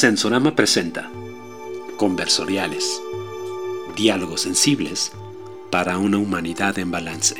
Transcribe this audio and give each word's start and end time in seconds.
Sensorama 0.00 0.56
presenta 0.56 1.10
Conversoriales, 1.98 3.02
diálogos 3.94 4.40
sensibles 4.40 5.12
para 5.70 5.98
una 5.98 6.16
humanidad 6.16 6.78
en 6.78 6.90
balance. 6.90 7.34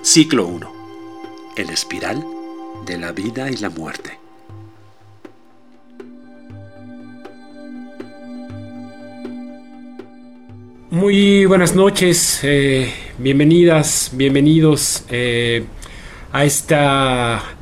Ciclo 0.00 0.46
1. 0.46 0.72
El 1.58 1.68
espiral 1.68 2.24
de 2.86 2.96
la 2.96 3.12
vida 3.12 3.50
y 3.50 3.58
la 3.58 3.68
muerte. 3.68 4.18
Muy 10.88 11.44
buenas 11.44 11.74
noches, 11.74 12.40
eh, 12.44 12.90
bienvenidas, 13.18 14.10
bienvenidos 14.14 15.04
eh, 15.10 15.66
a 16.32 16.46
esta 16.46 17.56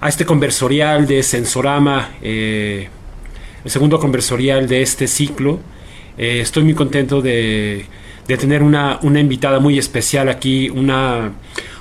a 0.00 0.08
este 0.08 0.24
conversorial 0.24 1.06
de 1.06 1.22
Sensorama, 1.22 2.16
eh, 2.22 2.88
el 3.64 3.70
segundo 3.70 3.98
conversorial 3.98 4.68
de 4.68 4.82
este 4.82 5.06
ciclo. 5.06 5.60
estoy 6.16 6.64
muy 6.64 6.74
contento 6.74 7.22
de, 7.22 7.86
tener 8.26 8.62
una, 8.62 8.98
invitada 9.02 9.58
muy 9.58 9.78
especial 9.78 10.28
aquí, 10.28 10.68
una, 10.68 11.32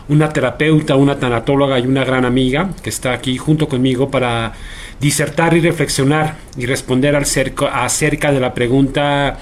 una 0.08 0.30
terapeuta, 0.30 0.96
una 0.96 1.20
tanatóloga 1.20 1.80
y 1.80 1.88
una 1.88 2.06
gran 2.06 2.26
amiga 2.26 2.70
que 2.82 2.90
está 2.90 3.14
aquí 3.14 3.38
junto 3.38 3.68
conmigo 3.68 4.10
para 4.10 4.54
disertar 5.00 5.56
y 5.56 5.62
reflexionar 5.62 6.38
y 6.58 6.66
responder 6.66 7.16
acerca 7.16 8.32
de 8.32 8.40
la 8.40 8.54
pregunta 8.54 9.38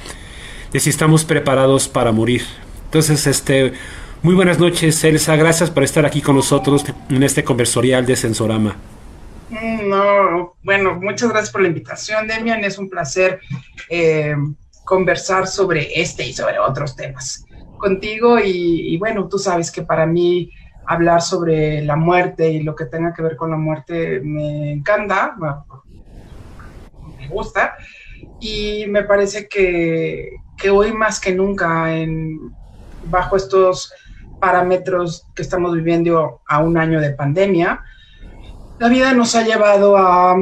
de 0.71 0.79
si 0.79 0.89
estamos 0.89 1.23
preparados 1.23 1.87
para 1.87 2.11
morir. 2.11 2.43
Entonces, 2.85 3.27
este, 3.27 3.73
muy 4.21 4.35
buenas 4.35 4.59
noches, 4.59 5.03
Elsa. 5.03 5.35
Gracias 5.35 5.69
por 5.69 5.83
estar 5.83 6.05
aquí 6.05 6.21
con 6.21 6.35
nosotros 6.35 6.85
en 7.09 7.23
este 7.23 7.43
conversorial 7.43 8.05
de 8.05 8.15
Sensorama. 8.15 8.75
Mm, 9.49 9.89
no, 9.89 10.55
bueno, 10.63 10.95
muchas 10.99 11.29
gracias 11.29 11.51
por 11.51 11.61
la 11.61 11.67
invitación, 11.67 12.27
Demian. 12.27 12.63
Es 12.63 12.77
un 12.77 12.89
placer 12.89 13.39
eh, 13.89 14.35
conversar 14.83 15.47
sobre 15.47 16.01
este 16.01 16.25
y 16.25 16.33
sobre 16.33 16.59
otros 16.59 16.95
temas 16.95 17.45
contigo. 17.77 18.39
Y, 18.39 18.97
bueno, 18.97 19.27
tú 19.27 19.37
sabes 19.37 19.71
que 19.71 19.83
para 19.83 20.05
mí 20.05 20.51
hablar 20.87 21.21
sobre 21.21 21.81
la 21.83 21.95
muerte 21.95 22.49
y 22.49 22.63
lo 22.63 22.75
que 22.75 22.85
tenga 22.85 23.13
que 23.13 23.21
ver 23.21 23.35
con 23.35 23.51
la 23.51 23.57
muerte 23.57 24.19
me 24.23 24.71
encanta, 24.71 25.35
me 27.17 27.27
gusta. 27.27 27.75
Y 28.39 28.85
me 28.87 29.03
parece 29.03 29.47
que, 29.47 30.29
que 30.57 30.69
hoy 30.69 30.91
más 30.91 31.19
que 31.19 31.33
nunca, 31.33 31.87
bajo 33.03 33.35
estos 33.35 33.93
parámetros 34.39 35.27
que 35.35 35.41
estamos 35.41 35.73
viviendo 35.73 36.41
a 36.47 36.59
un 36.59 36.77
año 36.77 36.99
de 36.99 37.11
pandemia, 37.11 37.83
la 38.77 38.89
vida 38.89 39.13
nos 39.13 39.35
ha 39.35 39.43
llevado 39.43 39.97
a, 39.97 40.35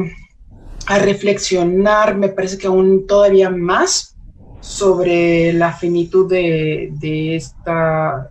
a 0.88 1.00
reflexionar, 1.00 2.16
me 2.16 2.30
parece 2.30 2.58
que 2.58 2.68
aún 2.68 3.06
todavía 3.08 3.50
más, 3.50 4.16
sobre 4.60 5.52
la 5.54 5.74
finitud 5.74 6.30
de, 6.30 6.90
de, 6.94 7.36
esta, 7.36 8.30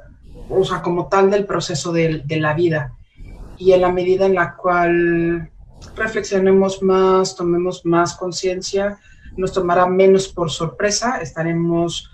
o 0.49 0.65
sea, 0.65 0.81
como 0.81 1.09
tal 1.09 1.31
del 1.31 1.45
proceso 1.45 1.93
de, 1.93 2.23
de 2.25 2.41
la 2.41 2.55
vida. 2.55 2.95
Y 3.59 3.73
en 3.73 3.83
la 3.83 3.93
medida 3.93 4.25
en 4.27 4.35
la 4.35 4.57
cual 4.57 5.51
reflexionemos 5.95 6.83
más, 6.83 7.37
tomemos 7.37 7.85
más 7.85 8.17
conciencia, 8.17 8.99
nos 9.37 9.53
tomará 9.53 9.87
menos 9.87 10.29
por 10.29 10.51
sorpresa, 10.51 11.19
estaremos 11.21 12.11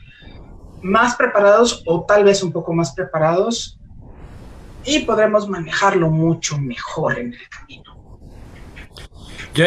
más 0.82 1.14
preparados 1.16 1.82
o 1.86 2.04
tal 2.04 2.24
vez 2.24 2.42
un 2.42 2.52
poco 2.52 2.72
más 2.72 2.92
preparados 2.92 3.77
y 4.88 5.00
podremos 5.00 5.48
manejarlo 5.48 6.10
mucho 6.10 6.58
mejor 6.58 7.18
en 7.18 7.34
el 7.34 7.48
camino. 7.48 7.96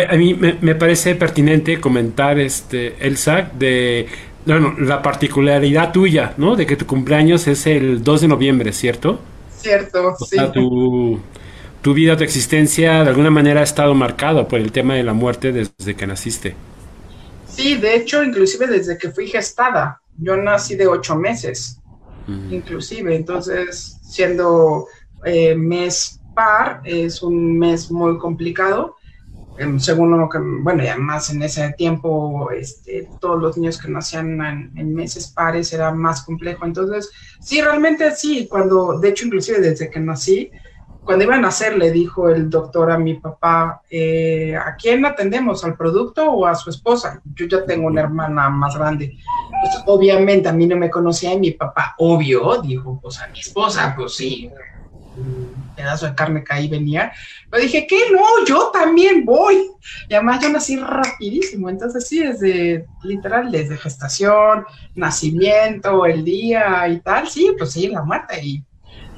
a 0.10 0.16
mí 0.16 0.34
me, 0.34 0.76
parece 0.76 1.16
pertinente 1.16 1.80
comentar, 1.80 2.40
este, 2.40 2.96
Elsa, 3.06 3.52
de 3.54 4.08
la 4.46 5.02
particularidad 5.02 5.92
tuya, 5.92 6.34
¿no? 6.38 6.56
De 6.56 6.66
que 6.66 6.76
tu 6.76 6.88
cumpleaños 6.88 7.48
es 7.48 7.68
el 7.68 8.04
2 8.04 8.22
de 8.22 8.28
noviembre, 8.28 8.74
¿cierto? 8.74 9.20
Cierto, 9.56 10.16
sí. 10.16 10.38
tu, 10.52 11.20
tu 11.82 11.94
vida, 11.94 12.18
tu 12.18 12.24
existencia, 12.24 13.04
de 13.04 13.10
alguna 13.10 13.30
manera 13.30 13.60
ha 13.60 13.64
estado 13.64 13.94
marcado 13.94 14.48
por 14.48 14.60
el 14.60 14.72
tema 14.72 14.96
de 14.96 15.04
la 15.04 15.14
muerte 15.14 15.52
desde 15.52 15.96
que 15.96 16.08
naciste. 16.08 16.56
Sí, 17.48 17.76
de 17.76 17.96
hecho, 17.96 18.24
inclusive 18.24 18.66
desde 18.66 18.98
que 18.98 19.12
fui 19.12 19.28
gestada, 19.28 20.02
yo 20.18 20.36
nací 20.38 20.76
de 20.76 20.88
ocho 20.88 21.16
meses, 21.16 21.80
inclusive, 22.50 23.16
entonces 23.16 24.00
siendo 24.04 24.88
eh, 25.26 25.56
mes 25.56 26.22
par 26.36 26.82
es 26.84 27.22
un 27.22 27.58
mes 27.58 27.92
muy 27.92 28.18
complicado, 28.18 28.96
em, 29.58 29.80
según 29.80 30.18
lo 30.18 30.30
que, 30.30 30.40
bueno, 30.40 30.84
y 30.84 30.88
además 30.88 31.30
en 31.30 31.44
ese 31.44 31.74
tiempo 31.74 32.50
este, 32.52 33.10
todos 33.20 33.42
los 33.42 33.58
niños 33.58 33.78
que 33.78 33.90
nacían 33.90 34.42
en, 34.42 34.72
en, 34.78 34.94
meses 34.94 35.28
pares 35.28 35.74
era 35.74 35.92
más 35.92 36.24
complejo, 36.24 36.66
entonces 36.66 37.12
sí, 37.40 37.62
realmente 37.62 38.16
sí, 38.16 38.48
cuando, 38.50 39.00
de 39.00 39.10
hecho, 39.10 39.26
inclusive 39.26 39.60
desde 39.60 39.90
que 39.90 40.00
nací, 40.00 40.52
cuando 41.04 41.26
iban 41.26 41.40
a 41.40 41.48
nacer, 41.48 41.78
le 41.78 41.92
dijo 41.92 42.30
el 42.30 42.50
doctor 42.50 42.92
a 42.92 42.98
mi 42.98 43.16
papá, 43.16 43.82
eh, 43.90 44.56
¿a 44.56 44.76
quién 44.76 45.04
atendemos? 45.06 45.64
¿Al 45.64 45.76
producto 45.76 46.32
o 46.32 46.46
a 46.46 46.54
su 46.54 46.70
esposa? 46.70 47.22
Yo 47.34 47.48
ya 47.48 47.66
tengo 47.66 47.88
una 47.88 48.02
hermana 48.02 48.50
más 48.50 48.78
grande. 48.78 49.18
Pues, 49.50 49.84
obviamente 49.88 50.48
a 50.48 50.54
mí 50.54 50.68
no 50.68 50.78
me 50.78 50.92
conocía 50.92 51.34
y 51.34 51.40
mi 51.40 51.52
papá, 51.52 51.96
obvio, 51.98 52.62
dijo, 52.62 53.00
pues 53.02 53.20
a 53.20 53.28
mi 53.30 53.40
esposa, 53.40 53.94
pues 53.98 54.14
sí, 54.14 54.52
pedazo 55.76 56.08
de 56.08 56.16
carne 56.16 56.44
que 56.44 56.54
ahí 56.54 56.68
venía. 56.68 57.12
Pero 57.50 57.64
dije, 57.64 57.86
¿qué? 57.88 58.00
No, 58.12 58.46
yo 58.46 58.70
también 58.72 59.26
voy. 59.26 59.70
Y 60.08 60.14
además 60.14 60.42
yo 60.42 60.50
nací 60.50 60.78
rapidísimo, 60.78 61.70
entonces 61.70 62.08
sí, 62.08 62.20
desde, 62.20 62.86
literal, 63.04 63.52
desde 63.52 63.78
gestación, 63.78 64.66
nacimiento, 64.96 66.06
el 66.06 66.24
día 66.24 66.88
y 66.88 67.00
tal, 67.00 67.28
sí, 67.28 67.54
pues 67.58 67.72
sí, 67.74 67.88
la 67.88 68.04
muerte. 68.04 68.40
Y 68.44 68.64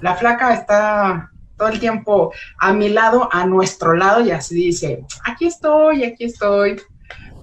la 0.01 0.15
flaca 0.15 0.53
está 0.53 1.29
todo 1.57 1.69
el 1.69 1.79
tiempo 1.79 2.33
a 2.59 2.73
mi 2.73 2.89
lado, 2.89 3.29
a 3.31 3.45
nuestro 3.45 3.93
lado, 3.93 4.25
y 4.25 4.31
así 4.31 4.55
dice, 4.55 5.05
aquí 5.23 5.45
estoy, 5.47 6.03
aquí 6.03 6.25
estoy. 6.25 6.81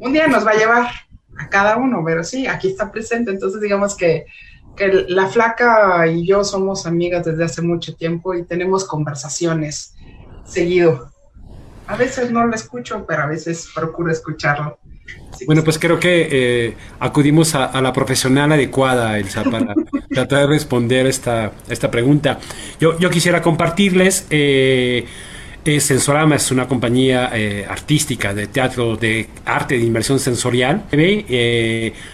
Un 0.01 0.13
día 0.13 0.27
nos 0.27 0.47
va 0.47 0.53
a 0.53 0.57
llevar 0.57 0.91
a 1.39 1.49
cada 1.49 1.77
uno, 1.77 2.03
pero 2.05 2.25
sí, 2.25 2.47
aquí 2.47 2.69
está 2.69 2.91
presente. 2.91 3.31
Entonces, 3.31 3.61
digamos 3.61 3.97
que, 3.97 4.27
que 4.77 5.07
la 5.09 5.27
flaca 5.27 6.07
y 6.07 6.27
yo 6.27 6.45
somos 6.45 6.87
amigas 6.87 7.25
desde 7.25 7.45
hace 7.45 7.63
mucho 7.63 7.95
tiempo 7.95 8.35
y 8.35 8.45
tenemos 8.45 8.85
conversaciones 8.85 9.95
seguido. 10.45 11.11
A 11.87 11.97
veces 11.97 12.31
no 12.31 12.47
lo 12.47 12.55
escucho, 12.55 13.05
pero 13.07 13.23
a 13.23 13.27
veces 13.27 13.69
procuro 13.75 14.13
escucharlo. 14.13 14.79
Bueno, 15.47 15.65
pues 15.65 15.79
creo 15.79 15.99
que 15.99 16.29
eh, 16.31 16.77
acudimos 16.99 17.55
a, 17.55 17.81
la 17.81 17.93
profesional 17.93 18.53
adecuada, 18.53 19.19
Elsa, 19.19 19.43
para 19.45 19.75
tratar 20.11 20.41
de 20.41 20.47
responder 20.47 21.07
esta, 21.07 21.53
esta 21.69 21.91
pregunta. 21.91 22.39
Yo, 22.79 22.99
yo 22.99 23.11
quisiera 23.11 23.41
compartirles, 23.41 24.27
eh, 24.31 25.07
eh, 25.65 25.81
Sensorama 25.81 26.37
es 26.37 26.51
una 26.51 26.67
compañía 26.67 27.31
artística 27.69 28.35
de 28.35 28.47
teatro, 28.47 28.97
de 28.97 29.29
arte 29.45 29.79
de 29.79 29.85
inversión 29.85 30.19
sensorial. 30.19 30.85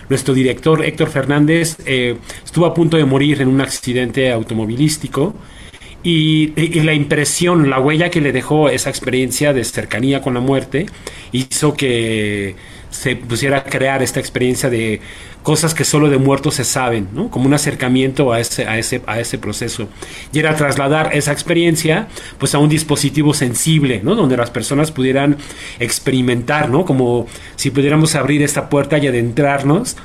nuestro 0.08 0.34
director, 0.34 0.84
Héctor 0.84 1.10
Fernández, 1.10 1.78
estuvo 1.86 2.66
a 2.66 2.74
punto 2.74 2.96
de 2.96 3.04
morir 3.04 3.42
en 3.42 3.48
un 3.48 3.60
accidente 3.60 4.30
automovilístico. 4.32 5.34
y, 6.02 6.52
la 6.82 6.94
impresión, 6.94 7.68
la 7.68 7.80
huella 7.80 8.10
que 8.10 8.20
le 8.20 8.32
dejó 8.32 8.68
esa 8.68 8.90
experiencia 8.90 9.52
de 9.52 9.64
cercanía 9.64 10.22
con 10.22 10.34
la 10.34 10.40
muerte 10.40 10.86
hizo 11.32 11.74
que 11.74 12.54
se 12.96 13.14
pusiera 13.14 13.58
a 13.58 13.64
crear 13.64 14.02
esta 14.02 14.20
experiencia 14.20 14.70
de 14.70 15.00
cosas 15.42 15.74
que 15.74 15.84
solo 15.84 16.08
de 16.08 16.18
muertos 16.18 16.54
se 16.54 16.64
saben, 16.64 17.08
¿no? 17.12 17.30
como 17.30 17.46
un 17.46 17.54
acercamiento 17.54 18.32
a 18.32 18.40
ese, 18.40 18.66
a, 18.66 18.78
ese, 18.78 19.02
a 19.06 19.20
ese 19.20 19.38
proceso. 19.38 19.88
Y 20.32 20.38
era 20.38 20.56
trasladar 20.56 21.10
esa 21.14 21.30
experiencia 21.30 22.08
pues, 22.38 22.54
a 22.54 22.58
un 22.58 22.68
dispositivo 22.68 23.34
sensible, 23.34 24.00
¿no? 24.02 24.14
donde 24.14 24.36
las 24.36 24.50
personas 24.50 24.90
pudieran 24.90 25.36
experimentar, 25.78 26.70
¿no? 26.70 26.84
como 26.84 27.26
si 27.54 27.70
pudiéramos 27.70 28.14
abrir 28.14 28.42
esta 28.42 28.68
puerta 28.68 28.98
y 28.98 29.06
adentrarnos 29.06 29.96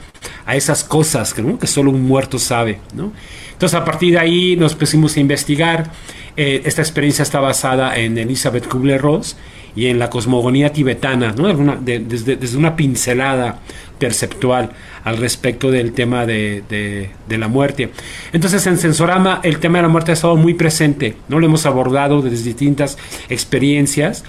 a 0.45 0.55
esas 0.55 0.83
cosas 0.83 1.33
que, 1.33 1.67
solo 1.67 1.91
un 1.91 2.03
muerto 2.03 2.37
sabe. 2.37 2.79
¿no? 2.93 3.13
Entonces 3.53 3.79
a 3.79 3.85
partir 3.85 4.13
de 4.13 4.19
ahí 4.19 4.55
nos 4.57 4.75
pusimos 4.75 5.15
a 5.15 5.21
investigar. 5.21 5.91
Eh, 6.37 6.61
esta 6.65 6.81
experiencia 6.81 7.23
está 7.23 7.39
basada 7.39 7.97
en 7.97 8.17
Elizabeth 8.17 8.67
Kubler-Ross 8.67 9.37
y 9.75 9.87
en 9.87 9.99
la 9.99 10.09
cosmogonía 10.09 10.73
tibetana, 10.73 11.33
¿no? 11.37 11.47
desde, 11.81 12.35
desde, 12.35 12.57
una 12.57 12.75
pincelada 12.75 13.59
perceptual 13.97 14.71
al 15.03 15.17
respecto 15.17 15.71
del 15.71 15.93
tema 15.93 16.25
de, 16.25 17.09
la 17.29 17.47
muerte. 17.47 17.91
Entonces 18.33 18.65
en 18.67 18.77
Sensorama 18.77 19.39
el 19.43 19.59
tema 19.59 19.77
de 19.77 19.83
la 19.83 19.87
muerte 19.87 20.11
ha 20.11 20.13
estado 20.13 20.35
muy 20.35 20.53
presente, 20.53 21.15
¿no? 21.29 21.39
lo 21.39 21.45
hemos 21.45 21.65
abordado 21.65 22.21
desde 22.21 22.43
distintas 22.43 22.97
experiencias 23.29 24.23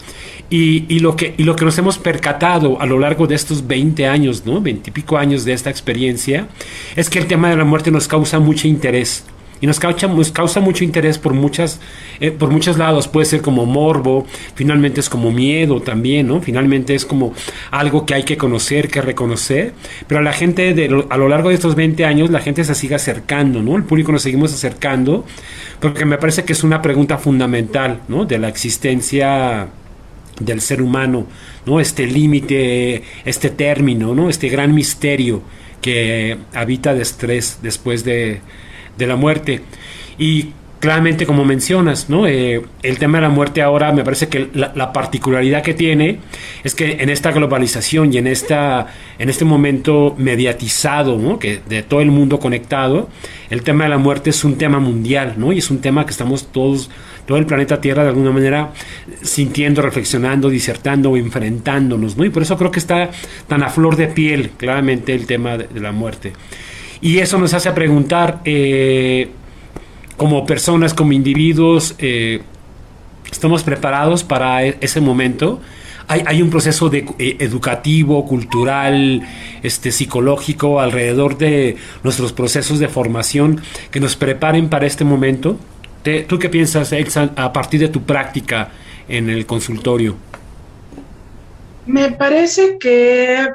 y, 0.50 0.99
lo 0.99 1.17
que, 1.17 1.35
y 1.39 1.44
lo 1.44 1.56
que 1.56 1.65
nos 1.65 1.79
hemos 1.79 1.97
percatado 1.97 2.79
a 2.79 2.85
lo 2.85 2.99
largo 2.99 3.27
de 3.27 3.35
estos 3.35 3.67
20 3.67 4.06
años, 4.06 4.44
¿no? 4.44 4.61
20 4.61 4.91
y 4.91 4.93
pico 4.93 5.17
años 5.17 5.47
de 5.47 5.55
esta 5.55 5.71
experiencia, 5.71 6.47
es 6.94 7.09
que 7.09 7.19
el 7.19 7.27
tema 7.27 7.49
de 7.49 7.56
la 7.56 7.65
muerte 7.65 7.91
nos 7.91 8.06
causa 8.06 8.39
mucho 8.39 8.69
interés 8.69 9.25
y 9.62 9.67
nos 9.69 9.79
causa, 9.79 10.09
causa 10.32 10.61
mucho 10.61 10.82
interés 10.82 11.19
por, 11.19 11.35
muchas, 11.35 11.81
eh, 12.19 12.32
por 12.32 12.50
muchos 12.50 12.79
lados. 12.79 13.06
Puede 13.06 13.26
ser 13.26 13.43
como 13.43 13.64
morbo, 13.64 14.26
finalmente 14.56 14.99
es 14.99 15.09
como 15.09 15.31
miedo 15.31 15.81
también, 15.81 16.26
¿no? 16.26 16.43
Finalmente 16.43 16.97
es 16.97 17.06
como 17.06 17.32
algo 17.70 18.05
que 18.05 18.14
hay 18.14 18.25
que 18.25 18.37
conocer, 18.37 18.88
que 18.88 19.00
reconocer, 19.00 19.73
pero 20.09 20.20
la 20.20 20.32
gente 20.32 20.75
a 21.09 21.17
lo 21.17 21.29
largo 21.29 21.50
de 21.50 21.55
estos 21.55 21.76
20 21.76 22.05
años 22.05 22.31
la 22.31 22.41
gente 22.41 22.64
se 22.64 22.75
sigue 22.75 22.97
acercando, 22.97 23.62
¿no? 23.62 23.76
El 23.76 23.85
público 23.85 24.11
nos 24.11 24.23
seguimos 24.23 24.53
acercando 24.53 25.25
porque 25.79 26.05
me 26.05 26.19
parece 26.19 26.44
que 26.44 26.55
es 26.55 26.65
una 26.65 26.82
pregunta 26.82 27.17
fundamental, 27.17 28.00
¿no? 28.08 28.25
De 28.25 28.38
la 28.41 28.49
existencia 28.49 29.69
del 30.41 30.61
ser 30.61 30.82
humano, 30.82 31.29
¿no? 31.67 31.79
Este 31.79 32.06
límite, 32.06 33.05
este 33.25 33.50
término, 33.50 34.12
¿no? 34.12 34.29
Este 34.29 34.49
gran 34.49 34.75
misterio 34.75 35.41
que 35.81 36.37
habita 36.53 36.94
de 36.94 37.03
estrés 37.03 37.61
después 37.62 38.03
de, 38.03 38.41
de 38.97 39.06
la 39.06 39.17
muerte. 39.17 39.62
Y 40.19 40.50
claramente, 40.83 41.27
como 41.27 41.44
mencionas, 41.44 42.11
¿no? 42.11 42.27
Eh, 42.27 42.61
el 42.83 42.99
tema 42.99 43.19
de 43.19 43.23
la 43.23 43.29
muerte 43.29 43.62
ahora 43.62 43.93
me 43.93 44.03
parece 44.03 44.27
que 44.27 44.50
la, 44.53 44.93
particularidad 44.93 45.62
que 45.62 45.75
tiene 45.75 46.19
es 46.65 46.75
que 46.75 46.97
en 47.00 47.09
esta 47.09 47.31
globalización 47.31 48.12
y 48.12 48.19
en, 48.19 48.27
esta, 48.27 48.89
en 49.21 49.31
este 49.31 49.44
momento 49.44 50.17
mediatizado, 50.19 51.19
¿no? 51.19 51.39
que 51.39 51.61
de 51.69 51.85
todo 51.85 52.00
el 52.00 52.11
mundo 52.11 52.41
conectado, 52.41 53.09
el 53.49 53.62
tema 53.62 53.85
de 53.85 53.91
la 53.91 53.99
muerte 53.99 54.31
es 54.31 54.43
un 54.43 54.59
tema 54.59 54.81
mundial, 54.81 55.35
¿no? 55.37 55.53
Y 55.53 55.59
es 55.59 55.71
un 55.71 55.81
tema 55.81 56.05
que 56.05 56.11
estamos 56.11 56.50
todos, 56.50 56.91
todo 57.27 57.39
el 57.39 57.47
planeta 57.47 57.81
Tierra 57.81 58.03
de 58.03 58.09
alguna 58.09 58.33
manera 58.33 58.73
sintiendo, 59.21 59.83
reflexionando, 59.83 60.50
disertando 60.50 61.12
o 61.12 61.17
enfrentándonos, 61.17 62.17
¿no? 62.17 62.25
Y 62.25 62.31
por 62.31 62.43
eso 62.43 62.59
creo 62.59 62.73
que 62.73 62.81
está 62.81 63.11
tan 63.47 63.62
a 63.62 63.69
flor 63.69 63.94
de 63.94 64.09
piel, 64.09 64.50
claramente, 64.56 65.15
el 65.15 65.27
tema 65.27 65.59
de, 65.59 65.81
la 65.81 65.93
muerte. 65.93 66.33
Y 67.02 67.19
eso 67.19 67.37
nos 67.37 67.52
hace 67.52 67.70
preguntar, 67.72 68.40
eh, 68.44 69.28
como 70.16 70.46
personas, 70.46 70.94
como 70.94 71.12
individuos, 71.12 71.96
eh, 71.99 72.43
estamos 73.31 73.64
preparados 73.64 74.22
para 74.22 74.64
e-, 74.64 74.78
ese 74.81 75.00
momento. 75.00 75.60
Hay, 76.08 76.43
un 76.43 76.50
proceso 76.50 76.90
de, 76.90 77.06
eh, 77.19 77.37
educativo, 77.38 78.26
cultural, 78.26 79.22
este, 79.62 79.90
psicológico 79.90 80.81
alrededor 80.81 81.38
de 81.38 81.76
nuestros 82.02 82.32
procesos 82.32 82.78
de 82.78 82.88
formación 82.88 83.62
que 83.90 83.98
nos 83.98 84.14
preparen 84.14 84.69
para 84.69 84.87
este 84.87 85.05
momento. 85.05 85.58
¿Tú 86.28 86.38
qué 86.38 86.48
piensas, 86.50 86.93
a 87.37 87.52
partir 87.52 87.81
de 87.81 87.88
tu 87.88 88.02
práctica 88.02 88.70
en 89.08 89.31
el 89.31 89.46
consultorio? 89.46 90.16
Me 91.87 92.10
parece 92.10 92.76
que 92.78 93.48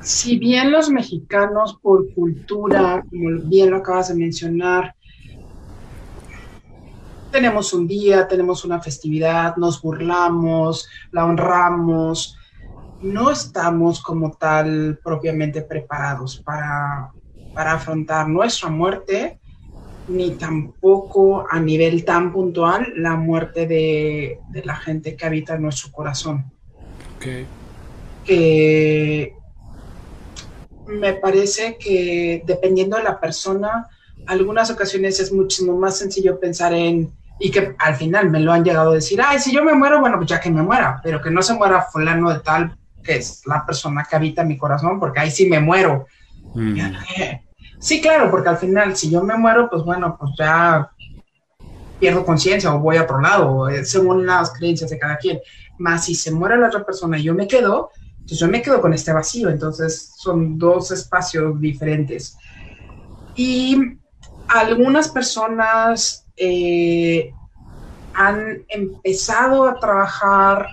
si 0.00 0.38
bien 0.38 0.70
los 0.70 0.90
mexicanos 0.90 1.78
por 1.80 2.12
cultura, 2.14 3.04
como 3.08 3.40
bien 3.44 3.70
lo 3.70 3.78
acabas 3.78 4.08
de 4.08 4.14
mencionar, 4.14 4.94
tenemos 7.30 7.72
un 7.72 7.86
día, 7.86 8.26
tenemos 8.26 8.64
una 8.64 8.80
festividad, 8.80 9.56
nos 9.56 9.80
burlamos, 9.80 10.88
la 11.12 11.26
honramos, 11.26 12.36
no 13.02 13.30
estamos 13.30 14.02
como 14.02 14.32
tal 14.32 14.98
propiamente 15.02 15.62
preparados 15.62 16.38
para, 16.38 17.12
para 17.54 17.74
afrontar 17.74 18.28
nuestra 18.28 18.68
muerte, 18.68 19.38
ni 20.08 20.30
tampoco 20.32 21.46
a 21.48 21.60
nivel 21.60 22.04
tan 22.04 22.32
puntual 22.32 22.92
la 22.96 23.16
muerte 23.16 23.66
de, 23.66 24.40
de 24.48 24.64
la 24.64 24.74
gente 24.76 25.14
que 25.14 25.26
habita 25.26 25.54
en 25.54 25.62
nuestro 25.62 25.92
corazón. 25.92 26.50
Okay. 27.16 27.46
Que 28.24 29.39
me 30.90 31.14
parece 31.14 31.76
que 31.78 32.42
dependiendo 32.46 32.96
de 32.96 33.04
la 33.04 33.20
persona, 33.20 33.88
algunas 34.26 34.70
ocasiones 34.70 35.20
es 35.20 35.32
muchísimo 35.32 35.76
más 35.76 35.98
sencillo 35.98 36.38
pensar 36.38 36.72
en 36.72 37.12
y 37.40 37.50
que 37.50 37.74
al 37.78 37.96
final 37.96 38.28
me 38.28 38.40
lo 38.40 38.52
han 38.52 38.62
llegado 38.62 38.90
a 38.90 38.94
decir, 38.94 39.20
ay, 39.24 39.38
si 39.38 39.50
yo 39.50 39.64
me 39.64 39.72
muero, 39.72 39.98
bueno, 40.00 40.18
pues 40.18 40.28
ya 40.28 40.40
que 40.40 40.50
me 40.50 40.62
muera, 40.62 41.00
pero 41.02 41.22
que 41.22 41.30
no 41.30 41.40
se 41.40 41.54
muera 41.54 41.82
fulano 41.82 42.30
de 42.30 42.40
tal, 42.40 42.76
que 43.02 43.16
es 43.16 43.42
la 43.46 43.64
persona 43.64 44.06
que 44.08 44.14
habita 44.14 44.44
mi 44.44 44.58
corazón, 44.58 45.00
porque 45.00 45.20
ahí 45.20 45.30
sí 45.30 45.48
me 45.48 45.58
muero. 45.58 46.06
Mm. 46.54 46.78
Sí, 47.78 48.02
claro, 48.02 48.30
porque 48.30 48.50
al 48.50 48.58
final, 48.58 48.94
si 48.94 49.10
yo 49.10 49.22
me 49.22 49.38
muero, 49.38 49.70
pues 49.70 49.82
bueno, 49.84 50.18
pues 50.20 50.32
ya 50.38 50.90
pierdo 51.98 52.26
conciencia 52.26 52.74
o 52.74 52.78
voy 52.78 52.98
a 52.98 53.04
otro 53.04 53.20
lado, 53.20 53.70
eh, 53.70 53.86
según 53.86 54.26
las 54.26 54.52
creencias 54.52 54.90
de 54.90 54.98
cada 54.98 55.16
quien. 55.16 55.40
Más 55.78 56.04
si 56.04 56.14
se 56.14 56.30
muere 56.30 56.58
la 56.58 56.68
otra 56.68 56.84
persona 56.84 57.18
y 57.18 57.22
yo 57.22 57.34
me 57.34 57.48
quedo, 57.48 57.90
pues 58.30 58.38
yo 58.38 58.46
me 58.46 58.62
quedo 58.62 58.80
con 58.80 58.94
este 58.94 59.12
vacío. 59.12 59.50
Entonces 59.50 60.12
son 60.16 60.56
dos 60.56 60.92
espacios 60.92 61.60
diferentes. 61.60 62.38
Y 63.34 63.76
algunas 64.46 65.08
personas 65.08 66.26
eh, 66.36 67.32
han 68.14 68.64
empezado 68.68 69.64
a 69.64 69.80
trabajar 69.80 70.68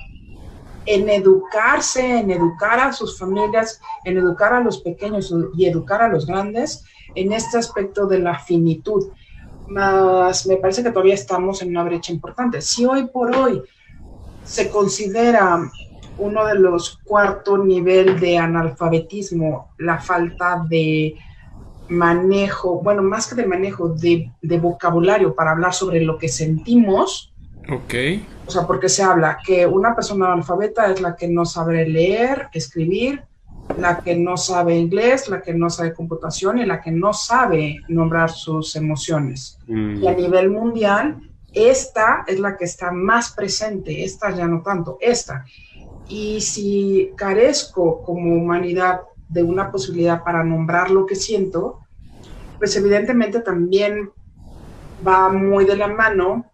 en 0.86 1.09
educarse, 1.09 2.19
en 2.19 2.30
educar 2.30 2.80
a 2.80 2.94
sus 2.94 3.18
familias, 3.18 3.81
en 4.06 4.19
educar 4.19 4.53
a 4.53 4.62
los 4.62 4.77
pequeños 4.81 5.33
y 5.57 5.65
educar 5.65 6.03
a 6.03 6.10
los 6.10 6.27
grandes 6.27 6.83
en 7.15 7.33
este 7.33 7.57
aspecto 7.57 8.06
de 8.06 8.19
la 8.19 8.38
finitud. 8.38 9.10
Más 9.68 10.45
me 10.45 10.57
parece 10.57 10.83
que 10.83 10.92
todavía 10.92 11.15
estamos 11.15 11.63
en 11.63 11.69
una 11.69 11.83
brecha 11.83 12.13
importante. 12.13 12.62
Si 12.62 12.86
hoy 12.86 13.07
por 13.07 13.36
hoy 13.36 13.63
se 14.45 14.69
considera 14.69 15.71
uno 16.18 16.46
de 16.46 16.56
los 16.56 17.00
cuarto 17.04 17.58
nivel 17.58 18.19
de 18.19 18.38
analfabetismo 18.38 19.72
la 19.78 20.00
falta 20.00 20.66
de 20.68 21.16
manejo, 21.90 22.81
bueno, 22.81 23.02
más 23.02 23.28
que 23.28 23.36
de 23.36 23.48
manejo, 23.48 23.90
de, 23.90 24.31
vocabulario 24.60 25.36
para 25.36 25.52
hablar 25.52 25.74
sobre 25.74 26.02
lo 26.02 26.18
que 26.18 26.30
sentimos. 26.30 27.34
Ok. 27.72 27.94
O 28.46 28.52
sea, 28.52 28.66
porque 28.66 28.90
se 28.90 29.04
habla 29.04 29.40
que 29.46 29.66
una 29.66 29.96
persona 29.96 30.28
analfabeta 30.28 30.92
es 30.92 31.02
la 31.02 31.16
que 31.16 31.28
no 31.28 31.46
sabe 31.46 31.88
leer, 31.88 32.50
escribir, 32.54 33.24
la 33.78 34.00
que 34.00 34.16
no 34.16 34.38
sabe 34.38 34.78
inglés, 34.78 35.28
la 35.28 35.42
que 35.42 35.54
no 35.54 35.70
sabe 35.70 35.94
computación 35.94 36.58
y 36.60 36.66
la 36.66 36.81
que 36.81 36.92
no 36.92 37.13
sabe 37.13 37.81
nombrar 37.90 38.30
sus 38.30 38.75
emociones. 38.75 39.60
Mm. 39.68 40.04
Y 40.04 40.08
a 40.08 40.13
nivel 40.13 40.50
mundial, 40.50 41.18
esta 41.54 42.24
es 42.28 42.40
la 42.40 42.56
que 42.56 42.66
está 42.66 42.92
más 42.92 43.34
presente, 43.34 44.04
esta 44.04 44.31
ya 44.31 44.48
no 44.48 44.62
tanto, 44.62 44.98
esta. 45.02 45.46
Y 46.09 46.42
si 46.42 47.12
carezco 47.15 48.01
como 48.04 48.36
humanidad 48.36 49.01
de 49.30 49.44
una 49.44 49.71
posibilidad 49.71 50.24
para 50.24 50.44
nombrar 50.44 50.89
lo 50.89 51.06
que 51.06 51.15
siento, 51.15 51.80
pues 52.57 52.75
evidentemente 52.75 53.42
también 53.42 54.12
va 55.06 55.30
muy 55.30 55.65
de 55.65 55.77
la 55.77 55.88
mano 55.88 56.45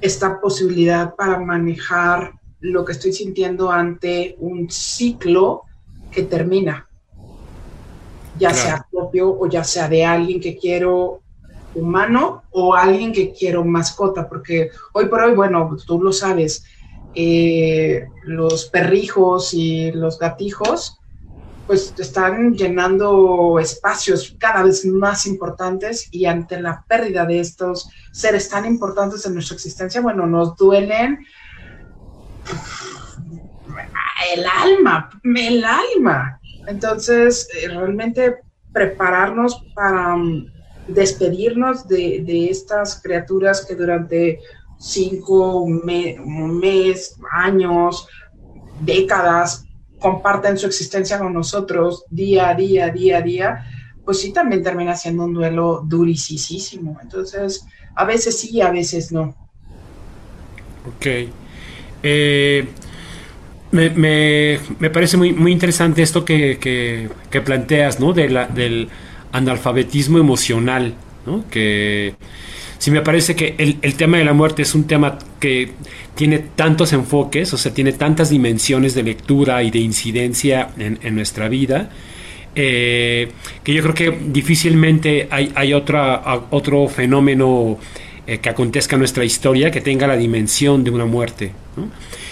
esta 0.00 0.40
posibilidad 0.40 1.14
para 1.14 1.38
manejar 1.38 2.32
lo 2.60 2.84
que 2.84 2.92
estoy 2.92 3.12
sintiendo 3.12 3.70
ante 3.70 4.36
un 4.40 4.70
ciclo 4.70 5.62
que 6.10 6.22
termina, 6.22 6.88
ya 8.38 8.52
sea 8.52 8.86
propio 8.90 9.30
o 9.38 9.48
ya 9.48 9.62
sea 9.62 9.88
de 9.88 10.04
alguien 10.04 10.40
que 10.40 10.56
quiero 10.56 11.20
humano 11.74 12.42
o 12.50 12.74
alguien 12.74 13.12
que 13.12 13.32
quiero 13.32 13.64
mascota, 13.64 14.28
porque 14.28 14.70
hoy 14.92 15.06
por 15.06 15.22
hoy, 15.22 15.34
bueno, 15.34 15.76
tú 15.86 16.02
lo 16.02 16.12
sabes, 16.12 16.64
eh, 17.20 18.06
los 18.22 18.66
perrijos 18.66 19.52
y 19.52 19.90
los 19.90 20.20
gatijos 20.20 21.00
pues 21.66 21.92
están 21.98 22.54
llenando 22.54 23.58
espacios 23.58 24.36
cada 24.38 24.62
vez 24.62 24.86
más 24.86 25.26
importantes 25.26 26.08
y 26.12 26.26
ante 26.26 26.62
la 26.62 26.84
pérdida 26.86 27.26
de 27.26 27.40
estos 27.40 27.90
seres 28.12 28.48
tan 28.48 28.66
importantes 28.66 29.26
en 29.26 29.34
nuestra 29.34 29.56
existencia, 29.56 30.00
bueno, 30.00 30.26
nos 30.26 30.56
duelen 30.56 31.18
el 34.36 34.46
alma, 34.46 35.10
el 35.24 35.64
alma. 35.64 36.40
Entonces, 36.68 37.48
eh, 37.60 37.68
realmente 37.68 38.36
prepararnos 38.72 39.60
para 39.74 40.14
um, 40.14 40.46
despedirnos 40.88 41.86
de, 41.86 42.48
estas 42.50 43.02
criaturas 43.02 43.64
que 43.66 43.74
durante 43.74 44.40
cinco 44.78 45.66
meses, 45.66 47.18
años, 47.32 48.06
décadas 48.80 49.64
comparten 49.98 50.56
su 50.56 50.66
existencia 50.66 51.18
con 51.18 51.34
nosotros 51.34 52.04
día 52.10 52.50
a 52.50 52.54
día, 52.54 52.88
día 52.90 53.18
a 53.18 53.22
día, 53.22 53.66
pues 54.04 54.20
sí 54.20 54.32
también 54.32 54.62
termina 54.62 54.94
siendo 54.94 55.24
un 55.24 55.34
duelo 55.34 55.82
durisísimo. 55.84 56.98
Entonces, 57.02 57.66
a 57.94 58.04
veces 58.04 58.38
sí, 58.38 58.60
a 58.60 58.70
veces 58.70 59.12
no. 59.12 59.34
Ok. 60.86 61.06
Eh, 62.02 62.68
me, 63.72 64.90
parece 64.90 65.16
muy, 65.16 65.32
muy 65.32 65.52
interesante 65.52 66.02
esto 66.02 66.24
que, 66.24 67.10
planteas, 67.44 68.00
¿no? 68.00 68.12
De 68.12 68.28
la, 68.30 68.46
del 68.46 68.88
analfabetismo 69.32 70.18
emocional, 70.18 70.94
¿no? 71.26 71.44
Que 71.50 72.14
sí 72.78 72.90
me 72.90 73.02
parece 73.02 73.34
que 73.36 73.54
el, 73.58 73.94
tema 73.94 74.18
de 74.18 74.24
la 74.24 74.32
muerte 74.32 74.62
es 74.62 74.74
un 74.74 74.84
tema 74.86 75.18
que 75.40 75.72
tiene 76.14 76.38
tantos 76.38 76.92
enfoques, 76.92 77.52
o 77.52 77.58
sea, 77.58 77.74
tiene 77.74 77.92
tantas 77.92 78.30
dimensiones 78.30 78.94
de 78.94 79.02
lectura 79.02 79.62
y 79.62 79.70
de 79.70 79.80
incidencia 79.80 80.70
en, 80.78 81.14
nuestra 81.14 81.48
vida, 81.48 81.90
eh, 82.54 83.30
que 83.62 83.74
yo 83.74 83.82
creo 83.82 83.94
que 83.94 84.18
difícilmente 84.26 85.28
hay, 85.30 85.52
hay 85.54 85.74
otra, 85.74 86.46
otro 86.50 86.88
fenómeno 86.88 87.78
eh, 88.26 88.38
que 88.38 88.48
acontezca 88.50 88.96
en 88.96 89.00
nuestra 89.00 89.24
historia 89.24 89.70
que 89.70 89.80
tenga 89.80 90.06
la 90.06 90.16
dimensión 90.16 90.84
de 90.84 90.90
una 90.90 91.06
muerte. 91.06 91.52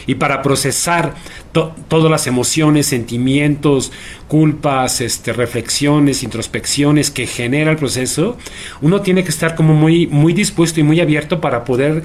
Y 0.06 0.16
para 0.16 0.42
procesar 0.42 1.14
todas 1.52 2.10
las 2.10 2.26
emociones, 2.26 2.86
sentimientos, 2.86 3.92
culpas, 4.28 5.00
este, 5.00 5.32
reflexiones, 5.32 6.22
introspecciones 6.22 7.10
que 7.10 7.26
genera 7.26 7.70
el 7.70 7.76
proceso, 7.76 8.36
uno 8.80 9.00
tiene 9.00 9.24
que 9.24 9.30
estar 9.30 9.54
como 9.54 9.74
muy, 9.74 10.06
muy 10.06 10.32
dispuesto 10.32 10.80
y 10.80 10.82
muy 10.82 11.00
abierto 11.00 11.40
para 11.40 11.64
poder 11.64 12.04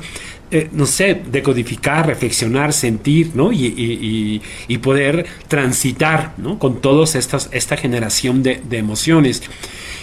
eh, 0.53 0.67
no 0.73 0.85
sé, 0.85 1.21
decodificar, 1.31 2.05
reflexionar, 2.05 2.73
sentir, 2.73 3.31
¿no? 3.35 3.53
Y, 3.53 4.41
poder 4.83 5.25
transitar, 5.47 6.33
¿no? 6.37 6.59
Con 6.59 6.81
toda 6.81 7.05
esta 7.05 7.77
generación 7.77 8.43
de, 8.43 8.61
emociones. 8.71 9.43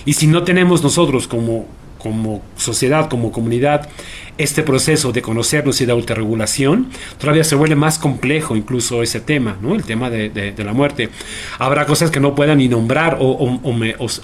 Y 0.07 0.15
si 0.15 0.27
no 0.27 0.45
tenemos 0.45 0.83
nosotros 0.83 1.29
como, 1.29 1.67
como 1.99 2.41
sociedad, 2.57 3.11
como 3.11 3.31
comunidad, 3.31 3.91
este 4.39 4.63
proceso 4.63 5.13
de 5.13 5.21
conocernos 5.21 5.81
y 5.81 5.87
de 5.87 5.93
autorregulación, 5.93 6.89
todavía 7.19 7.45
se 7.45 7.57
vuelve 7.57 7.75
más 7.75 7.99
complejo 7.99 8.57
incluso 8.57 9.03
ese 9.03 9.21
tema, 9.21 9.59
¿no? 9.61 9.75
El 9.75 9.85
tema 9.85 10.09
de, 10.11 10.55
la 10.57 10.73
muerte. 10.73 11.11
Habrá 11.59 11.87
cosas 11.87 12.11
que 12.11 12.21
no 12.21 12.35
puedan 12.35 12.59
ni 12.59 12.69
nombrar 12.69 13.19
o, 13.21 13.61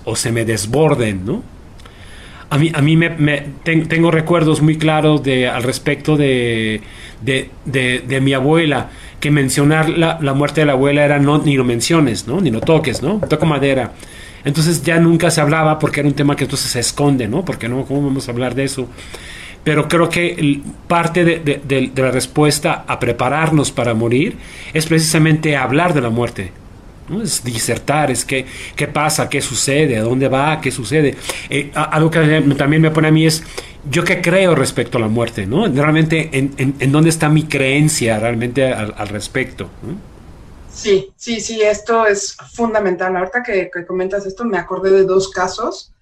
o 0.05 0.17
se 0.17 0.33
me 0.33 0.45
desborden, 0.45 1.25
¿no? 1.25 1.55
A 2.51 2.59
mí, 2.59 2.71
a 2.73 2.81
mí 2.83 2.97
me, 2.97 3.09
tengo 3.65 4.13
recuerdos 4.13 4.63
muy 4.63 4.77
claros 4.77 5.25
de, 5.25 5.49
al 5.49 5.65
respecto 5.65 6.17
de, 6.17 6.83
de, 7.21 8.21
mi 8.21 8.33
abuela, 8.33 8.91
que 9.19 9.33
mencionar 9.33 9.89
la, 9.89 10.19
la, 10.21 10.35
muerte 10.35 10.61
de 10.61 10.67
la 10.67 10.75
abuela 10.75 11.05
era 11.05 11.19
no, 11.19 11.39
ni 11.39 11.57
lo 11.57 11.65
menciones, 11.65 12.29
¿no? 12.29 12.41
Ni 12.41 12.53
lo 12.53 12.61
toques, 12.61 13.03
¿no? 13.03 13.21
Toco 13.29 13.47
madera. 13.47 13.93
Entonces 14.45 14.85
ya 14.85 15.01
nunca 15.01 15.33
se 15.33 15.41
hablaba 15.41 15.79
porque 15.79 16.01
era 16.01 16.09
un 16.09 16.15
tema 16.15 16.37
que 16.37 16.45
entonces 16.45 16.71
se 16.71 16.79
esconde, 16.79 17.27
¿no? 17.27 17.45
Porque 17.45 17.69
no, 17.69 17.85
¿cómo 17.87 18.03
vamos 18.03 18.29
a 18.29 18.31
hablar 18.31 18.55
de 18.55 18.65
eso? 18.65 18.89
Pero 19.65 19.89
creo 19.89 20.09
que 20.09 20.61
parte 20.87 21.25
de, 21.25 21.39
de, 21.41 21.91
la 21.97 22.11
respuesta 22.11 22.85
a 22.87 23.01
prepararnos 23.01 23.73
para 23.73 23.95
morir 23.95 24.37
es 24.75 24.87
precisamente 24.87 25.57
hablar 25.57 25.95
de 25.95 26.03
la 26.03 26.11
muerte, 26.11 26.53
es 27.23 27.43
disertar, 27.43 28.11
es 28.11 28.25
qué, 28.25 28.47
qué 28.77 28.87
pasa, 28.87 29.29
qué 29.29 29.41
sucede, 29.41 29.97
a 29.97 30.03
dónde 30.03 30.29
va, 30.29 30.61
qué 30.61 30.71
sucede. 30.71 31.17
Eh, 31.49 31.71
algo 31.75 32.11
que 32.11 32.43
también 32.57 32.83
me 32.83 32.91
pone 32.91 33.09
a 33.09 33.11
mí 33.11 33.27
es, 33.27 33.43
yo 33.91 34.05
qué 34.05 34.21
creo 34.21 34.55
respecto 34.55 34.99
a 34.99 35.01
la 35.01 35.09
muerte, 35.09 35.47
¿no? 35.47 35.67
Realmente, 35.67 36.31
¿en, 36.33 36.55
en, 36.57 36.93
dónde 36.93 37.11
está 37.11 37.29
mi 37.29 37.45
creencia 37.45 38.19
realmente 38.19 38.73
al, 38.73 39.09
respecto? 39.09 39.69
Sí, 40.73 41.13
sí, 41.17 41.41
sí, 41.41 41.61
esto 41.63 42.07
es 42.07 42.37
fundamental. 42.53 43.17
Ahorita 43.17 43.43
que, 43.43 43.71
comentas 43.87 44.27
esto, 44.27 44.45
me 44.45 44.59
acordé 44.59 44.91
de 44.91 45.05
dos 45.05 45.29
casos. 45.31 45.93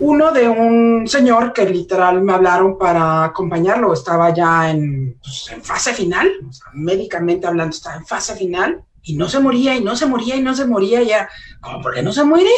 Uno 0.00 0.32
de 0.32 0.48
un 0.48 1.06
señor 1.06 1.52
que 1.52 1.64
literal 1.66 2.20
me 2.20 2.32
hablaron 2.32 2.76
para 2.76 3.24
acompañarlo, 3.24 3.92
estaba 3.92 4.34
ya 4.34 4.70
en, 4.70 5.18
pues, 5.22 5.50
en 5.52 5.62
fase 5.62 5.94
final, 5.94 6.28
médicamente 6.72 7.46
hablando, 7.46 7.74
estaba 7.74 7.96
en 7.96 8.06
fase 8.06 8.34
final 8.34 8.82
y 9.02 9.16
no 9.16 9.28
se 9.28 9.38
moría 9.38 9.76
y 9.76 9.84
no 9.84 9.94
se 9.94 10.06
moría 10.06 10.36
y 10.36 10.42
no 10.42 10.54
se 10.54 10.66
moría, 10.66 11.02
ya, 11.02 11.28
¿cómo 11.60 11.80
por 11.80 11.94
qué 11.94 12.02
no 12.02 12.12
se 12.12 12.24
muere? 12.24 12.50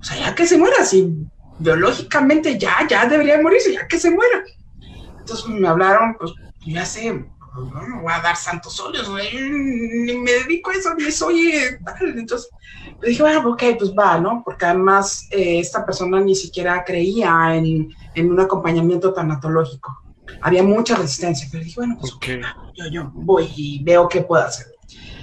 O 0.00 0.04
sea, 0.04 0.16
ya 0.18 0.34
que 0.34 0.46
se 0.46 0.58
muera, 0.58 0.84
si 0.84 1.12
biológicamente 1.58 2.58
ya, 2.58 2.86
ya 2.88 3.06
debería 3.06 3.40
morirse, 3.40 3.72
ya 3.72 3.88
que 3.88 3.98
se 3.98 4.10
muera. 4.10 4.44
Entonces 5.18 5.46
me 5.48 5.66
hablaron, 5.66 6.14
pues 6.18 6.32
ya 6.66 6.84
sé, 6.84 7.24
no, 7.64 8.02
voy 8.02 8.12
a 8.12 8.20
dar 8.20 8.36
santos 8.36 8.78
óleos, 8.80 9.08
ni 9.08 10.18
me 10.18 10.32
dedico 10.32 10.70
a 10.70 10.74
eso, 10.74 10.94
ni 10.94 11.10
soy 11.10 11.52
tal. 11.84 12.18
Entonces 12.18 12.50
le 13.00 13.08
dije, 13.10 13.22
bueno, 13.22 13.50
ok, 13.50 13.62
pues 13.78 13.92
va, 13.92 14.18
¿no? 14.18 14.42
Porque 14.44 14.66
además 14.66 15.26
eh, 15.30 15.58
esta 15.58 15.84
persona 15.84 16.20
ni 16.20 16.34
siquiera 16.34 16.84
creía 16.84 17.54
en, 17.54 17.92
en, 18.14 18.30
un 18.30 18.40
acompañamiento 18.40 19.12
tanatológico. 19.12 20.02
Había 20.40 20.62
mucha 20.62 20.96
resistencia, 20.96 21.48
pero 21.50 21.64
dije, 21.64 21.76
bueno, 21.76 21.96
pues 22.00 22.12
okay. 22.14 22.40
yo, 22.74 22.86
yo 22.90 23.10
voy 23.14 23.50
y 23.56 23.82
veo 23.82 24.08
qué 24.08 24.22
puedo 24.22 24.44
hacer. 24.44 24.66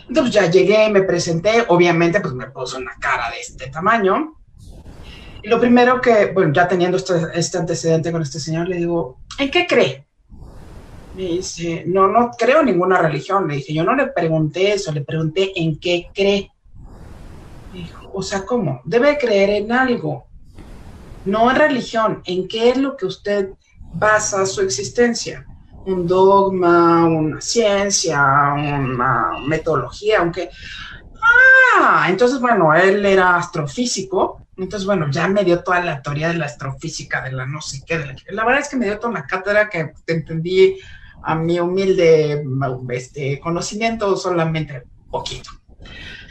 Entonces 0.08 0.34
ya 0.34 0.50
llegué, 0.50 0.90
me 0.90 1.04
presenté, 1.04 1.66
obviamente 1.68 2.20
pues 2.20 2.34
me 2.34 2.50
puso 2.52 2.78
una 2.78 2.96
cara 3.00 3.30
de 3.32 3.40
este 3.40 3.68
tamaño. 3.68 4.36
Y 5.42 5.50
lo 5.50 5.60
primero 5.60 6.00
que, 6.00 6.32
bueno, 6.34 6.54
ya 6.54 6.68
teniendo 6.68 6.98
este, 6.98 7.16
este 7.34 7.58
antecedente 7.58 8.12
con 8.12 8.22
este 8.22 8.40
señor, 8.40 8.68
le 8.70 8.78
digo, 8.78 9.20
¿en 9.38 9.52
qué 9.52 9.66
cree? 9.68 10.03
Me 11.16 11.24
dice, 11.24 11.84
no, 11.86 12.08
no 12.08 12.32
creo 12.32 12.64
ninguna 12.64 13.02
religión. 13.02 13.48
Le 13.48 13.56
dije, 13.56 13.74
yo 13.74 13.84
no 13.84 13.96
le 13.96 14.08
pregunté 14.08 14.74
eso, 14.74 14.92
le 14.92 15.02
pregunté 15.02 15.52
en 15.56 15.80
qué 15.80 16.10
cree. 16.14 16.52
o 18.14 18.22
sea, 18.22 18.46
¿cómo? 18.46 18.82
Debe 18.86 19.18
creer 19.18 19.50
en 19.52 19.72
algo, 19.72 20.26
no 21.26 21.50
en 21.50 21.58
religión. 21.58 22.22
¿En 22.26 22.48
qué 22.48 22.70
es 22.70 22.78
lo 22.78 22.96
que 22.96 23.06
usted 23.06 23.50
basa 23.94 24.46
su 24.46 24.62
existencia? 24.62 25.46
un 25.86 26.08
dogma, 26.08 27.06
una 27.06 27.42
ciencia, 27.42 28.54
una 28.54 29.32
metodología, 29.46 30.20
aunque... 30.20 30.50
Ah, 31.76 32.08
entonces, 32.10 32.40
bueno, 32.40 32.74
él 32.74 33.06
era 33.06 33.38
astrofísico, 33.38 34.46
entonces, 34.58 34.86
bueno, 34.86 35.10
ya 35.10 35.28
me 35.28 35.44
dio 35.44 35.64
toda 35.64 35.80
la 35.80 36.02
teoría 36.02 36.28
de 36.28 36.36
la 36.36 36.46
astrofísica, 36.46 37.22
de 37.24 37.32
la 37.32 37.46
no 37.46 37.62
sé 37.62 37.82
qué, 37.86 37.98
de 37.98 38.16
la, 38.30 38.46
verdad 38.46 38.62
es 38.62 38.70
que 38.70 38.76
me 38.76 38.86
dio 38.86 39.00
toda 39.00 39.14
la 39.14 39.26
cátedra 39.26 39.70
que 39.70 39.94
entendí 40.08 40.78
a 41.24 41.36
mi 41.36 41.60
humilde 41.60 42.44
este, 42.90 43.40
conocimiento 43.40 44.16
solamente 44.18 44.84
poquito. 45.10 45.50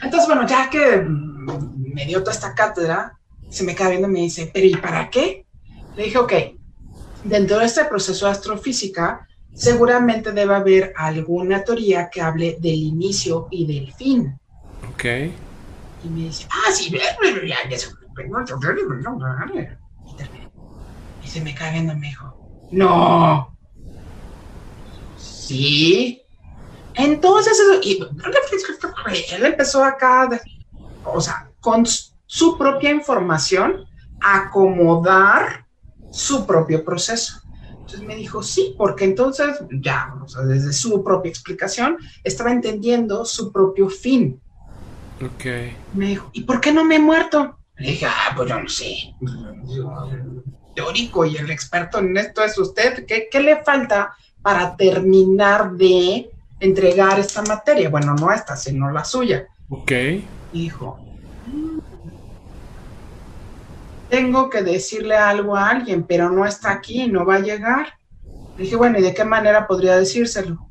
Entonces, 0.01 0.27
bueno, 0.27 0.47
ya 0.47 0.69
que 0.69 1.03
me 1.07 2.05
dio 2.05 2.19
toda 2.19 2.33
esta 2.33 2.53
cátedra, 2.53 3.17
se 3.49 3.63
me 3.63 3.75
queda 3.75 3.89
viendo 3.89 4.07
y 4.07 4.11
me 4.11 4.19
dice, 4.21 4.51
pero 4.53 4.65
¿y 4.65 4.75
para 4.75 5.09
qué? 5.09 5.45
Le 5.95 6.05
dije, 6.05 6.17
ok, 6.17 6.33
dentro 7.23 7.59
de 7.59 7.65
este 7.65 7.85
proceso 7.85 8.25
de 8.25 8.31
astrofísica, 8.31 9.27
seguramente 9.53 10.31
debe 10.31 10.55
haber 10.55 10.93
alguna 10.95 11.63
teoría 11.63 12.09
que 12.09 12.21
hable 12.21 12.57
del 12.59 12.75
inicio 12.75 13.47
y 13.51 13.65
del 13.65 13.93
fin. 13.93 14.37
Ok. 14.91 15.05
Y 16.03 16.09
me 16.09 16.21
dice, 16.23 16.47
ah, 16.49 16.71
sí, 16.71 16.91
y 21.23 21.27
se 21.27 21.41
me 21.41 21.55
cae 21.55 21.71
viendo, 21.71 21.95
me 21.95 22.07
dijo, 22.07 22.67
no. 22.71 23.52
Sí. 25.53 26.21
Entonces, 26.95 27.59
y 27.83 27.99
él 29.33 29.45
empezó 29.45 29.83
acá, 29.83 30.29
o 31.05 31.21
sea, 31.21 31.51
con 31.59 31.85
su 32.25 32.57
propia 32.57 32.91
información, 32.91 33.85
acomodar 34.19 35.65
su 36.11 36.45
propio 36.45 36.83
proceso. 36.83 37.41
Entonces 37.69 38.01
me 38.01 38.15
dijo, 38.15 38.41
sí, 38.41 38.73
porque 38.77 39.05
entonces 39.05 39.59
ya, 39.81 40.15
o 40.23 40.27
sea, 40.27 40.43
desde 40.43 40.73
su 40.73 41.03
propia 41.03 41.29
explicación, 41.29 41.97
estaba 42.23 42.51
entendiendo 42.51 43.25
su 43.25 43.51
propio 43.51 43.89
fin. 43.89 44.39
Ok. 45.23 45.45
Me 45.93 46.07
dijo, 46.07 46.29
¿y 46.33 46.43
por 46.43 46.61
qué 46.61 46.71
no 46.71 46.83
me 46.83 46.95
he 46.95 46.99
muerto? 46.99 47.59
Le 47.77 47.91
dije, 47.91 48.07
ah, 48.07 48.33
pues 48.35 48.49
yo 48.49 48.59
no 48.59 48.69
sé. 48.69 49.13
Teórico 50.75 51.25
y 51.25 51.37
el 51.37 51.51
experto 51.51 51.99
en 51.99 52.17
esto 52.17 52.43
es 52.43 52.57
usted. 52.57 53.05
¿Qué, 53.05 53.27
qué 53.31 53.39
le 53.39 53.63
falta 53.63 54.15
para 54.43 54.75
terminar 54.75 55.71
de 55.71 56.29
entregar 56.59 57.19
esta 57.19 57.41
materia? 57.41 57.89
Bueno, 57.89 58.13
no 58.13 58.31
esta, 58.31 58.55
sino 58.55 58.91
la 58.91 59.03
suya. 59.03 59.47
Ok. 59.69 59.91
Dijo, 60.51 60.99
tengo 64.13 64.47
que 64.47 64.61
decirle 64.61 65.15
algo 65.15 65.55
a 65.55 65.69
alguien, 65.69 66.03
pero 66.03 66.29
no 66.29 66.45
está 66.45 66.71
aquí, 66.71 67.07
no 67.07 67.25
va 67.25 67.37
a 67.37 67.39
llegar. 67.39 67.93
Le 68.55 68.65
dije, 68.65 68.75
bueno, 68.75 68.99
¿y 68.99 69.01
de 69.01 69.11
qué 69.11 69.23
manera 69.23 69.65
podría 69.65 69.97
decírselo? 69.97 70.67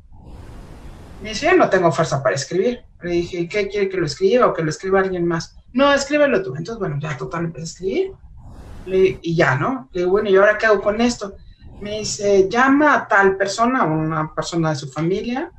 Me 1.21 1.29
dice, 1.29 1.47
yo 1.47 1.57
no 1.57 1.69
tengo 1.69 1.91
fuerza 1.91 2.23
para 2.23 2.35
escribir. 2.35 2.85
Le 3.01 3.11
dije, 3.11 3.49
¿qué 3.49 3.67
quiere 3.67 3.89
que 3.89 3.97
lo 3.97 4.05
escriba 4.05 4.47
o 4.47 4.53
que 4.53 4.63
lo 4.63 4.69
escriba 4.69 5.01
alguien 5.01 5.27
más? 5.27 5.57
No, 5.73 5.91
escríbelo 5.93 6.41
tú. 6.41 6.55
Entonces, 6.55 6.79
bueno, 6.79 6.97
ya 7.01 7.17
total 7.17 7.43
empecé 7.43 7.63
a 7.63 7.65
escribir. 7.65 9.19
y 9.21 9.35
ya, 9.35 9.55
¿no? 9.55 9.89
Le 9.91 10.01
digo, 10.01 10.11
bueno, 10.11 10.29
¿y 10.29 10.37
ahora 10.37 10.57
qué 10.57 10.67
hago 10.67 10.81
con 10.81 11.01
esto? 11.01 11.35
Me 11.79 11.99
dice, 11.99 12.47
llama 12.49 12.95
a 12.95 13.07
tal 13.07 13.35
persona, 13.37 13.83
una 13.83 14.33
persona 14.33 14.69
de 14.69 14.75
su 14.75 14.89
familia, 14.89 15.51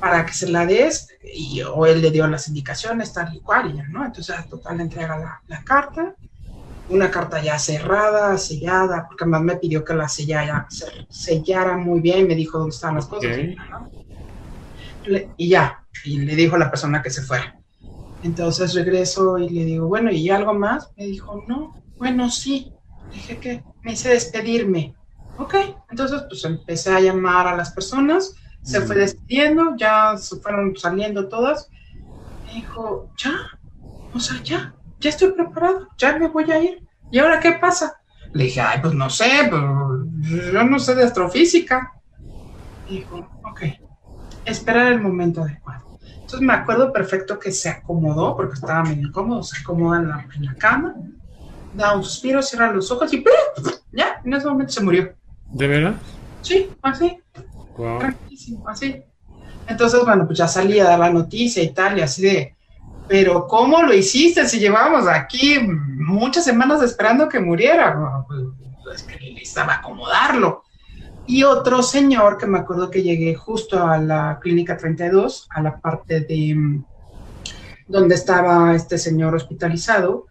para 0.00 0.24
que 0.24 0.32
se 0.32 0.48
la 0.48 0.64
des, 0.64 1.08
y, 1.34 1.60
o 1.62 1.84
él 1.86 2.00
le 2.00 2.10
dio 2.10 2.26
las 2.26 2.48
indicaciones, 2.48 3.12
tal 3.12 3.34
y 3.34 3.40
cual, 3.40 3.70
y 3.70 3.76
ya, 3.76 3.88
¿no? 3.88 4.04
Entonces, 4.04 4.36
total, 4.48 4.76
le 4.78 4.84
entrega 4.84 5.18
la, 5.18 5.42
la 5.46 5.64
carta 5.64 6.14
una 6.88 7.10
carta 7.10 7.42
ya 7.42 7.58
cerrada, 7.58 8.36
sellada, 8.38 9.06
porque 9.06 9.24
además 9.24 9.42
me 9.42 9.56
pidió 9.56 9.84
que 9.84 9.94
la 9.94 10.08
sellara, 10.08 10.66
sellara 11.08 11.76
muy 11.76 12.00
bien, 12.00 12.26
me 12.26 12.34
dijo 12.34 12.58
dónde 12.58 12.74
están 12.74 12.94
las 12.94 13.06
cosas. 13.06 13.36
y 15.36 15.48
ya, 15.48 15.84
y 16.04 16.18
le 16.20 16.34
dijo 16.34 16.56
a 16.56 16.58
la 16.58 16.70
persona 16.70 17.02
que 17.02 17.10
se 17.10 17.22
fuera. 17.22 17.54
Entonces 18.22 18.74
regreso 18.74 19.38
y 19.38 19.48
le 19.50 19.64
digo, 19.64 19.86
bueno, 19.86 20.10
¿y 20.10 20.30
algo 20.30 20.54
más? 20.54 20.90
Me 20.96 21.06
dijo, 21.06 21.44
no, 21.46 21.74
bueno, 21.98 22.30
sí. 22.30 22.72
Dije 23.12 23.38
que 23.38 23.62
me 23.82 23.92
hice 23.92 24.10
despedirme. 24.10 24.94
Ok, 25.38 25.54
entonces 25.90 26.22
pues 26.28 26.44
empecé 26.44 26.92
a 26.92 27.00
llamar 27.00 27.46
a 27.46 27.56
las 27.56 27.70
personas, 27.70 28.34
se 28.62 28.80
fue 28.80 28.96
despidiendo, 28.96 29.76
ya 29.76 30.16
se 30.16 30.36
fueron 30.36 30.76
saliendo 30.76 31.28
todas. 31.28 31.70
Me 32.44 32.54
dijo, 32.54 33.08
ya, 33.16 33.34
o 34.12 34.18
sea, 34.18 34.42
ya, 34.42 34.74
ya 34.98 35.10
estoy 35.10 35.32
preparado, 35.32 35.88
ya 35.96 36.18
me 36.18 36.28
voy 36.28 36.50
a 36.50 36.60
ir. 36.60 36.82
¿Y 37.10 37.18
ahora 37.18 37.38
qué 37.38 37.52
pasa? 37.52 38.00
Le 38.32 38.44
dije, 38.44 38.60
ay, 38.60 38.80
pues 38.82 38.94
no 38.94 39.08
sé, 39.08 39.30
pues, 39.48 40.52
yo 40.52 40.64
no 40.64 40.78
sé 40.78 40.94
de 40.96 41.04
astrofísica. 41.04 41.92
dijo, 42.88 43.16
ok, 43.44 43.62
esperar 44.44 44.92
el 44.92 45.00
momento 45.00 45.42
adecuado. 45.42 45.84
Entonces 46.14 46.40
me 46.40 46.52
acuerdo 46.52 46.92
perfecto 46.92 47.38
que 47.38 47.52
se 47.52 47.68
acomodó, 47.68 48.36
porque 48.36 48.54
estaba 48.54 48.82
medio 48.82 49.08
incómodo, 49.08 49.42
se 49.42 49.60
acomoda 49.60 50.00
en 50.00 50.08
la, 50.08 50.26
en 50.34 50.44
la 50.44 50.54
cama, 50.56 50.94
da 51.72 51.96
un 51.96 52.02
suspiro, 52.02 52.42
cierra 52.42 52.72
los 52.72 52.90
ojos 52.90 53.12
y 53.14 53.24
ya, 53.92 54.20
en 54.24 54.34
ese 54.34 54.46
momento 54.46 54.72
se 54.72 54.82
murió. 54.82 55.14
¿De 55.50 55.66
verdad? 55.66 55.94
Sí, 56.42 56.70
así. 56.82 57.18
Tranquilísimo, 57.76 58.68
así. 58.68 59.02
Entonces, 59.66 60.00
bueno, 60.04 60.26
pues 60.26 60.38
ya 60.38 60.48
salía 60.48 60.84
a 60.84 60.90
dar 60.90 60.98
la 60.98 61.10
noticia 61.10 61.62
y 61.62 61.72
tal, 61.72 61.98
y 61.98 62.02
así 62.02 62.22
de, 62.22 62.56
pero 63.06 63.46
¿cómo 63.46 63.82
lo 63.82 63.94
hiciste 63.94 64.46
si 64.48 64.58
llevábamos 64.58 65.06
aquí 65.08 65.58
muchas 65.60 66.44
semanas 66.44 66.82
esperando 66.82 67.28
que 67.28 67.40
muriera? 67.40 68.24
Pues, 68.26 68.40
pues 68.84 69.02
que 69.02 69.32
necesitaba 69.32 69.74
acomodarlo. 69.74 70.64
Y 71.26 71.42
otro 71.42 71.82
señor 71.82 72.38
que 72.38 72.46
me 72.46 72.58
acuerdo 72.58 72.90
que 72.90 73.02
llegué 73.02 73.34
justo 73.34 73.86
a 73.86 73.98
la 73.98 74.38
clínica 74.40 74.78
32, 74.78 75.46
a 75.50 75.60
la 75.60 75.78
parte 75.78 76.20
de 76.20 76.54
mm, 76.54 76.84
donde 77.86 78.14
estaba 78.14 78.74
este 78.74 78.96
señor 78.96 79.34
hospitalizado. 79.34 80.27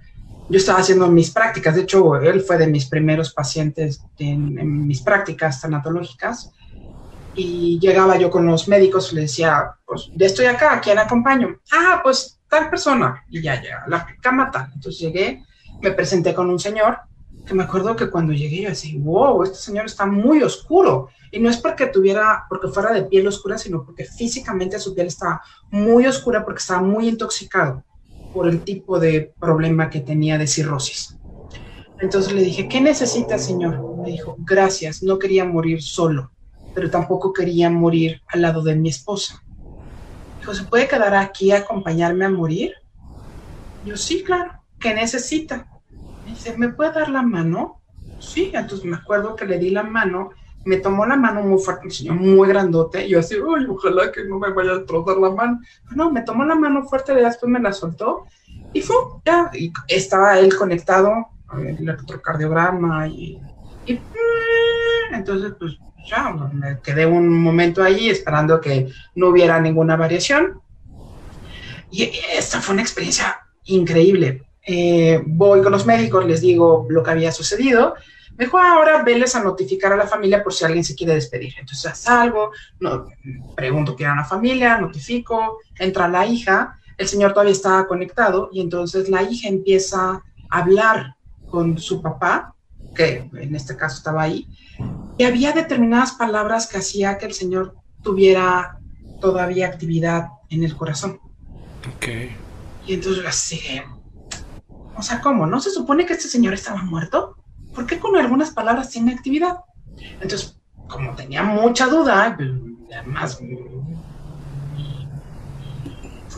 Yo 0.50 0.58
estaba 0.58 0.80
haciendo 0.80 1.08
mis 1.10 1.32
prácticas, 1.32 1.76
de 1.76 1.82
hecho, 1.82 2.16
él 2.16 2.42
fue 2.42 2.58
de 2.58 2.68
mis 2.68 2.86
primeros 2.86 3.34
pacientes 3.34 4.02
en, 4.18 4.88
mis 4.88 5.02
prácticas 5.02 5.60
tanatológicas 5.60 6.54
y 7.36 7.78
llegaba 7.80 8.18
yo 8.18 8.30
con 8.32 8.46
los 8.46 8.70
médicos 8.70 9.12
le 9.12 9.22
decía, 9.22 9.72
pues 9.86 10.10
ya 10.16 10.26
estoy 10.26 10.46
acá, 10.46 10.74
¿a 10.74 10.82
quién 10.82 11.00
acompaño? 11.00 11.60
Ah, 11.72 12.00
pues 12.02 12.40
tal 12.48 12.70
persona. 12.70 13.26
Y 13.30 13.42
ya 13.42 13.62
llega, 13.62 13.84
la 13.88 14.08
cama 14.22 14.50
tal. 14.50 14.72
Entonces 14.74 15.02
llegué, 15.02 15.44
me 15.82 15.92
presenté 15.92 16.34
con 16.34 16.50
un 16.50 16.60
señor 16.60 16.98
que 17.46 17.54
me 17.54 17.64
acuerdo 17.64 17.96
que 17.96 18.10
cuando 18.10 18.32
llegué 18.32 18.64
yo 18.64 18.70
decía, 18.70 18.94
wow, 19.00 19.44
este 19.44 19.58
señor 19.58 19.86
está 19.86 20.06
muy 20.06 20.42
oscuro. 20.44 21.10
Y 21.30 21.40
no 21.40 21.50
es 21.50 21.58
porque 21.58 21.88
tuviera, 21.88 22.46
porque 22.48 22.70
fuera 22.70 22.94
de 22.94 23.04
piel 23.04 23.28
oscura, 23.28 23.58
sino 23.58 23.84
porque 23.84 24.06
físicamente 24.06 24.80
su 24.80 24.96
piel 24.96 25.08
estaba 25.08 25.42
muy 25.72 26.08
oscura 26.08 26.46
porque 26.46 26.60
estaba 26.60 26.82
muy 26.82 27.10
intoxicado 27.10 27.84
por 28.38 28.48
el 28.48 28.64
tipo 28.64 29.00
de 29.00 29.34
problema 29.40 29.90
que 29.90 30.02
tenía 30.02 30.38
de 30.38 30.46
cirrosis. 30.46 31.18
Entonces 32.00 32.32
le 32.34 32.44
dije, 32.44 32.68
¿qué 32.68 32.80
necesita, 32.80 33.40
señor? 33.40 33.98
Me 33.98 34.12
dijo, 34.12 34.36
gracias, 34.38 35.02
no 35.02 35.18
quería 35.18 35.44
morir 35.44 35.82
solo, 35.82 36.30
pero 36.72 36.92
tampoco 36.92 37.34
quería 37.34 37.72
morir 37.72 38.22
al 38.28 38.44
lado 38.44 38.62
de 38.62 38.76
mi 38.76 38.90
esposa. 38.90 39.44
Dijo, 40.38 40.54
¿se 40.54 40.66
puede 40.66 40.88
quedar 40.88 41.16
aquí 41.16 41.52
a 41.52 41.58
acompañarme 41.58 42.26
a 42.26 42.30
morir? 42.30 42.76
Yo, 43.84 43.98
sí, 43.98 44.24
claro, 44.24 44.54
¿qué 44.80 44.94
necesita? 44.94 45.68
dice, 46.24 46.56
¿me 46.60 46.70
puede 46.70 46.92
dar 46.92 47.10
la 47.10 47.24
mano? 47.24 47.80
Sí, 48.20 48.52
entonces 48.54 48.86
me 48.86 48.98
acuerdo 48.98 49.36
que 49.36 49.46
le 49.46 49.58
di 49.58 49.72
la 49.72 49.82
mano, 49.82 50.30
me 50.68 50.78
tomó 50.78 51.06
la 51.06 51.16
mano 51.16 51.42
muy 51.44 51.60
fuerte, 51.60 51.88
el 51.88 51.94
señor 51.94 52.16
muy 52.16 52.48
grandote, 52.48 53.08
yo 53.08 53.20
así, 53.20 53.36
ojalá 53.38 54.12
que 54.12 54.26
no 54.26 54.38
me 54.38 54.52
vaya 54.52 54.74
a 54.74 54.86
trozar 54.86 55.18
la 55.18 55.30
mano. 55.30 55.62
No, 55.96 56.12
me 56.12 56.22
tomó 56.22 56.44
la 56.44 56.56
mano 56.56 56.84
fuerte, 56.84 57.14
y 57.14 57.24
después 57.24 57.50
me 57.50 57.62
la 57.62 57.72
soltó, 57.72 58.26
y 58.74 58.82
fue, 58.82 58.96
ya, 59.26 59.50
y 59.54 59.72
estaba 59.88 60.38
él 60.40 60.54
conectado, 60.56 61.30
el 61.58 61.78
electrocardiograma, 61.78 63.08
y, 63.08 63.40
y 63.86 63.94
mm, 63.94 65.16
entonces, 65.16 65.54
pues 65.58 65.78
ya, 66.06 66.32
me 66.32 66.80
quedé 66.82 67.06
un 67.06 67.42
momento 67.42 67.82
ahí 67.82 68.10
esperando 68.10 68.60
que 68.60 68.90
no 69.16 69.30
hubiera 69.30 69.60
ninguna 69.62 69.96
variación. 69.96 70.62
Y 71.92 72.12
esta 72.34 72.62
fue 72.62 72.74
una 72.74 72.82
experiencia 72.82 73.40
increíble. 73.66 74.44
Eh, 74.66 75.22
voy 75.26 75.62
con 75.62 75.72
los 75.72 75.86
médicos, 75.86 76.26
les 76.26 76.42
digo 76.42 76.86
lo 76.90 77.04
que 77.04 77.12
había 77.12 77.32
sucedido. 77.32 77.96
Me 78.38 78.46
dijo, 78.46 78.58
ah, 78.58 78.74
ahora 78.74 79.04
veles 79.04 79.36
a 79.36 79.44
notificar 79.44 79.92
a 79.92 79.98
la 79.98 80.06
familia 80.06 80.44
por 80.44 80.54
si 80.54 80.64
alguien 80.64 80.84
se 80.84 80.96
quiere 80.96 81.16
despedir. 81.16 81.54
Entonces 81.60 81.98
salgo, 81.98 82.52
no, 82.80 83.08
pregunto 83.56 83.96
qué 83.96 84.04
era 84.04 84.16
la 84.16 84.26
familia, 84.26 84.78
notifico, 84.78 85.58
entra 85.78 86.08
la 86.08 86.26
hija, 86.26 86.80
el 86.98 87.08
señor 87.08 87.34
todavía 87.34 87.54
estaba 87.54 87.88
conectado 87.88 88.50
y 88.52 88.62
entonces 88.62 89.10
la 89.10 89.24
hija 89.24 89.48
empieza 89.48 90.24
a 90.50 90.60
hablar 90.60 91.16
con 91.50 91.78
su 91.80 92.02
papá, 92.02 92.54
que 92.96 93.30
en 93.34 93.56
este 93.56 93.76
caso 93.76 93.98
estaba 93.98 94.24
ahí, 94.24 94.48
y 95.18 95.24
había 95.24 95.52
determinadas 95.52 96.12
palabras 96.12 96.68
que 96.68 96.78
hacía 96.78 97.18
que 97.18 97.26
el 97.26 97.34
señor 97.34 97.76
tuviera 98.04 98.80
todavía 99.20 99.68
actividad 99.68 100.28
en 100.50 100.64
el 100.64 100.76
corazón. 100.76 101.20
Ok. 101.96 102.08
Y 102.86 102.94
entonces 102.94 103.26
así, 103.26 103.82
o 104.96 105.02
sea, 105.02 105.22
¿cómo? 105.22 105.46
¿No 105.46 105.60
se 105.60 105.72
supone 105.72 106.06
que 106.06 106.14
este 106.14 106.28
señor 106.28 106.54
estaba 106.54 106.84
muerto? 106.84 107.36
¿Por 107.78 107.86
qué 107.86 108.00
con 108.00 108.16
algunas 108.18 108.50
palabras 108.50 108.90
tiene 108.90 109.14
actividad? 109.14 109.58
Entonces, 110.20 110.60
como 110.88 111.14
tenía 111.14 111.44
mucha 111.44 111.86
duda, 111.86 112.36
además 112.92 113.40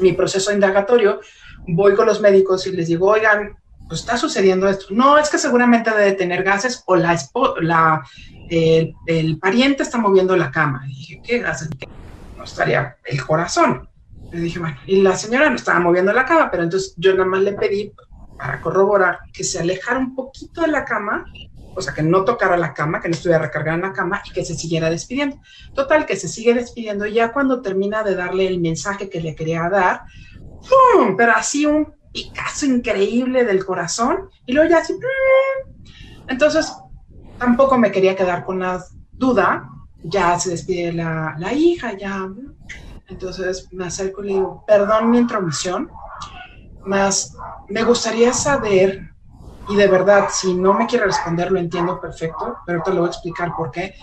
mi 0.01 0.11
proceso 0.11 0.51
indagatorio, 0.51 1.21
voy 1.65 1.95
con 1.95 2.07
los 2.07 2.19
médicos 2.19 2.67
y 2.67 2.73
les 2.73 2.89
digo, 2.89 3.07
oigan, 3.07 3.57
pues 3.87 4.01
está 4.01 4.17
sucediendo 4.17 4.67
esto. 4.67 4.87
No, 4.89 5.17
es 5.17 5.29
que 5.29 5.37
seguramente 5.37 5.91
debe 5.91 6.11
tener 6.11 6.43
gases 6.43 6.83
o 6.85 6.97
la, 6.97 7.17
la 7.61 8.05
el, 8.49 8.93
el, 9.05 9.39
pariente 9.39 9.83
está 9.83 9.97
moviendo 9.97 10.35
la 10.35 10.51
cama. 10.51 10.83
Y 10.87 10.89
dije, 10.89 11.21
¿qué 11.23 11.39
gases? 11.39 11.69
No 12.35 12.43
estaría 12.43 12.97
el 13.05 13.25
corazón. 13.25 13.87
Le 14.33 14.41
dije, 14.41 14.59
bueno, 14.59 14.77
y 14.85 15.01
la 15.01 15.15
señora 15.15 15.49
no 15.49 15.55
estaba 15.55 15.79
moviendo 15.79 16.11
la 16.11 16.25
cama, 16.25 16.51
pero 16.51 16.63
entonces 16.63 16.95
yo 16.97 17.13
nada 17.13 17.23
más 17.23 17.41
le 17.43 17.53
pedí 17.53 17.93
para 18.39 18.61
corroborar 18.61 19.19
que 19.33 19.43
se 19.43 19.59
alejara 19.59 19.99
un 19.99 20.15
poquito 20.15 20.61
de 20.61 20.69
la 20.69 20.85
cama, 20.85 21.25
o 21.75 21.81
sea, 21.81 21.93
que 21.93 22.01
no 22.01 22.23
tocara 22.23 22.55
la 22.57 22.73
cama, 22.73 23.01
que 23.01 23.09
no 23.09 23.13
estuviera 23.13 23.43
recargada 23.43 23.75
en 23.75 23.83
la 23.83 23.93
cama 23.93 24.21
y 24.25 24.31
que 24.31 24.45
se 24.45 24.55
siguiera 24.55 24.89
despidiendo. 24.89 25.37
Total, 25.75 26.05
que 26.05 26.15
se 26.15 26.29
sigue 26.29 26.53
despidiendo 26.53 27.05
ya 27.05 27.33
cuando 27.33 27.61
termina 27.61 28.01
de 28.01 28.15
darle 28.15 28.47
el 28.47 28.59
mensaje 28.59 29.09
que 29.09 29.21
le 29.21 29.35
quería 29.35 29.69
dar, 29.69 30.03
¡pum! 30.61 31.15
pero 31.17 31.33
así 31.33 31.65
un 31.65 31.93
Picasso 32.11 32.65
increíble 32.65 33.45
del 33.45 33.63
corazón 33.63 34.29
y 34.45 34.53
luego 34.53 34.69
ya 34.69 34.79
así. 34.79 34.95
Entonces, 36.27 36.73
tampoco 37.37 37.77
me 37.77 37.91
quería 37.91 38.15
quedar 38.15 38.45
con 38.45 38.59
la 38.59 38.83
duda, 39.11 39.69
ya 40.01 40.39
se 40.39 40.51
despide 40.51 40.93
la, 40.93 41.35
la 41.37 41.53
hija, 41.53 41.95
ya. 41.95 42.27
Entonces 43.09 43.67
me 43.71 43.85
acerco 43.85 44.23
y 44.23 44.29
digo, 44.29 44.63
perdón 44.65 45.11
mi 45.11 45.19
intromisión, 45.19 45.89
más 46.85 47.35
me 47.67 47.83
gustaría 47.83 48.33
saber, 48.33 49.09
y 49.69 49.75
de 49.75 49.87
verdad, 49.87 50.29
si 50.31 50.53
no 50.55 50.73
me 50.73 50.87
quiere 50.87 51.05
responder, 51.05 51.51
lo 51.51 51.59
entiendo 51.59 51.99
perfecto, 52.01 52.57
pero 52.65 52.81
te 52.83 52.91
lo 52.91 53.01
voy 53.01 53.07
a 53.07 53.11
explicar 53.11 53.53
por 53.55 53.69
qué. 53.71 53.93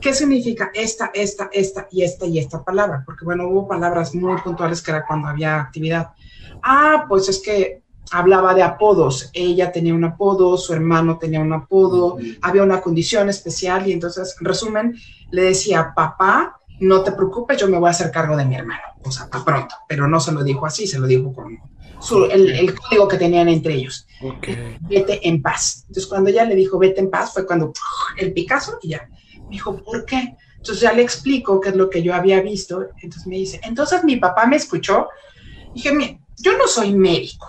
¿Qué 0.00 0.14
significa 0.14 0.70
esta, 0.72 1.10
esta, 1.12 1.50
esta 1.52 1.88
y 1.90 2.02
esta 2.02 2.26
y 2.26 2.38
esta 2.38 2.62
palabra? 2.62 3.02
Porque, 3.04 3.24
bueno, 3.24 3.48
hubo 3.48 3.68
palabras 3.68 4.14
muy 4.14 4.40
puntuales 4.40 4.80
que 4.80 4.92
era 4.92 5.04
cuando 5.04 5.28
había 5.28 5.60
actividad. 5.60 6.12
Ah, 6.62 7.04
pues 7.08 7.28
es 7.28 7.42
que 7.42 7.82
hablaba 8.12 8.54
de 8.54 8.62
apodos. 8.62 9.30
Ella 9.32 9.72
tenía 9.72 9.94
un 9.94 10.04
apodo, 10.04 10.56
su 10.56 10.72
hermano 10.72 11.18
tenía 11.18 11.40
un 11.40 11.52
apodo, 11.52 12.18
había 12.40 12.62
una 12.62 12.80
condición 12.80 13.28
especial 13.28 13.86
y 13.88 13.92
entonces, 13.92 14.36
en 14.40 14.46
resumen, 14.46 14.96
le 15.30 15.42
decía, 15.42 15.92
papá, 15.94 16.60
no 16.80 17.02
te 17.02 17.12
preocupes, 17.12 17.58
yo 17.58 17.68
me 17.68 17.78
voy 17.78 17.88
a 17.88 17.90
hacer 17.90 18.10
cargo 18.10 18.36
de 18.36 18.44
mi 18.44 18.54
hermano. 18.54 18.80
O 19.04 19.10
sea, 19.10 19.28
para 19.28 19.44
pronto. 19.44 19.74
Pero 19.88 20.08
no 20.08 20.20
se 20.20 20.32
lo 20.32 20.42
dijo 20.42 20.64
así, 20.66 20.86
se 20.86 20.98
lo 20.98 21.06
dijo 21.06 21.32
con 21.32 21.58
el, 22.30 22.74
código 22.74 23.08
que 23.08 23.16
tenían 23.16 23.48
entre 23.48 23.74
ellos. 23.74 24.06
Vete 24.80 25.26
en 25.28 25.42
paz. 25.42 25.84
Entonces, 25.88 26.06
cuando 26.06 26.30
ella 26.30 26.44
le 26.44 26.54
dijo 26.54 26.78
vete 26.78 27.00
en 27.00 27.10
paz, 27.10 27.32
fue 27.32 27.46
cuando 27.46 27.72
el 28.16 28.32
Picasso 28.32 28.78
y 28.82 28.90
ya. 28.90 29.08
Me 29.44 29.50
dijo, 29.50 29.76
¿por 29.76 30.04
qué? 30.04 30.36
Entonces 30.56 30.80
ya 30.80 30.92
le 30.92 31.02
explico 31.02 31.60
qué 31.60 31.70
es 31.70 31.76
lo 31.76 31.88
que 31.88 32.02
yo 32.02 32.14
había 32.14 32.40
visto. 32.42 32.88
Entonces 33.02 33.26
me 33.26 33.36
dice, 33.36 33.60
entonces 33.62 34.04
mi 34.04 34.16
papá 34.16 34.46
me 34.46 34.56
escuchó. 34.56 35.08
Dije, 35.74 35.92
mira, 35.92 36.18
yo 36.36 36.56
no 36.56 36.66
soy 36.66 36.94
médico, 36.94 37.48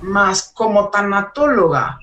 más 0.00 0.52
como 0.54 0.90
tanatóloga 0.90 1.98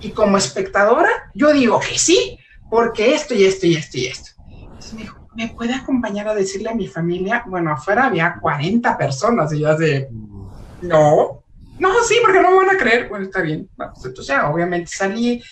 y 0.00 0.10
como 0.10 0.36
espectadora, 0.36 1.08
yo 1.34 1.52
digo 1.52 1.80
que 1.80 1.98
sí, 1.98 2.38
porque 2.70 3.14
esto 3.14 3.34
y 3.34 3.44
esto 3.44 3.66
y 3.66 3.74
esto 3.74 3.98
y 3.98 4.06
esto. 4.06 4.30
Entonces 4.50 4.94
me 4.94 5.02
dijo, 5.02 5.28
¿me 5.34 5.48
puede 5.48 5.74
acompañar 5.74 6.28
a 6.28 6.34
decirle 6.34 6.70
a 6.70 6.74
mi 6.74 6.86
familia? 6.86 7.44
Bueno, 7.46 7.72
afuera 7.72 8.06
había 8.06 8.38
40 8.40 8.96
personas 8.98 9.52
y 9.52 9.60
yo 9.60 9.76
de, 9.76 10.08
no, 10.82 11.42
no, 11.78 11.90
sí, 12.02 12.16
porque 12.22 12.40
no 12.40 12.50
me 12.50 12.66
van 12.66 12.76
a 12.76 12.78
creer. 12.78 13.08
Bueno, 13.08 13.26
está 13.26 13.40
bien. 13.40 13.68
Pues, 13.76 13.90
entonces, 14.04 14.26
ya, 14.26 14.50
obviamente 14.50 14.90
salí. 14.92 15.42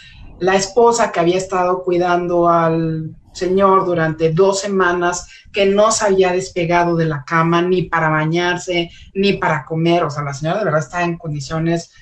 La 0.40 0.56
esposa 0.56 1.12
que 1.12 1.20
había 1.20 1.38
estado 1.38 1.82
cuidando 1.82 2.48
al 2.48 3.14
señor 3.32 3.86
durante 3.86 4.32
dos 4.32 4.60
semanas, 4.60 5.28
que 5.52 5.66
no 5.66 5.90
se 5.92 6.06
había 6.06 6.32
despegado 6.32 6.96
de 6.96 7.06
la 7.06 7.24
cama 7.24 7.62
ni 7.62 7.82
para 7.82 8.08
bañarse, 8.08 8.90
ni 9.14 9.34
para 9.34 9.64
comer. 9.64 10.04
O 10.04 10.10
sea, 10.10 10.22
la 10.24 10.34
señora 10.34 10.58
de 10.58 10.64
verdad 10.64 10.80
estaba 10.80 11.04
en 11.04 11.16
condiciones 11.16 11.92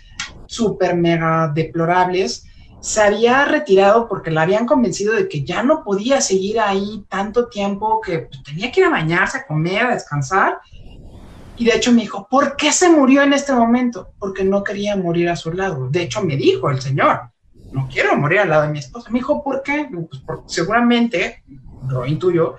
súper 0.47 0.97
mega 0.97 1.53
deplorables. 1.55 2.47
Se 2.81 3.01
había 3.01 3.45
retirado 3.45 4.09
porque 4.09 4.31
la 4.31 4.43
habían 4.43 4.67
convencido 4.67 5.15
de 5.15 5.29
que 5.29 5.45
ya 5.45 5.63
no 5.63 5.85
podía 5.85 6.21
seguir 6.21 6.61
ahí 6.61 7.05
tanto 7.09 7.49
tiempo, 7.49 8.01
que 8.01 8.21
pues, 8.21 8.43
tenía 8.43 8.71
que 8.73 8.81
ir 8.81 8.87
a 8.87 8.91
bañarse, 8.91 9.39
a 9.39 9.47
comer, 9.47 9.87
a 9.87 9.95
descansar 9.95 10.59
Y 11.57 11.65
de 11.65 11.77
hecho 11.77 11.93
me 11.93 12.03
dijo, 12.03 12.27
¿por 12.29 12.57
qué 12.57 12.73
se 12.73 12.89
murió 12.89 13.23
en 13.23 13.33
este 13.33 13.53
momento? 13.53 14.11
Porque 14.19 14.45
no 14.45 14.65
quería 14.65 14.97
morir 14.97 15.29
a 15.29 15.37
su 15.37 15.53
lado. 15.53 15.89
De 15.89 16.03
hecho 16.03 16.23
me 16.23 16.37
dijo 16.37 16.69
el 16.71 16.81
señor, 16.81 17.21
no 17.73 17.89
quiero 17.93 18.17
morir 18.17 18.41
al 18.41 18.51
lado 18.51 18.63
de 18.63 18.69
mi 18.69 18.79
esposa. 18.81 19.11
Me 19.11 19.21
dijo, 19.21 19.43
¿por 19.43 19.63
qué? 19.63 19.89
Pues 19.91 20.23
seguramente, 20.47 21.43
lo 21.89 22.07
intuyo, 22.07 22.57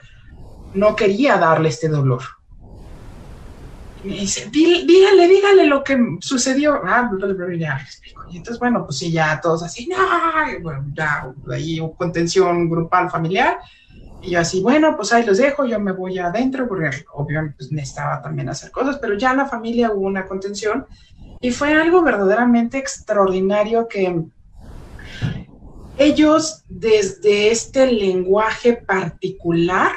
no 0.73 0.95
quería 0.95 1.37
darle 1.37 1.69
este 1.69 1.89
dolor. 1.89 2.21
Y 4.03 4.07
me 4.07 4.15
dice, 4.15 4.49
dígale, 4.51 5.27
dígale 5.27 5.65
lo 5.65 5.83
que 5.83 5.97
sucedió. 6.21 6.81
Ah, 6.85 7.09
ya 7.57 7.79
explico. 7.81 8.23
Y 8.29 8.37
entonces, 8.37 8.59
bueno, 8.59 8.85
pues 8.85 8.97
sí, 8.97 9.11
ya 9.11 9.39
todos 9.41 9.63
así, 9.63 9.87
no, 9.87 9.97
bueno, 10.61 10.85
ya 10.93 11.33
ahí 11.51 11.81
contención 11.97 12.69
grupal 12.69 13.09
familiar. 13.09 13.57
Y 14.21 14.31
yo 14.31 14.39
así, 14.39 14.61
bueno, 14.61 14.95
pues 14.95 15.13
ahí 15.13 15.25
los 15.25 15.37
dejo, 15.37 15.65
yo 15.65 15.79
me 15.79 15.91
voy 15.91 16.17
adentro, 16.17 16.67
porque 16.67 16.89
obviamente 17.13 17.55
pues, 17.57 17.71
necesitaba 17.71 18.21
también 18.21 18.49
hacer 18.49 18.71
cosas, 18.71 18.97
pero 18.99 19.15
ya 19.15 19.31
en 19.31 19.37
la 19.37 19.45
familia 19.45 19.91
hubo 19.91 20.07
una 20.07 20.25
contención 20.25 20.85
y 21.41 21.51
fue 21.51 21.73
algo 21.73 22.01
verdaderamente 22.01 22.77
extraordinario 22.77 23.87
que 23.87 24.23
ellos 25.97 26.63
desde 26.67 27.51
este 27.51 27.91
lenguaje 27.91 28.73
particular, 28.73 29.91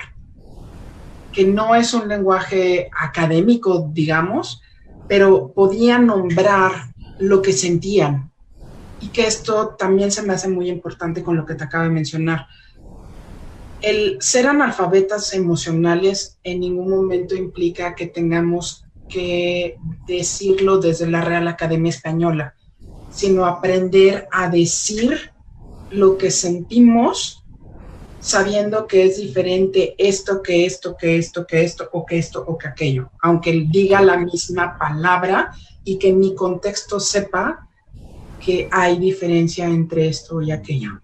que 1.33 1.45
no 1.45 1.75
es 1.75 1.95
un 1.95 2.09
lenguaje 2.09 2.91
académico, 2.99 3.89
digamos, 3.93 4.63
pero 5.09 5.53
podían 5.53 6.07
nombrar 6.07 6.93
lo 7.19 7.43
que 7.43 7.53
sentían. 7.53 8.31
Y 9.01 9.09
que 9.09 9.27
esto 9.27 9.77
también 9.79 10.11
se 10.11 10.23
me 10.23 10.35
hace 10.35 10.49
muy 10.49 10.69
importante 10.69 11.23
con 11.23 11.37
lo 11.37 11.47
que 11.47 11.55
te 11.55 11.65
acabo 11.65 11.85
de 11.85 11.91
mencionar 11.91 12.47
el 13.83 14.19
ser 14.21 14.47
analfabetas 14.47 15.33
emocionales 15.35 16.39
en 16.43 16.61
ningún 16.61 16.91
momento 16.91 17.35
implica 17.35 17.95
que 17.95 18.07
tengamos 18.07 18.85
que 19.09 19.77
decirlo 20.07 20.79
desde 20.79 21.09
la 21.09 21.23
Real 21.23 21.49
Academia 21.49 21.91
Española, 21.91 22.55
sino 23.11 23.47
aprender 23.47 24.29
a 24.33 24.49
decir 24.49 25.33
lo 25.91 26.19
que 26.19 26.31
sentimos 26.31 27.45
sabiendo 28.21 28.87
que 28.87 29.05
es 29.05 29.17
diferente 29.19 29.95
esto 29.97 30.43
que 30.43 30.67
esto, 30.67 30.97
que 30.97 31.17
esto, 31.17 31.47
que 31.47 31.63
esto, 31.63 31.89
o 31.93 32.05
que 32.05 32.19
esto, 32.19 32.45
o 32.47 32.59
que 32.59 32.69
aquello, 32.69 33.11
aunque 33.23 33.53
diga 33.71 34.03
la 34.03 34.19
misma 34.19 34.77
palabra 34.77 35.53
y 35.85 35.99
que 35.99 36.13
mi 36.13 36.35
contexto 36.35 36.99
sepa 36.99 37.67
que 38.45 38.69
hay 38.71 38.99
diferencia 38.99 39.67
entre 39.67 40.09
esto 40.09 40.43
y 40.43 40.51
aquello 40.51 41.01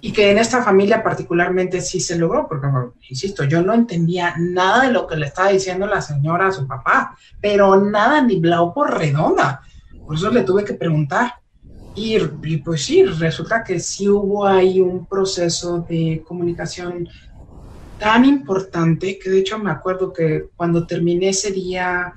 y 0.00 0.12
que 0.12 0.30
en 0.30 0.38
esta 0.38 0.62
familia 0.62 1.02
particularmente 1.02 1.80
sí 1.80 2.00
se 2.00 2.18
logró, 2.18 2.46
porque, 2.48 2.68
insisto, 3.08 3.44
yo 3.44 3.62
no 3.62 3.74
entendía 3.74 4.34
nada 4.38 4.84
de 4.86 4.92
lo 4.92 5.06
que 5.06 5.16
le 5.16 5.26
estaba 5.26 5.50
diciendo 5.50 5.86
la 5.86 6.00
señora 6.00 6.48
a 6.48 6.52
su 6.52 6.66
papá, 6.66 7.16
pero 7.40 7.80
nada 7.80 8.22
ni 8.22 8.38
blau 8.38 8.72
por 8.72 8.96
redonda. 8.96 9.62
Por 10.06 10.16
eso 10.16 10.30
le 10.30 10.42
tuve 10.42 10.64
que 10.64 10.74
preguntar. 10.74 11.34
Y, 11.94 12.16
y, 12.44 12.58
pues 12.58 12.84
sí, 12.84 13.04
resulta 13.04 13.64
que 13.64 13.80
sí 13.80 14.08
hubo 14.08 14.46
ahí 14.46 14.80
un 14.80 15.06
proceso 15.06 15.84
de 15.88 16.22
comunicación 16.26 17.08
tan 17.98 18.24
importante 18.24 19.18
que 19.18 19.30
de 19.30 19.40
hecho 19.40 19.58
me 19.58 19.72
acuerdo 19.72 20.12
que 20.12 20.46
cuando 20.54 20.86
terminé 20.86 21.30
ese 21.30 21.50
día 21.50 22.14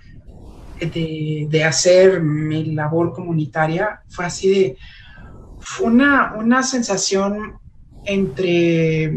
de, 0.80 1.48
de 1.50 1.64
hacer 1.64 2.22
mi 2.22 2.66
labor 2.74 3.12
comunitaria, 3.12 4.02
fue 4.08 4.26
así 4.26 4.50
de, 4.50 4.78
fue 5.60 5.88
una, 5.88 6.34
una 6.36 6.62
sensación 6.64 7.61
entre 8.06 9.12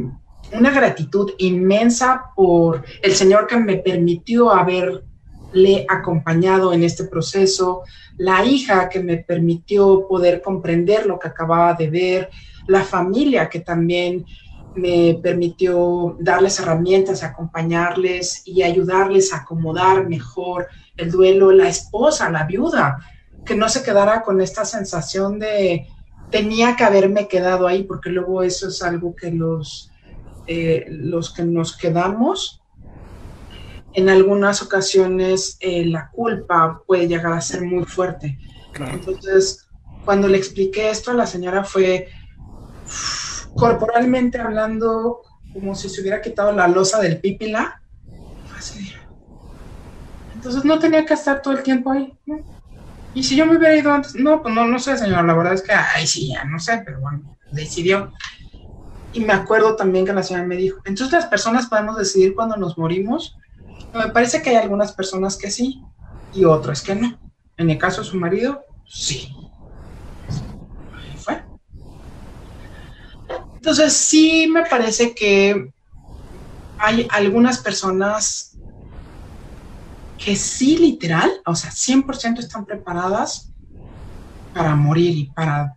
una 0.52 0.70
gratitud 0.70 1.32
inmensa 1.38 2.30
por 2.34 2.84
el 3.02 3.12
Señor 3.14 3.46
que 3.46 3.56
me 3.56 3.76
permitió 3.76 4.50
haberle 4.52 5.86
acompañado 5.88 6.72
en 6.72 6.82
este 6.82 7.04
proceso, 7.04 7.82
la 8.16 8.44
hija 8.44 8.88
que 8.88 9.00
me 9.00 9.18
permitió 9.18 10.06
poder 10.08 10.42
comprender 10.42 11.06
lo 11.06 11.18
que 11.18 11.28
acababa 11.28 11.74
de 11.74 11.90
ver, 11.90 12.30
la 12.66 12.82
familia 12.82 13.48
que 13.48 13.60
también 13.60 14.24
me 14.74 15.18
permitió 15.22 16.16
darles 16.18 16.58
herramientas, 16.58 17.22
acompañarles 17.22 18.42
y 18.44 18.62
ayudarles 18.62 19.32
a 19.32 19.38
acomodar 19.38 20.08
mejor 20.08 20.66
el 20.96 21.10
duelo, 21.10 21.52
la 21.52 21.68
esposa, 21.68 22.30
la 22.30 22.44
viuda, 22.44 22.98
que 23.44 23.54
no 23.54 23.68
se 23.68 23.82
quedara 23.82 24.22
con 24.22 24.40
esta 24.40 24.64
sensación 24.64 25.38
de 25.38 25.86
tenía 26.30 26.76
que 26.76 26.84
haberme 26.84 27.28
quedado 27.28 27.66
ahí, 27.66 27.84
porque 27.84 28.10
luego 28.10 28.42
eso 28.42 28.68
es 28.68 28.82
algo 28.82 29.14
que 29.14 29.30
los, 29.30 29.90
eh, 30.46 30.86
los 30.88 31.32
que 31.32 31.44
nos 31.44 31.76
quedamos, 31.76 32.62
en 33.94 34.08
algunas 34.08 34.60
ocasiones 34.60 35.56
eh, 35.60 35.86
la 35.86 36.10
culpa 36.10 36.82
puede 36.86 37.06
llegar 37.06 37.32
a 37.32 37.40
ser 37.40 37.62
muy 37.62 37.84
fuerte. 37.84 38.38
Entonces, 38.74 39.68
cuando 40.04 40.26
le 40.26 40.36
expliqué 40.36 40.90
esto 40.90 41.12
a 41.12 41.14
la 41.14 41.26
señora 41.26 41.64
fue 41.64 42.08
corporalmente 43.54 44.38
hablando 44.38 45.22
como 45.52 45.76
si 45.76 45.88
se 45.88 46.00
hubiera 46.00 46.20
quitado 46.20 46.52
la 46.52 46.66
losa 46.66 47.00
del 47.00 47.20
pípila. 47.20 47.80
Entonces 50.34 50.64
no 50.64 50.78
tenía 50.80 51.06
que 51.06 51.14
estar 51.14 51.40
todo 51.40 51.54
el 51.54 51.62
tiempo 51.62 51.92
ahí. 51.92 52.12
Y 53.14 53.22
si 53.22 53.36
yo 53.36 53.46
me 53.46 53.56
hubiera 53.56 53.76
ido 53.76 53.92
antes, 53.92 54.16
no, 54.16 54.42
pues 54.42 54.52
no, 54.54 54.66
no 54.66 54.78
sé, 54.80 54.98
señor, 54.98 55.24
la 55.24 55.34
verdad 55.34 55.54
es 55.54 55.62
que, 55.62 55.72
ay, 55.72 56.04
sí, 56.06 56.32
ya 56.32 56.44
no 56.44 56.58
sé, 56.58 56.82
pero 56.84 57.00
bueno, 57.00 57.22
decidió. 57.52 58.12
Y 59.12 59.20
me 59.20 59.32
acuerdo 59.32 59.76
también 59.76 60.04
que 60.04 60.12
la 60.12 60.24
señora 60.24 60.44
me 60.44 60.56
dijo, 60.56 60.80
entonces 60.84 61.12
las 61.12 61.26
personas 61.26 61.68
podemos 61.68 61.96
decidir 61.96 62.34
cuando 62.34 62.56
nos 62.56 62.76
morimos. 62.76 63.38
Me 63.92 64.08
parece 64.08 64.42
que 64.42 64.50
hay 64.50 64.56
algunas 64.56 64.92
personas 64.92 65.36
que 65.36 65.52
sí 65.52 65.80
y 66.32 66.44
otras 66.44 66.82
que 66.82 66.96
no. 66.96 67.16
En 67.56 67.70
el 67.70 67.78
caso 67.78 68.02
de 68.02 68.08
su 68.08 68.16
marido, 68.16 68.64
sí. 68.84 69.28
Ahí 70.92 71.16
fue. 71.16 71.40
Entonces 73.54 73.92
sí 73.92 74.48
me 74.48 74.66
parece 74.66 75.14
que 75.14 75.72
hay 76.78 77.06
algunas 77.12 77.58
personas 77.60 78.53
que 80.24 80.36
sí 80.36 80.78
literal, 80.78 81.30
o 81.44 81.54
sea, 81.54 81.70
100% 81.70 82.38
están 82.38 82.64
preparadas 82.64 83.52
para 84.54 84.74
morir 84.74 85.16
y 85.16 85.24
para 85.26 85.76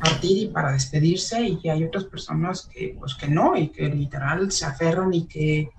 partir 0.00 0.36
y 0.42 0.46
para 0.48 0.72
despedirse 0.72 1.40
y 1.42 1.68
hay 1.70 1.84
otras 1.84 2.04
personas 2.04 2.68
que 2.70 2.94
pues 2.98 3.14
que 3.14 3.28
no 3.28 3.56
y 3.56 3.68
que 3.68 3.88
literal 3.88 4.52
se 4.52 4.66
aferran 4.66 5.14
y 5.14 5.26
que 5.26 5.70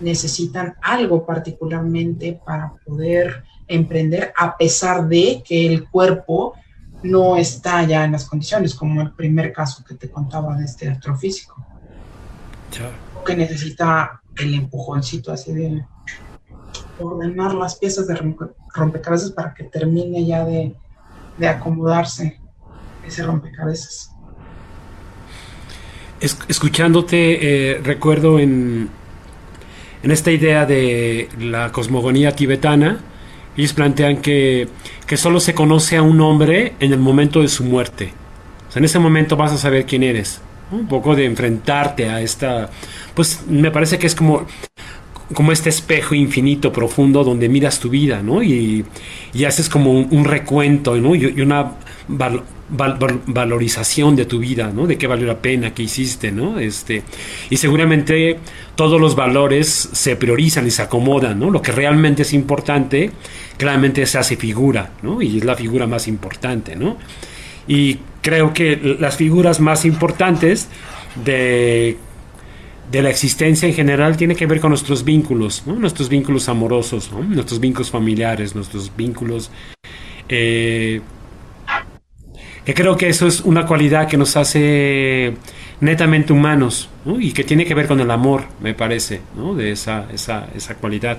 necesitan 0.00 0.76
algo 0.80 1.26
particularmente 1.26 2.40
para 2.44 2.74
poder 2.84 3.42
emprender 3.66 4.32
a 4.36 4.56
pesar 4.56 5.08
de 5.08 5.42
que 5.44 5.66
el 5.66 5.88
cuerpo 5.88 6.54
no 7.02 7.36
está 7.36 7.82
ya 7.82 8.04
en 8.04 8.12
las 8.12 8.26
condiciones, 8.26 8.74
como 8.74 9.02
el 9.02 9.12
primer 9.12 9.52
caso 9.52 9.84
que 9.84 9.94
te 9.94 10.08
contaba 10.08 10.56
de 10.56 10.64
este 10.64 10.88
astrofísico. 10.88 11.66
Que 13.24 13.36
necesita 13.36 14.22
el 14.36 14.54
empujoncito 14.54 15.32
así 15.32 15.52
de 15.52 15.84
ordenar 16.98 17.54
las 17.54 17.76
piezas 17.76 18.06
de 18.06 18.18
rompecabezas 18.74 19.30
para 19.30 19.54
que 19.54 19.64
termine 19.64 20.24
ya 20.24 20.44
de, 20.44 20.74
acomodarse 21.46 22.40
ese 23.06 23.22
rompecabezas. 23.22 24.10
escuchándote, 26.20 27.74
eh, 27.74 27.80
recuerdo 27.82 28.38
en, 28.38 28.88
en 30.02 30.10
esta 30.10 30.30
idea 30.30 30.66
de 30.66 31.28
la 31.38 31.72
cosmogonía 31.72 32.32
tibetana, 32.32 33.00
ellos 33.56 33.72
plantean 33.72 34.18
que, 34.18 34.68
que 35.06 35.16
solo 35.16 35.40
se 35.40 35.54
conoce 35.54 35.96
a 35.96 36.02
un 36.02 36.20
hombre 36.20 36.74
en 36.80 36.92
el 36.92 36.98
momento 36.98 37.40
de 37.40 37.48
su 37.48 37.64
muerte. 37.64 38.12
O 38.68 38.72
sea, 38.72 38.80
en 38.80 38.84
ese 38.84 38.98
momento 38.98 39.36
vas 39.36 39.52
a 39.52 39.56
saber 39.56 39.86
quién 39.86 40.02
eres. 40.02 40.40
Un 40.70 40.88
poco 40.88 41.14
de 41.14 41.24
enfrentarte 41.24 42.08
a 42.08 42.20
esta... 42.20 42.70
Pues 43.14 43.46
me 43.48 43.70
parece 43.70 43.98
que 43.98 44.06
es 44.06 44.14
como 44.14 44.46
como 45.34 45.52
este 45.52 45.70
espejo 45.70 46.14
infinito, 46.14 46.72
profundo, 46.72 47.24
donde 47.24 47.48
miras 47.48 47.80
tu 47.80 47.90
vida, 47.90 48.22
¿no? 48.22 48.42
Y, 48.42 48.84
haces 49.46 49.68
como 49.68 49.92
un, 49.92 50.24
recuento, 50.24 50.96
¿no? 50.96 51.14
Y, 51.14 51.40
una 51.40 51.72
valorización 52.68 54.16
de 54.16 54.24
tu 54.24 54.38
vida, 54.38 54.70
¿no? 54.74 54.86
De 54.86 54.96
qué 54.96 55.06
valió 55.06 55.26
la 55.26 55.38
pena, 55.38 55.74
qué 55.74 55.82
hiciste, 55.82 56.30
¿no? 56.30 56.58
Este, 56.58 57.02
y 57.50 57.56
seguramente 57.56 58.38
todos 58.76 59.00
los 59.00 59.16
valores 59.16 59.88
se 59.92 60.16
priorizan 60.16 60.66
y 60.66 60.70
se 60.70 60.82
acomodan, 60.82 61.38
¿no? 61.38 61.50
Lo 61.50 61.60
que 61.60 61.72
realmente 61.72 62.22
es 62.22 62.32
importante, 62.32 63.10
claramente 63.56 64.06
se 64.06 64.18
hace 64.18 64.36
figura, 64.36 64.92
¿no? 65.02 65.22
Y 65.22 65.38
es 65.38 65.44
la 65.44 65.56
figura 65.56 65.86
más 65.86 66.06
importante, 66.06 66.76
¿no? 66.76 66.96
Y 67.68 67.98
creo 68.22 68.52
que 68.52 68.96
las 69.00 69.16
figuras 69.16 69.60
más 69.60 69.84
importantes 69.84 70.68
de 71.24 71.96
de 72.90 73.02
la 73.02 73.10
existencia 73.10 73.68
en 73.68 73.74
general 73.74 74.16
tiene 74.16 74.36
que 74.36 74.46
ver 74.46 74.60
con 74.60 74.70
nuestros 74.70 75.04
vínculos, 75.04 75.62
nuestros 75.66 76.08
vínculos 76.08 76.48
amorosos, 76.48 77.10
nuestros 77.12 77.60
vínculos 77.60 77.90
familiares, 77.90 78.54
nuestros 78.54 78.94
vínculos... 78.96 79.50
Eh, 80.28 81.00
que 82.64 82.74
creo 82.74 82.96
que 82.96 83.08
eso 83.08 83.28
es 83.28 83.42
una 83.42 83.64
cualidad 83.64 84.08
que 84.08 84.16
nos 84.16 84.36
hace 84.36 85.34
netamente 85.80 86.32
humanos 86.32 86.90
y 87.20 87.30
que 87.30 87.44
tiene 87.44 87.64
que 87.64 87.74
ver 87.74 87.86
con 87.86 88.00
el 88.00 88.10
amor, 88.10 88.42
me 88.60 88.74
parece, 88.74 89.20
de 89.56 89.70
esa, 89.70 90.08
esa, 90.12 90.48
esa 90.52 90.74
cualidad. 90.74 91.18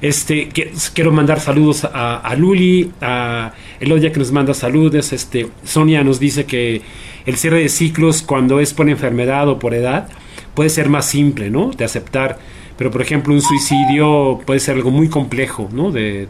Este, 0.00 0.48
quiero 0.94 1.10
mandar 1.10 1.40
saludos 1.40 1.84
a, 1.84 2.34
Luli, 2.36 2.90
a 3.00 3.52
Elodia 3.80 4.12
que 4.12 4.20
nos 4.20 4.30
manda 4.30 4.54
saludos. 4.54 5.12
Este, 5.12 5.48
Sonia 5.64 6.04
nos 6.04 6.20
dice 6.20 6.46
que 6.46 6.82
el 7.26 7.36
cierre 7.36 7.60
de 7.60 7.68
ciclos 7.68 8.22
cuando 8.22 8.60
es 8.60 8.72
por 8.72 8.88
enfermedad 8.88 9.48
o 9.48 9.58
por 9.58 9.74
edad 9.74 10.08
puede 10.54 10.70
ser 10.70 10.88
más 10.88 11.06
simple, 11.06 11.50
¿no? 11.50 11.70
De 11.70 11.84
aceptar. 11.84 12.38
Pero, 12.76 12.90
por 12.90 13.02
ejemplo, 13.02 13.34
un 13.34 13.42
suicidio 13.42 14.40
puede 14.46 14.60
ser 14.60 14.76
algo 14.76 14.90
muy 14.90 15.08
complejo, 15.08 15.68
¿no? 15.72 15.90
De, 15.90 16.28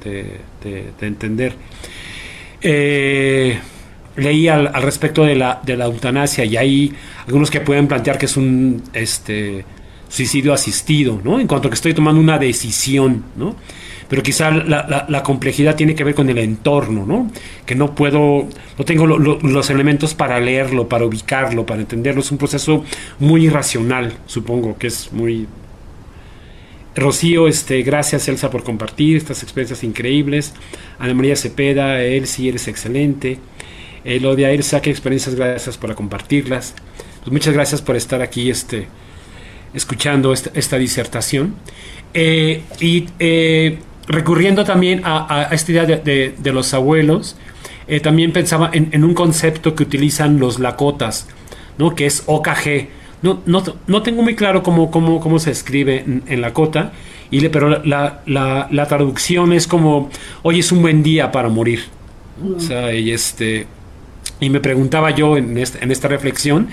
entender. 1.00 1.54
Eh, 2.60 3.58
leí 4.16 4.48
al, 4.48 4.72
respecto 4.82 5.24
de 5.24 5.34
la, 5.34 5.60
de 5.64 5.76
la 5.76 5.86
eutanasia 5.86 6.44
y 6.44 6.56
hay 6.56 6.92
algunos 7.26 7.50
que 7.50 7.60
pueden 7.60 7.86
plantear 7.86 8.18
que 8.18 8.26
es 8.26 8.36
un 8.36 8.82
este, 8.92 9.64
suicidio 10.08 10.52
asistido, 10.52 11.20
¿no? 11.22 11.40
En 11.40 11.46
cuanto 11.46 11.68
a 11.68 11.70
que 11.70 11.76
estoy 11.76 11.94
tomando 11.94 12.20
una 12.20 12.38
decisión, 12.38 13.24
¿no? 13.36 13.56
Pero 14.10 14.24
quizá 14.24 14.50
la, 14.50 15.22
complejidad 15.22 15.76
tiene 15.76 15.94
que 15.94 16.02
ver 16.02 16.16
con 16.16 16.28
el 16.28 16.38
entorno, 16.38 17.06
¿no? 17.06 17.30
Que 17.64 17.76
no 17.76 17.94
puedo, 17.94 18.48
no 18.76 18.84
tengo 18.84 19.06
los 19.06 19.70
elementos 19.70 20.14
para 20.14 20.40
leerlo, 20.40 20.88
para 20.88 21.04
ubicarlo, 21.04 21.64
para 21.64 21.80
entenderlo. 21.80 22.20
Es 22.20 22.32
un 22.32 22.38
proceso 22.38 22.84
muy 23.20 23.46
irracional, 23.46 24.12
supongo, 24.26 24.76
que 24.76 24.88
es 24.88 25.12
muy... 25.12 25.46
Rocío, 26.96 27.46
este, 27.46 27.82
gracias 27.82 28.26
Elsa 28.26 28.50
por 28.50 28.64
compartir 28.64 29.16
estas 29.16 29.44
experiencias 29.44 29.84
increíbles. 29.84 30.54
Ana 30.98 31.14
María 31.14 31.36
Cepeda, 31.36 32.02
Elsie, 32.02 32.48
eres 32.48 32.66
excelente. 32.66 33.38
Elodia 34.04 34.50
Elsa, 34.50 34.82
qué 34.82 34.90
experiencias, 34.90 35.36
gracias 35.36 35.78
por 35.78 35.94
compartirlas. 35.94 36.74
Pues 37.20 37.30
muchas 37.30 37.54
gracias 37.54 37.80
por 37.80 37.94
estar 37.94 38.22
aquí, 38.22 38.50
este, 38.50 38.88
escuchando 39.72 40.32
esta, 40.32 40.78
disertación. 40.78 41.54
Eh, 42.12 42.62
y 42.80 43.06
eh, 43.20 43.78
recurriendo 44.10 44.64
también 44.64 45.02
a, 45.04 45.48
esta 45.52 45.72
idea 45.72 45.84
de, 45.86 46.52
los 46.52 46.74
abuelos, 46.74 47.36
eh, 47.88 48.00
también 48.00 48.32
pensaba 48.32 48.70
en, 48.72 49.04
un 49.04 49.14
concepto 49.14 49.74
que 49.74 49.82
utilizan 49.82 50.38
los 50.38 50.58
lakotas, 50.58 51.28
¿no? 51.78 51.94
que 51.94 52.06
es 52.06 52.22
OKG. 52.26 52.88
No, 53.22 53.42
no, 53.46 53.62
no 53.86 54.02
tengo 54.02 54.22
muy 54.22 54.34
claro 54.34 54.62
cómo, 54.62 54.90
cómo, 54.90 55.20
cómo 55.20 55.38
se 55.38 55.50
escribe 55.50 56.04
en, 56.26 56.40
Lakota, 56.40 56.92
y 57.30 57.40
le, 57.40 57.50
pero 57.50 57.68
la, 57.68 58.22
la, 58.26 58.68
la, 58.70 58.86
traducción 58.86 59.52
es 59.52 59.66
como, 59.66 60.10
hoy 60.42 60.60
es 60.60 60.72
un 60.72 60.82
buen 60.82 61.02
día 61.02 61.30
para 61.30 61.48
morir. 61.48 61.84
O 62.56 62.58
sea, 62.58 62.92
y, 62.94 63.10
este, 63.10 63.66
y 64.40 64.50
me 64.50 64.60
preguntaba 64.60 65.10
yo 65.10 65.36
en, 65.36 65.56
en 65.58 65.90
esta 65.90 66.08
reflexión 66.08 66.68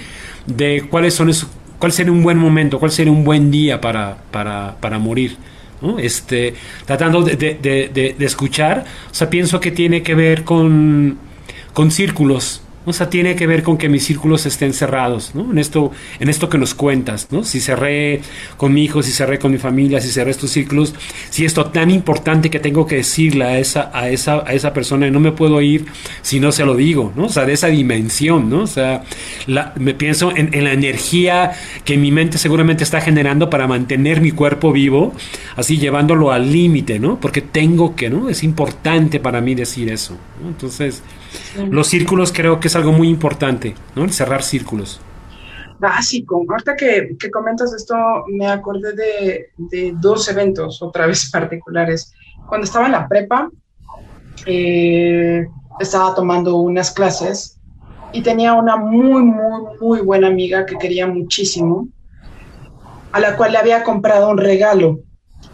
de 0.46 0.86
cuáles 0.90 1.14
son 1.14 1.30
esos 1.30 1.50
cuál 1.80 1.92
sería 1.92 2.12
un 2.12 2.24
buen 2.24 2.38
momento, 2.38 2.80
cuál 2.80 2.92
sería 2.92 3.12
un 3.12 3.24
buen 3.24 3.52
día 3.52 3.82
para, 3.82 4.18
para, 4.32 4.78
para 4.80 5.00
morir. 5.00 5.38
Este, 6.00 6.56
tratando 6.86 7.22
de, 7.22 7.36
de, 7.36 8.16
de, 8.18 8.26
escuchar, 8.26 8.86
o 9.12 9.14
sea, 9.14 9.30
pienso 9.30 9.60
que 9.60 9.70
tiene 9.70 10.02
que 10.02 10.16
ver 10.16 10.44
con, 10.44 11.20
con 11.74 11.92
círculos, 11.92 12.62
o 12.90 12.94
sea, 12.94 13.10
tiene 13.10 13.36
que 13.36 13.46
ver 13.48 13.64
con 13.64 13.78
que 13.78 13.90
mis 13.90 14.06
círculos 14.06 14.46
estén 14.46 14.74
cerrados, 14.74 15.36
¿no? 15.36 15.52
En 15.52 15.58
esto, 15.58 15.92
en 16.22 16.30
esto 16.30 16.48
que 16.48 16.58
nos 16.58 16.74
cuentas, 16.74 17.28
¿no? 17.32 17.44
Si 17.44 17.60
cerré 17.60 18.22
con 18.56 18.74
mi 18.74 18.86
hijo, 18.86 19.04
si 19.04 19.12
cerré 19.12 19.40
con 19.40 19.52
mi 19.52 19.58
familia, 19.58 20.00
si 20.00 20.08
cerré 20.08 20.32
estos 20.32 20.52
círculos, 20.52 20.96
si 21.30 21.44
esto 21.44 21.66
tan 21.66 21.92
importante 21.92 22.50
que 22.50 22.60
tengo 22.60 22.88
que 22.88 22.96
decirle 22.96 23.44
a 23.44 23.60
esa, 23.60 23.92
a 23.94 24.10
esa, 24.10 24.42
a 24.48 24.54
esa 24.54 24.72
persona 24.72 25.12
no 25.12 25.20
me 25.20 25.34
puedo 25.34 25.62
ir 25.62 25.86
si 26.22 26.40
no 26.40 26.54
se 26.54 26.64
lo 26.64 26.76
digo, 26.76 27.12
¿no? 27.14 27.26
O 27.26 27.30
sea, 27.30 27.46
de 27.46 27.52
esa 27.52 27.68
dimensión, 27.68 28.50
¿no? 28.50 28.62
O 28.62 28.68
sea, 28.68 29.04
me 29.76 29.94
pienso 29.94 30.32
en, 30.34 30.54
en 30.54 30.64
la 30.64 30.72
energía 30.72 31.52
que 31.84 31.98
mi 31.98 32.12
mente 32.12 32.38
seguramente 32.38 32.86
está 32.86 33.02
generando 33.02 33.50
para 33.50 33.68
mantener 33.68 34.22
mi 34.22 34.32
cuerpo 34.32 34.72
vivo, 34.72 35.14
así 35.58 35.78
llevándolo 35.78 36.32
al 36.32 36.54
límite, 36.54 37.00
¿no? 37.00 37.20
Porque 37.20 37.42
tengo 37.42 37.98
que, 37.98 38.10
¿no? 38.10 38.30
Es 38.30 38.44
importante 38.44 39.20
para 39.20 39.42
mí 39.42 39.56
decir 39.56 39.90
eso, 39.90 40.16
¿no? 40.42 40.48
Entonces, 40.48 41.04
los 41.70 41.88
círculos 41.88 42.32
creo 42.32 42.60
que 42.60 42.68
es 42.68 42.76
algo 42.76 42.92
muy 42.92 43.10
importante, 43.10 43.76
¿no? 43.96 44.04
El 44.04 44.12
cerrar 44.12 44.44
círculos. 44.44 45.00
Básico. 45.80 46.44
Ahorita 46.50 46.76
que, 46.76 47.16
que 47.20 47.30
comentas 47.30 47.74
esto, 47.74 47.96
me 48.28 48.48
acordé 48.48 48.94
de, 48.94 49.94
dos 50.00 50.28
eventos, 50.30 50.82
otra 50.82 51.08
vez 51.08 51.30
particulares. 51.30 52.14
Cuando 52.48 52.66
estaba 52.66 52.86
en 52.88 52.94
la 52.94 53.08
prepa, 53.08 53.50
eh, 54.46 55.46
estaba 55.80 56.16
tomando 56.16 56.56
unas 56.58 56.92
clases 56.92 57.60
y 58.14 58.22
tenía 58.22 58.54
una 58.54 58.78
muy, 58.78 59.22
muy, 59.24 59.78
muy 59.80 60.02
buena 60.02 60.28
amiga 60.28 60.66
que 60.66 60.78
quería 60.78 61.08
muchísimo, 61.08 61.88
a 63.12 63.20
la 63.20 63.36
cual 63.36 63.52
le 63.52 63.58
había 63.58 63.84
comprado 63.84 64.30
un 64.30 64.38
regalo. 64.38 65.00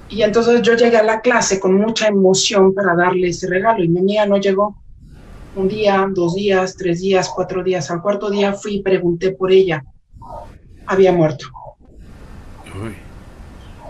Y 0.09 0.21
entonces 0.21 0.61
yo 0.61 0.75
llegué 0.75 0.97
a 0.97 1.03
la 1.03 1.21
clase 1.21 1.59
con 1.59 1.73
mucha 1.73 2.07
emoción 2.07 2.73
para 2.73 2.95
darle 2.95 3.29
ese 3.29 3.47
regalo 3.47 3.83
y 3.83 3.89
mi 3.89 3.99
amiga 3.99 4.25
no 4.25 4.37
llegó 4.37 4.82
un 5.55 5.67
día, 5.67 6.05
dos 6.09 6.35
días, 6.35 6.75
tres 6.75 7.01
días, 7.01 7.29
cuatro 7.33 7.63
días. 7.63 7.89
Al 7.91 8.01
cuarto 8.01 8.29
día 8.29 8.53
fui 8.53 8.75
y 8.75 8.81
pregunté 8.81 9.31
por 9.31 9.51
ella. 9.51 9.83
Había 10.85 11.11
muerto. 11.11 11.47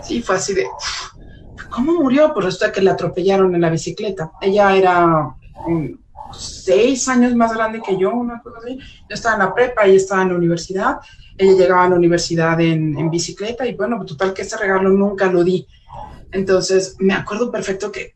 Sí, 0.02 0.22
fue 0.22 0.36
así 0.36 0.54
de, 0.54 0.66
¿cómo 1.70 1.94
murió? 1.94 2.32
Pues 2.34 2.46
resulta 2.46 2.72
que 2.72 2.82
la 2.82 2.92
atropellaron 2.92 3.54
en 3.54 3.60
la 3.60 3.70
bicicleta. 3.70 4.32
Ella 4.40 4.76
era 4.76 5.34
seis 6.32 7.08
años 7.08 7.34
más 7.34 7.54
grande 7.54 7.80
que 7.80 7.96
yo, 7.98 8.12
una 8.12 8.42
cosa 8.42 8.58
así. 8.62 8.78
Yo 8.78 9.14
estaba 9.14 9.34
en 9.36 9.40
la 9.40 9.54
prepa, 9.54 9.84
ella 9.84 9.96
estaba 9.96 10.22
en 10.22 10.28
la 10.28 10.36
universidad. 10.36 10.98
Ella 11.36 11.52
llegaba 11.52 11.84
a 11.84 11.88
la 11.88 11.96
universidad 11.96 12.60
en, 12.60 12.96
en 12.98 13.10
bicicleta 13.10 13.66
y 13.66 13.74
bueno, 13.74 14.04
total 14.04 14.34
que 14.34 14.42
ese 14.42 14.56
regalo 14.56 14.90
nunca 14.90 15.26
lo 15.26 15.42
di. 15.42 15.66
Entonces, 16.30 16.96
me 16.98 17.14
acuerdo 17.14 17.50
perfecto 17.50 17.90
que 17.90 18.14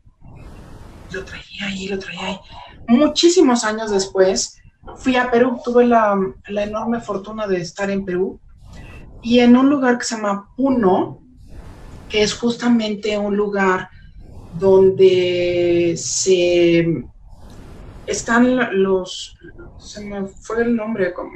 lo 1.11 1.25
traía 1.25 1.65
ahí, 1.65 1.87
lo 1.87 1.97
traía 1.97 2.25
ahí 2.27 2.39
muchísimos 2.89 3.63
años 3.63 3.91
después, 3.91 4.57
fui 4.97 5.15
a 5.15 5.29
Perú, 5.31 5.59
tuve 5.63 5.85
la, 5.85 6.17
enorme 6.47 6.99
fortuna 6.99 7.47
de 7.47 7.61
estar 7.61 7.89
en 7.89 8.03
Perú 8.03 8.39
y 9.21 9.39
en 9.39 9.55
un 9.55 9.69
lugar 9.69 9.97
que 9.97 10.05
se 10.05 10.15
llama 10.15 10.49
Puno, 10.57 11.21
que 12.09 12.23
es 12.23 12.33
justamente 12.33 13.17
un 13.17 13.37
lugar 13.37 13.89
donde 14.57 15.93
se 15.97 17.05
están 18.07 18.81
los, 18.83 19.37
se 19.77 20.03
me 20.03 20.25
fue 20.25 20.63
el 20.63 20.75
nombre, 20.75 21.13
como, 21.13 21.31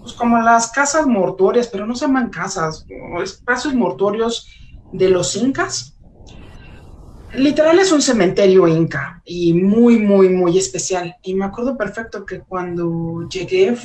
pues 0.00 0.12
como 0.14 0.38
las 0.38 0.72
casas 0.72 1.06
mortuorias, 1.06 1.68
pero 1.68 1.86
no 1.86 1.94
se 1.94 2.06
llaman 2.06 2.30
casas, 2.30 2.84
espacios 3.22 3.74
mortuorios 3.74 4.48
de 4.92 5.08
los 5.10 5.36
incas 5.36 5.97
Literal 7.34 7.78
es 7.78 7.92
un 7.92 8.00
cementerio 8.00 8.66
inca 8.66 9.20
y 9.24 9.52
muy, 9.52 9.98
muy, 9.98 10.30
muy 10.30 10.56
especial. 10.56 11.16
Y 11.22 11.34
me 11.34 11.44
acuerdo 11.44 11.76
perfecto 11.76 12.24
que 12.24 12.40
cuando 12.40 13.28
llegué 13.28 13.76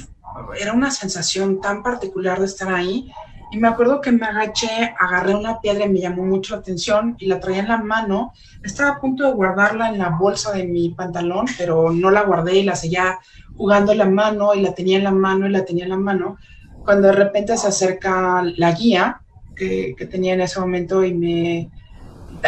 era 0.60 0.74
una 0.74 0.90
sensación 0.90 1.60
tan 1.60 1.84
particular 1.84 2.40
de 2.40 2.46
estar 2.46 2.74
ahí. 2.74 3.12
Y 3.52 3.58
me 3.58 3.68
acuerdo 3.68 4.02
que 4.02 4.12
me 4.12 4.26
agaché, 4.26 4.96
agarré 4.98 5.36
una 5.36 5.60
piedra 5.60 5.86
y 5.86 5.90
me 5.90 6.00
llamó 6.00 6.26
mucho 6.26 6.56
la 6.56 6.62
atención 6.62 7.16
y 7.20 7.28
la 7.28 7.40
traía 7.40 7.60
en 7.60 7.68
la 7.68 7.78
mano. 7.78 8.32
Estaba 8.64 8.92
a 8.92 9.00
punto 9.00 9.26
de 9.26 9.34
guardarla 9.34 9.90
en 9.90 10.00
la 10.00 10.10
bolsa 10.10 10.54
de 10.54 10.64
mi 10.64 10.90
pantalón, 10.90 11.46
pero 11.58 11.92
no 11.92 12.10
la 12.10 12.24
guardé 12.24 12.60
y 12.60 12.64
la 12.64 12.76
seguía 12.76 13.20
jugando 13.56 13.92
en 13.92 14.00
la 14.00 14.10
mano 14.10 14.56
y 14.56 14.62
la 14.62 14.74
tenía 14.74 14.98
en 14.98 15.04
la 15.04 15.12
mano 15.12 15.48
y 15.48 15.52
la 15.52 15.66
tenía 15.66 15.84
en 15.84 15.92
la 15.92 15.98
mano. 15.98 16.38
Cuando 16.84 17.10
de 17.10 17.14
repente 17.14 17.56
se 17.58 17.68
acerca 17.68 18.42
la 18.56 18.72
guía 18.72 19.22
que, 19.56 19.94
que 19.98 20.06
tenía 20.08 20.34
en 20.34 20.42
ese 20.42 20.60
momento 20.60 21.04
y 21.04 21.14
me, 21.14 21.70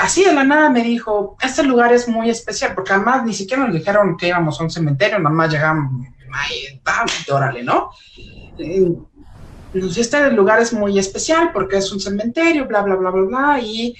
así 0.01 0.23
de 0.23 0.33
la 0.33 0.43
nada 0.43 0.69
me 0.69 0.83
dijo, 0.83 1.37
este 1.41 1.63
lugar 1.63 1.93
es 1.93 2.07
muy 2.07 2.29
especial, 2.29 2.73
porque 2.75 2.93
además 2.93 3.25
ni 3.25 3.33
siquiera 3.33 3.65
nos 3.65 3.73
dijeron 3.73 4.17
que 4.17 4.27
íbamos 4.27 4.59
a 4.59 4.63
un 4.63 4.69
cementerio, 4.69 5.19
nada 5.19 5.35
más 5.35 5.51
llegamos, 5.51 6.07
ay, 6.33 6.81
órale, 7.31 7.63
¿no? 7.63 7.91
Eh, 8.57 8.91
este 9.73 10.31
lugar 10.31 10.61
es 10.61 10.71
muy 10.73 10.97
especial 10.97 11.51
porque 11.51 11.77
es 11.77 11.91
un 11.91 11.99
cementerio, 11.99 12.65
bla, 12.65 12.81
bla, 12.81 12.95
bla, 12.95 13.11
bla, 13.11 13.23
bla, 13.23 13.59
y 13.59 13.95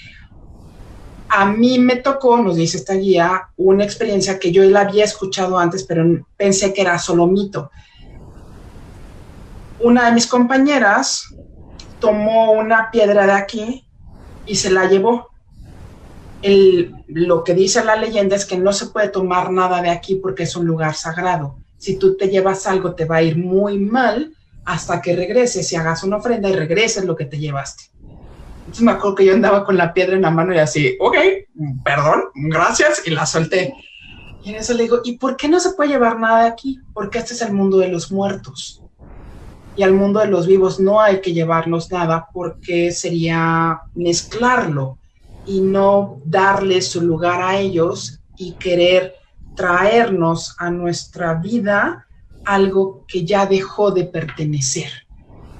a 1.28 1.46
mí 1.46 1.78
me 1.78 1.96
tocó, 1.96 2.38
nos 2.38 2.56
dice 2.56 2.78
esta 2.78 2.94
guía, 2.94 3.48
una 3.56 3.84
experiencia 3.84 4.38
que 4.38 4.52
yo 4.52 4.62
la 4.64 4.82
había 4.82 5.04
escuchado 5.04 5.58
antes, 5.58 5.84
pero 5.84 6.04
pensé 6.36 6.72
que 6.72 6.82
era 6.82 6.98
solo 6.98 7.26
mito. 7.26 7.70
Una 9.80 10.06
de 10.06 10.12
mis 10.12 10.26
compañeras 10.26 11.34
tomó 12.00 12.52
una 12.52 12.90
piedra 12.90 13.26
de 13.26 13.32
aquí 13.32 13.86
y 14.46 14.56
se 14.56 14.70
la 14.70 14.86
llevó 14.86 15.35
lo 17.08 17.44
que 17.44 17.54
dice 17.54 17.84
la 17.84 17.96
leyenda 17.96 18.36
es 18.36 18.44
que 18.44 18.58
no 18.58 18.72
se 18.72 18.86
puede 18.86 19.08
tomar 19.08 19.50
nada 19.50 19.82
de 19.82 19.90
aquí 19.90 20.16
porque 20.16 20.44
es 20.44 20.56
un 20.56 20.66
lugar 20.66 20.94
sagrado. 20.94 21.58
Si 21.78 21.98
tú 21.98 22.16
te 22.16 22.28
llevas 22.28 22.66
algo, 22.66 22.94
te 22.94 23.04
va 23.04 23.16
a 23.16 23.22
ir 23.22 23.36
muy 23.36 23.78
mal 23.78 24.34
hasta 24.64 25.00
que 25.00 25.14
regreses 25.14 25.72
y 25.72 25.76
hagas 25.76 26.02
una 26.02 26.16
ofrenda 26.16 26.48
y 26.48 26.54
regreses 26.54 27.04
lo 27.04 27.16
que 27.16 27.24
te 27.24 27.38
llevaste. 27.38 27.84
Entonces 28.58 28.82
me 28.82 28.92
acuerdo 28.92 29.14
que 29.14 29.24
yo 29.24 29.34
andaba 29.34 29.64
con 29.64 29.76
la 29.76 29.94
piedra 29.94 30.16
en 30.16 30.22
la 30.22 30.30
mano 30.30 30.52
y 30.52 30.58
así, 30.58 30.96
ok, 30.98 31.16
perdón, 31.84 32.24
gracias, 32.34 33.02
y 33.06 33.10
la 33.10 33.24
solté. 33.24 33.72
Y 34.42 34.50
en 34.50 34.56
eso 34.56 34.74
le 34.74 34.82
digo, 34.82 35.00
¿y 35.04 35.18
por 35.18 35.36
qué 35.36 35.48
no 35.48 35.60
se 35.60 35.70
puede 35.70 35.90
llevar 35.90 36.18
nada 36.18 36.42
de 36.42 36.48
aquí? 36.48 36.80
Porque 36.92 37.18
este 37.18 37.34
es 37.34 37.42
el 37.42 37.52
mundo 37.52 37.78
de 37.78 37.88
los 37.88 38.10
muertos. 38.10 38.82
Y 39.76 39.82
al 39.82 39.92
mundo 39.92 40.20
de 40.20 40.26
los 40.26 40.46
vivos 40.46 40.80
no 40.80 41.00
hay 41.00 41.20
que 41.20 41.32
llevarnos 41.32 41.92
nada 41.92 42.28
porque 42.32 42.90
sería 42.90 43.82
mezclarlo 43.94 44.98
y 45.46 45.60
no 45.60 46.20
darle 46.24 46.82
su 46.82 47.00
lugar 47.00 47.40
a 47.40 47.58
ellos 47.58 48.20
y 48.36 48.54
querer 48.54 49.14
traernos 49.54 50.54
a 50.58 50.70
nuestra 50.70 51.34
vida 51.34 52.06
algo 52.44 53.04
que 53.08 53.24
ya 53.24 53.46
dejó 53.46 53.90
de 53.90 54.04
pertenecer. 54.04 54.90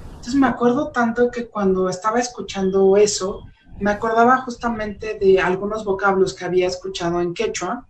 Entonces 0.07 0.35
me 0.35 0.47
acuerdo 0.47 0.89
tanto 0.91 1.31
que 1.31 1.47
cuando 1.47 1.89
estaba 1.89 2.19
escuchando 2.19 2.97
eso, 2.97 3.45
me 3.79 3.91
acordaba 3.91 4.37
justamente 4.41 5.17
de 5.19 5.39
algunos 5.39 5.85
vocablos 5.85 6.33
que 6.33 6.45
había 6.45 6.67
escuchado 6.67 7.21
en 7.21 7.33
quechua, 7.33 7.87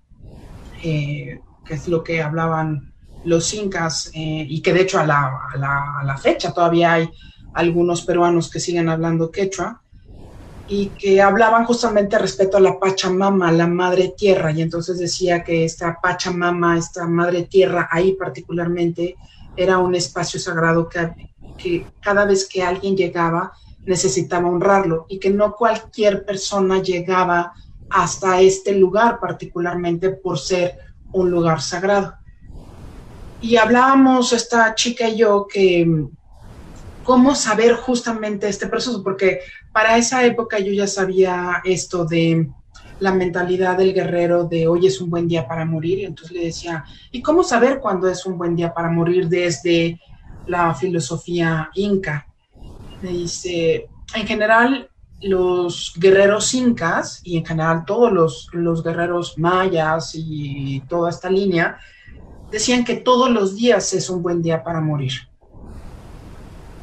eh, 0.83 1.41
que 1.65 1.73
es 1.73 1.87
lo 1.87 2.03
que 2.03 2.21
hablaban 2.21 2.93
los 3.23 3.53
incas, 3.53 4.11
eh, 4.13 4.45
y 4.47 4.61
que 4.61 4.73
de 4.73 4.81
hecho 4.81 4.99
a 4.99 5.05
la, 5.05 5.31
a 5.53 6.03
la 6.03 6.17
fecha 6.17 6.53
todavía 6.53 6.93
hay 6.93 7.09
algunos 7.53 8.03
peruanos 8.03 8.49
que 8.49 8.59
siguen 8.59 8.89
hablando 8.89 9.31
quechua, 9.31 9.81
y 10.67 10.89
que 10.89 11.21
hablaban 11.21 11.65
justamente 11.65 12.19
respecto 12.19 12.57
a 12.57 12.61
la 12.61 12.77
Pachamama, 12.77 13.51
la 13.51 13.67
madre 13.67 14.13
tierra, 14.17 14.51
y 14.51 14.61
entonces 14.61 14.99
decía 14.99 15.43
que 15.43 15.63
esta 15.63 15.97
Pachamama, 16.01 16.77
esta 16.77 17.07
madre 17.07 17.43
tierra, 17.43 17.87
ahí 17.89 18.13
particularmente, 18.13 19.15
era 19.55 19.77
un 19.77 19.95
espacio 19.95 20.39
sagrado 20.39 20.89
que, 20.89 21.09
que 21.57 21.87
cada 22.01 22.25
vez 22.25 22.47
que 22.47 22.61
alguien 22.61 22.97
llegaba 22.97 23.53
necesitaba 23.85 24.49
honrarlo 24.49 25.05
y 25.07 25.17
que 25.17 25.29
no 25.29 25.55
cualquier 25.55 26.25
persona 26.25 26.81
llegaba 26.81 27.53
hasta 27.89 28.41
este 28.41 28.73
lugar 28.73 29.19
particularmente 29.19 30.09
por 30.09 30.37
ser 30.37 30.77
un 31.13 31.31
lugar 31.31 31.61
sagrado. 31.61 32.13
Y 33.39 33.55
hablábamos 33.55 34.33
esta 34.33 34.75
chica 34.75 35.07
y 35.07 35.17
yo 35.17 35.47
que 35.47 35.87
cómo 37.07 37.35
saber 37.35 37.75
justamente 37.75 38.49
este 38.49 38.67
proceso, 38.67 39.01
porque 39.01 39.39
para 39.77 39.95
esa 39.95 40.25
época 40.25 40.57
yo 40.57 40.73
ya 40.73 40.87
sabía 40.87 41.61
esto 41.63 42.03
de 42.03 42.49
la 42.99 43.13
mentalidad 43.13 43.77
del 43.77 43.93
guerrero 43.93 44.45
de 44.45 44.67
hoy 44.67 44.87
es 44.87 44.99
un 44.99 45.11
buen 45.11 45.27
día 45.27 45.47
para 45.47 45.65
morir, 45.65 45.99
y 45.99 46.05
entonces 46.05 46.35
le 46.35 46.45
decía, 46.45 46.83
¿y 47.11 47.21
cómo 47.21 47.43
saber 47.43 47.79
cuándo 47.79 48.09
es 48.09 48.25
un 48.25 48.39
buen 48.39 48.55
día 48.55 48.73
para 48.73 48.89
morir 48.89 49.29
desde 49.29 50.01
la 50.47 50.73
filosofía 50.73 51.69
inca? 51.75 52.27
Me 53.03 53.11
dice, 53.11 53.87
en 54.15 54.25
general, 54.25 54.89
los 55.21 55.93
guerreros 55.95 56.55
incas 56.55 57.21
y 57.23 57.37
en 57.37 57.45
general 57.45 57.85
todos 57.85 58.11
los, 58.11 58.49
los 58.53 58.83
guerreros 58.83 59.37
mayas 59.37 60.13
y 60.15 60.81
toda 60.89 61.11
esta 61.11 61.29
línea 61.29 61.77
decían 62.49 62.83
que 62.83 62.95
todos 62.95 63.29
los 63.29 63.55
días 63.55 63.93
es 63.93 64.09
un 64.09 64.23
buen 64.23 64.41
día 64.41 64.63
para 64.63 64.81
morir. 64.81 65.11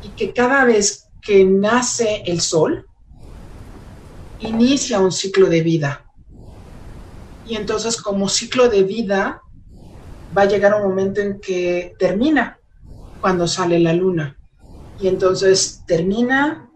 Y 0.01 0.11
que 0.11 0.33
cada 0.33 0.65
vez 0.65 1.04
que 1.25 1.45
nace 1.45 2.23
el 2.27 2.41
sol, 2.41 2.87
inicia 4.41 5.01
un 5.01 5.11
ciclo 5.11 5.49
de 5.49 5.63
vida. 5.63 6.05
Y 7.47 7.57
entonces 7.57 8.01
como 8.01 8.29
ciclo 8.29 8.69
de 8.69 8.83
vida 8.83 9.43
va 10.37 10.43
a 10.43 10.47
llegar 10.47 10.75
un 10.75 10.89
momento 10.89 11.21
en 11.21 11.41
que 11.41 11.95
termina 11.99 12.59
cuando 13.21 13.47
sale 13.47 13.79
la 13.79 13.93
luna. 13.93 14.37
Y 15.01 15.09
entonces 15.09 15.83
termina 15.87 16.69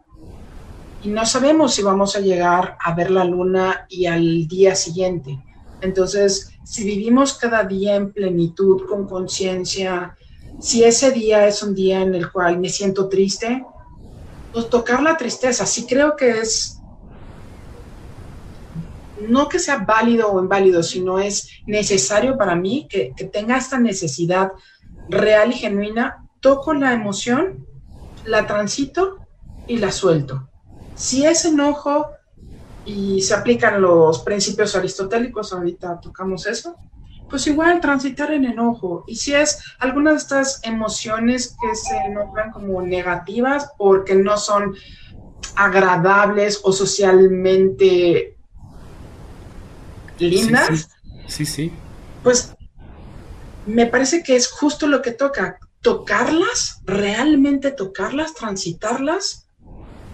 y 1.03 1.09
no 1.09 1.25
sabemos 1.27 1.75
si 1.75 1.83
vamos 1.83 2.17
a 2.17 2.21
llegar 2.21 2.77
a 2.83 2.95
ver 2.95 3.11
la 3.11 3.25
luna 3.25 3.87
y 3.89 4.07
al 4.07 4.49
día 4.49 4.75
siguiente. 4.75 5.39
Entonces, 5.81 6.51
si 6.65 6.85
vivimos 6.85 7.35
cada 7.35 7.63
día 7.63 7.95
en 7.95 8.13
plenitud, 8.13 8.87
con 8.89 9.07
conciencia, 9.07 10.17
si 10.61 10.83
ese 10.83 11.13
día 11.13 11.47
es 11.47 11.63
un 11.63 11.75
día 11.75 12.01
en 12.01 12.15
el 12.17 12.33
cual 12.33 12.59
me 12.59 12.69
siento 12.69 13.09
triste, 13.09 13.65
pues 14.53 14.69
tocar 14.69 15.03
la 15.03 15.17
tristeza, 15.17 15.67
sí 15.67 15.87
creo 15.87 16.17
que 16.17 16.41
es, 16.41 16.81
no 19.29 19.49
que 19.49 19.59
sea 19.59 19.79
válido 19.79 20.31
o 20.33 20.41
inválido, 20.41 20.83
sino 20.83 21.19
es 21.19 21.51
necesario 21.67 22.37
para 22.37 22.55
mí 22.55 22.87
que, 22.89 23.13
que 23.17 23.25
tenga 23.25 23.57
esta 23.57 23.79
necesidad 23.79 24.53
real 25.09 25.51
y 25.51 25.55
genuina, 25.55 26.25
toco 26.41 26.75
la 26.75 26.93
emoción, 26.93 27.67
la 28.25 28.47
transito 28.47 29.19
y 29.67 29.79
la 29.79 29.93
suelto. 29.93 30.49
Si 30.95 31.25
es 31.25 31.45
enojo 31.45 32.07
y 32.85 33.21
se 33.23 33.35
aplican 33.35 33.81
los 33.81 34.21
principios 34.21 34.75
aristotélicos, 34.75 35.53
ahorita 35.53 36.01
tocamos 36.01 36.47
eso, 36.47 36.77
pues 37.29 37.47
igual 37.47 37.81
transitar 37.81 38.33
en 38.33 38.45
enojo. 38.45 39.05
Y 39.07 39.17
si 39.17 39.35
es 39.35 39.63
alguna 39.79 40.13
de 40.13 40.19
estas 40.19 40.61
emociones 40.65 41.57
que 41.61 41.75
se 41.75 42.09
nombran 42.11 42.51
como 42.51 42.83
negativas 42.83 43.71
porque 43.77 44.15
no 44.15 44.37
son 44.39 44.75
agradables 45.57 46.61
o 46.63 46.73
socialmente 46.73 48.37
lindas. 50.19 50.89
Sí, 51.27 51.45
sí. 51.45 51.73
Pues 52.23 52.55
me 53.67 53.87
parece 53.87 54.23
que 54.23 54.37
es 54.37 54.49
justo 54.51 54.87
lo 54.87 55.03
que 55.03 55.13
toca, 55.13 55.59
tocarlas, 55.83 56.81
realmente 56.85 57.71
tocarlas, 57.71 58.35
transitarlas, 58.35 59.47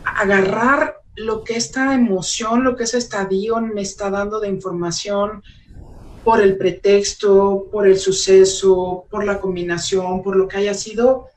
agarrar 0.05 1.01
lo 1.17 1.45
que 1.45 1.57
esta 1.57 1.95
emoción, 1.95 2.65
lo 2.65 2.75
que 2.77 2.85
ese 2.85 2.99
estadio 2.99 3.61
me 3.61 3.83
está 3.83 4.11
dando 4.11 4.41
de 4.41 4.49
información, 4.49 5.43
por 6.25 6.41
el 6.41 6.57
pretexto, 6.57 7.67
por 7.71 7.87
el 7.87 7.99
suceso, 7.99 9.05
por 9.11 9.25
la 9.25 9.41
combinación, 9.41 10.23
por 10.23 10.37
lo 10.37 10.49
que 10.49 10.57
haya 10.57 10.75
sido, 10.75 11.29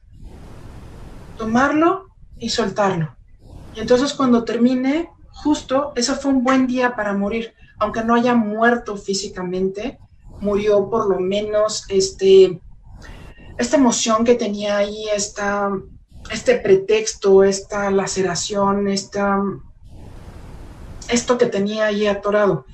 tomarlo 1.38 2.08
y 2.40 2.50
soltarlo. 2.50 3.16
Y 3.76 3.82
entonces 3.82 4.14
cuando 4.14 4.46
termine, 4.46 5.10
justo, 5.30 5.92
eso 5.96 6.16
fue 6.16 6.32
un 6.32 6.44
buen 6.44 6.68
día 6.68 6.96
para 6.96 7.14
morir, 7.14 7.54
aunque 7.78 8.04
no 8.04 8.16
haya 8.16 8.34
muerto 8.34 8.96
físicamente, 8.96 10.00
murió 10.40 10.90
por 10.90 11.10
lo 11.10 11.20
menos 11.20 11.86
este, 11.90 12.62
esta 13.58 13.78
emoción 13.78 14.24
que 14.24 14.36
tenía 14.36 14.78
ahí, 14.78 15.06
esta, 15.14 15.70
este 16.32 16.58
pretexto, 16.60 17.44
esta 17.44 17.92
laceración, 17.92 18.88
esta, 18.88 19.42
esto 21.10 21.38
que 21.38 21.48
tenía 21.48 21.88
ahí 21.88 22.08
atorado. 22.08 22.66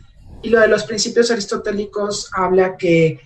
Y 0.43 0.49
lo 0.49 0.59
de 0.59 0.67
los 0.67 0.83
principios 0.83 1.31
aristotélicos 1.31 2.29
habla 2.33 2.77
que, 2.77 3.19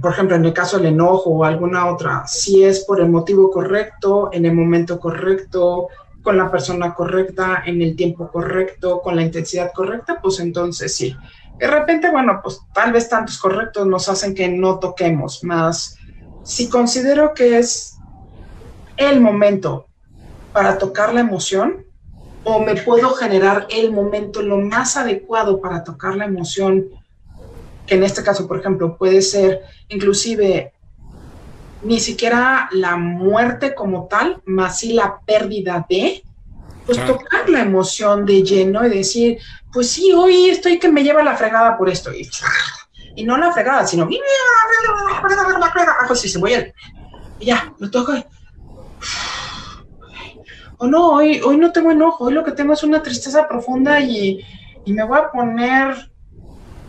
por 0.00 0.12
ejemplo, 0.12 0.36
en 0.36 0.44
el 0.44 0.52
caso 0.52 0.78
del 0.78 0.86
enojo 0.86 1.30
o 1.30 1.44
alguna 1.44 1.90
otra, 1.90 2.26
si 2.26 2.64
es 2.64 2.84
por 2.84 3.00
el 3.00 3.10
motivo 3.10 3.50
correcto, 3.50 4.30
en 4.32 4.46
el 4.46 4.54
momento 4.54 4.98
correcto, 4.98 5.88
con 6.22 6.36
la 6.36 6.50
persona 6.50 6.94
correcta, 6.94 7.64
en 7.66 7.82
el 7.82 7.96
tiempo 7.96 8.30
correcto, 8.30 9.00
con 9.00 9.16
la 9.16 9.22
intensidad 9.22 9.72
correcta, 9.74 10.20
pues 10.22 10.38
entonces 10.40 10.94
sí. 10.94 11.16
De 11.58 11.66
repente, 11.66 12.10
bueno, 12.10 12.40
pues 12.42 12.60
tal 12.72 12.92
vez 12.92 13.08
tantos 13.08 13.36
correctos 13.36 13.86
nos 13.86 14.08
hacen 14.08 14.34
que 14.34 14.48
no 14.48 14.78
toquemos 14.78 15.44
más. 15.44 15.96
Si 16.44 16.68
considero 16.68 17.34
que 17.34 17.58
es 17.58 17.98
el 18.96 19.20
momento 19.20 19.86
para 20.52 20.78
tocar 20.78 21.12
la 21.12 21.20
emoción, 21.20 21.84
o 22.44 22.60
me 22.60 22.74
puedo 22.76 23.10
generar 23.10 23.66
el 23.70 23.92
momento 23.92 24.42
lo 24.42 24.58
más 24.58 24.96
adecuado 24.96 25.60
para 25.60 25.84
tocar 25.84 26.16
la 26.16 26.24
emoción, 26.24 26.86
que 27.86 27.96
en 27.96 28.04
este 28.04 28.22
caso, 28.22 28.46
por 28.46 28.60
ejemplo, 28.60 28.96
puede 28.96 29.20
ser 29.22 29.62
inclusive 29.88 30.72
ni 31.82 31.98
siquiera 31.98 32.68
la 32.72 32.96
muerte 32.96 33.74
como 33.74 34.06
tal, 34.06 34.42
más 34.44 34.78
sí 34.80 34.92
la 34.92 35.20
pérdida 35.20 35.86
de, 35.88 36.22
pues 36.86 37.04
tocar 37.06 37.48
la 37.48 37.60
emoción 37.60 38.26
de 38.26 38.42
lleno 38.42 38.86
y 38.86 38.90
decir, 38.90 39.38
pues 39.72 39.90
sí, 39.90 40.12
hoy 40.12 40.50
estoy 40.50 40.78
que 40.78 40.90
me 40.90 41.02
lleva 41.02 41.22
la 41.22 41.36
fregada 41.36 41.78
por 41.78 41.88
esto. 41.88 42.12
Y, 42.12 42.28
y 43.16 43.24
no 43.24 43.36
la 43.36 43.52
fregada, 43.52 43.86
sino, 43.86 44.08
pues 46.06 46.20
si 46.20 46.28
se 46.28 46.38
voy 46.38 46.54
a... 46.54 46.72
Y 47.38 47.46
ya, 47.46 47.72
lo 47.78 47.90
toco 47.90 48.12
o 50.80 50.86
no, 50.86 51.10
hoy, 51.10 51.40
hoy 51.44 51.58
no 51.58 51.72
tengo 51.72 51.90
enojo, 51.90 52.24
hoy 52.24 52.32
lo 52.32 52.42
que 52.42 52.52
tengo 52.52 52.72
es 52.72 52.82
una 52.82 53.02
tristeza 53.02 53.46
profunda 53.46 54.00
y, 54.00 54.42
me 54.86 55.04
voy 55.04 55.18
a 55.18 55.30
poner 55.30 56.10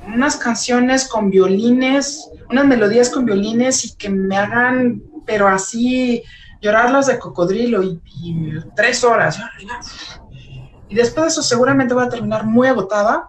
unas 0.08 0.38
canciones 0.38 1.08
con 1.08 1.30
violines, 1.30 2.32
unas 2.50 2.66
melodías 2.66 3.10
con 3.10 3.26
violines 3.26 3.86
y 3.86 3.96
que 3.96 4.10
me 4.10 4.36
hagan, 4.36 5.04
pero 5.26 5.48
así, 5.48 6.24
llorarlas 6.62 7.08
de 7.08 7.20
cocodrilo 7.20 7.84
y, 7.84 8.00
tres 8.76 9.04
horas. 9.04 9.40
Y 10.90 10.96
después 10.96 11.26
de 11.26 11.30
eso 11.30 11.44
seguramente 11.44 11.94
voy 11.94 12.06
a 12.06 12.10
terminar 12.10 12.46
muy 12.46 12.70
agotada, 12.70 13.28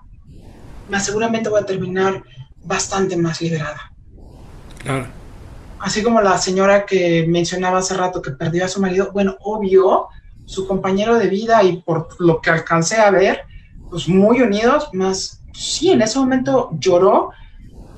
más 0.88 1.04
seguramente 1.04 1.50
voy 1.50 1.60
a 1.60 1.66
terminar 1.66 2.22
bastante 2.62 3.16
más 3.16 3.42
liberada. 3.42 3.92
Claro. 4.78 5.06
Así 5.80 6.02
como 6.02 6.22
la 6.22 6.38
señora 6.38 6.86
que 6.86 7.26
mencionaba 7.28 7.78
hace 7.78 7.94
rato 7.94 8.22
que 8.22 8.30
perdió 8.30 8.64
a 8.64 8.68
su 8.68 8.80
marido, 8.80 9.10
bueno, 9.12 9.36
obvio, 9.40 10.08
su 10.44 10.66
compañero 10.66 11.18
de 11.18 11.28
vida 11.28 11.62
y 11.62 11.78
por 11.82 12.08
lo 12.20 12.40
que 12.40 12.50
alcancé 12.50 12.96
a 12.96 13.10
ver, 13.10 13.42
pues 13.90 14.08
muy 14.08 14.40
unidos, 14.40 14.88
más, 14.92 15.42
sí, 15.52 15.90
en 15.90 16.02
ese 16.02 16.18
momento 16.18 16.70
lloró 16.78 17.30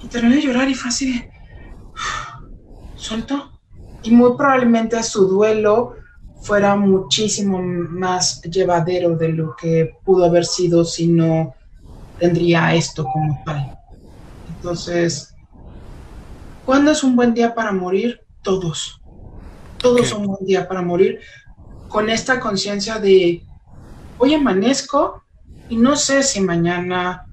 y 0.02 0.08
terminé 0.08 0.36
de 0.36 0.42
llorar 0.42 0.68
y 0.68 0.74
fue 0.74 0.88
así 0.88 1.12
de, 1.12 1.30
Y 4.02 4.10
muy 4.10 4.36
probablemente 4.36 5.02
su 5.02 5.26
duelo 5.28 5.94
fuera 6.42 6.76
muchísimo 6.76 7.60
más 7.62 8.42
llevadero 8.42 9.16
de 9.16 9.30
lo 9.30 9.56
que 9.56 9.96
pudo 10.04 10.26
haber 10.26 10.44
sido 10.44 10.84
si 10.84 11.08
no 11.08 11.54
tendría 12.18 12.74
esto 12.74 13.04
como 13.04 13.42
tal. 13.46 13.78
Entonces, 14.56 15.34
¿cuándo 16.66 16.90
es 16.90 17.02
un 17.02 17.16
buen 17.16 17.32
día 17.32 17.54
para 17.54 17.72
morir? 17.72 18.20
Todos. 18.42 19.00
Todos 19.78 20.08
son 20.08 20.22
un 20.22 20.26
buen 20.28 20.46
día 20.46 20.68
para 20.68 20.82
morir 20.82 21.20
con 21.94 22.10
esta 22.10 22.40
conciencia 22.40 22.98
de 22.98 23.46
hoy 24.18 24.34
amanezco 24.34 25.22
y 25.68 25.76
no 25.76 25.94
sé 25.94 26.24
si 26.24 26.40
mañana, 26.40 27.24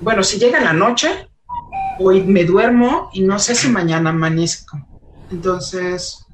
bueno, 0.00 0.22
si 0.22 0.38
llega 0.38 0.58
la 0.60 0.72
noche, 0.72 1.28
hoy 1.98 2.22
me 2.22 2.44
duermo 2.44 3.10
y 3.12 3.20
no 3.20 3.38
sé 3.38 3.54
si 3.54 3.68
mañana 3.68 4.08
amanezco. 4.08 4.80
Entonces, 5.30 6.24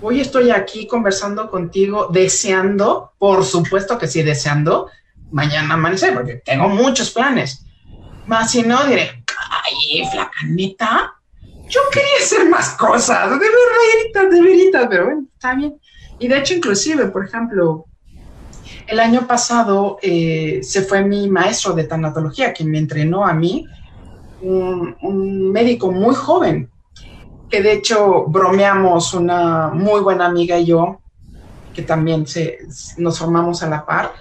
hoy 0.00 0.22
estoy 0.22 0.50
aquí 0.50 0.86
conversando 0.86 1.50
contigo, 1.50 2.08
deseando, 2.10 3.12
por 3.18 3.44
supuesto 3.44 3.98
que 3.98 4.08
sí, 4.08 4.22
deseando 4.22 4.88
mañana 5.30 5.74
amanecer, 5.74 6.14
porque 6.14 6.36
tengo 6.36 6.70
muchos 6.70 7.10
planes. 7.10 7.66
Más 8.24 8.52
si 8.52 8.62
no, 8.62 8.84
diré, 8.84 9.22
ay, 9.50 10.02
flaca 10.10 10.46
neta, 10.46 11.14
yo 11.68 11.80
quería 11.92 12.16
hacer 12.22 12.48
más 12.48 12.70
cosas, 12.70 13.28
de 13.32 13.36
verdad, 13.36 14.30
de 14.30 14.40
veritas, 14.40 14.86
pero 14.88 15.04
bueno, 15.04 15.26
está 15.34 15.54
bien. 15.54 15.78
Y 16.18 16.28
de 16.28 16.38
hecho, 16.38 16.54
inclusive, 16.54 17.06
por 17.06 17.24
ejemplo, 17.24 17.86
el 18.86 19.00
año 19.00 19.26
pasado 19.26 19.98
eh, 20.02 20.60
se 20.62 20.82
fue 20.82 21.04
mi 21.04 21.28
maestro 21.28 21.74
de 21.74 21.84
tanatología, 21.84 22.52
quien 22.52 22.70
me 22.70 22.78
entrenó 22.78 23.26
a 23.26 23.34
mí, 23.34 23.66
un, 24.40 25.52
médico 25.52 25.90
muy 25.90 26.14
joven, 26.14 26.70
que 27.50 27.62
de 27.62 27.72
hecho 27.72 28.24
bromeamos 28.26 29.14
una 29.14 29.68
muy 29.68 30.00
buena 30.00 30.26
amiga 30.26 30.58
y 30.58 30.66
yo, 30.66 31.00
que 31.74 31.82
también 31.82 32.24
nos 32.96 33.18
formamos 33.18 33.62
a 33.62 33.68
la 33.68 33.84
par, 33.84 34.12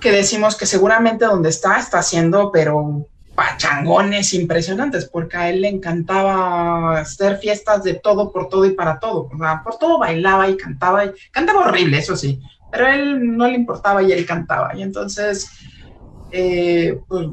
que 0.00 0.10
decimos 0.10 0.56
que 0.56 0.66
seguramente 0.66 1.24
donde 1.24 1.48
está 1.48 1.78
está 1.78 1.98
haciendo, 1.98 2.50
pero 2.52 3.06
pachangones 3.34 4.32
impresionantes, 4.34 5.06
porque 5.06 5.36
a 5.36 5.50
él 5.50 5.60
le 5.62 5.68
encantaba 5.68 6.98
hacer 7.00 7.38
fiestas 7.38 7.82
de 7.82 7.94
todo, 7.94 8.32
por 8.32 8.48
todo 8.48 8.64
y 8.64 8.72
para 8.72 8.98
todo. 8.98 9.28
O 9.32 9.38
sea, 9.38 9.62
por 9.62 9.78
todo 9.78 9.98
bailaba 9.98 10.48
y 10.48 10.56
cantaba, 10.56 11.06
y 11.06 11.12
cantaba 11.30 11.66
horrible, 11.66 11.98
eso 11.98 12.16
sí, 12.16 12.40
pero 12.70 12.86
a 12.86 12.94
él 12.94 13.36
no 13.36 13.46
le 13.46 13.54
importaba 13.54 14.02
y 14.02 14.12
él 14.12 14.24
cantaba. 14.24 14.74
Y 14.76 14.82
entonces, 14.82 15.48
eh, 16.30 17.00
pues, 17.08 17.28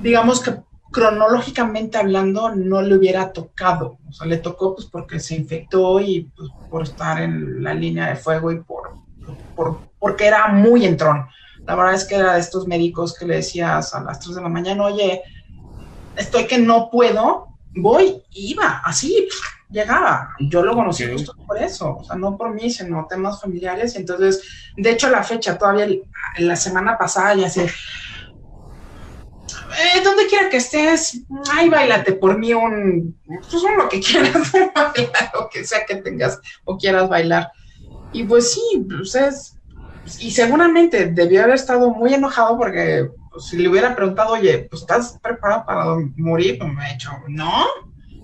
digamos 0.00 0.40
que 0.40 0.56
cronológicamente 0.90 1.98
hablando 1.98 2.54
no 2.54 2.80
le 2.80 2.96
hubiera 2.96 3.32
tocado, 3.32 3.98
o 4.08 4.12
sea, 4.12 4.26
le 4.26 4.38
tocó 4.38 4.74
pues 4.74 4.86
porque 4.86 5.20
se 5.20 5.34
infectó 5.34 6.00
y 6.00 6.30
pues, 6.34 6.48
por 6.70 6.82
estar 6.84 7.20
en 7.20 7.62
la 7.62 7.74
línea 7.74 8.08
de 8.08 8.16
fuego 8.16 8.50
y 8.50 8.60
por, 8.60 8.94
por, 9.54 9.80
porque 9.98 10.26
era 10.26 10.48
muy 10.48 10.86
entrón. 10.86 11.26
La 11.68 11.74
verdad 11.74 11.94
es 11.96 12.06
que 12.06 12.14
era 12.14 12.32
de 12.32 12.40
estos 12.40 12.66
médicos 12.66 13.14
que 13.14 13.26
le 13.26 13.36
decías 13.36 13.94
a 13.94 14.00
las 14.00 14.18
3 14.20 14.36
de 14.36 14.42
la 14.42 14.48
mañana, 14.48 14.84
oye, 14.84 15.22
estoy 16.16 16.46
que 16.46 16.56
no 16.56 16.88
puedo, 16.90 17.48
voy, 17.74 18.22
iba, 18.30 18.80
así, 18.82 19.28
llegaba. 19.68 20.34
Yo 20.40 20.62
lo 20.62 20.74
conocí 20.74 21.04
justo 21.12 21.34
por 21.46 21.58
eso, 21.58 21.98
o 21.98 22.04
sea, 22.04 22.16
no 22.16 22.38
por 22.38 22.54
mí, 22.54 22.70
sino 22.70 23.06
temas 23.06 23.42
familiares. 23.42 23.96
Entonces, 23.96 24.42
de 24.78 24.92
hecho, 24.92 25.10
la 25.10 25.22
fecha 25.22 25.58
todavía, 25.58 25.86
la 26.38 26.56
semana 26.56 26.96
pasada 26.96 27.34
ya 27.34 27.50
sé, 27.50 27.64
eh, 27.64 27.70
donde 30.02 30.26
quiera 30.26 30.48
que 30.48 30.56
estés, 30.56 31.20
ay, 31.52 31.68
bailate 31.68 32.14
por 32.14 32.38
mí 32.38 32.54
un, 32.54 33.20
pues 33.26 33.62
un 33.62 33.76
lo 33.76 33.90
que 33.90 34.00
quieras, 34.00 34.52
bailar, 34.74 35.32
lo 35.34 35.50
que 35.50 35.64
sea 35.64 35.84
que 35.84 35.96
tengas 35.96 36.40
o 36.64 36.78
quieras 36.78 37.10
bailar. 37.10 37.52
Y 38.14 38.24
pues 38.24 38.54
sí, 38.54 38.86
pues 38.88 39.14
es, 39.14 39.57
y 40.20 40.30
seguramente 40.30 41.06
debió 41.06 41.42
haber 41.42 41.56
estado 41.56 41.90
muy 41.90 42.14
enojado 42.14 42.56
porque 42.56 43.10
pues, 43.30 43.46
si 43.46 43.56
le 43.56 43.68
hubiera 43.68 43.94
preguntado, 43.94 44.34
oye, 44.34 44.66
pues 44.70 44.82
estás 44.82 45.18
preparado 45.22 45.64
para 45.66 45.84
morir, 46.16 46.58
pues 46.58 46.72
me 46.72 46.84
ha 46.84 46.92
dicho, 46.92 47.10
no, 47.28 47.64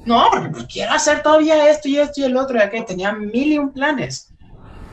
no, 0.05 0.27
porque 0.31 0.49
pues, 0.49 0.67
quiero 0.67 0.93
hacer 0.93 1.23
todavía 1.23 1.71
esto 1.71 1.89
y 1.89 1.99
esto 1.99 2.21
y 2.21 2.25
el 2.25 2.37
otro, 2.37 2.59
ya 2.59 2.71
que 2.71 2.83
tenía 2.83 3.13
mil 3.13 3.53
y 3.53 3.59
un 3.59 3.73
planes. 3.73 4.33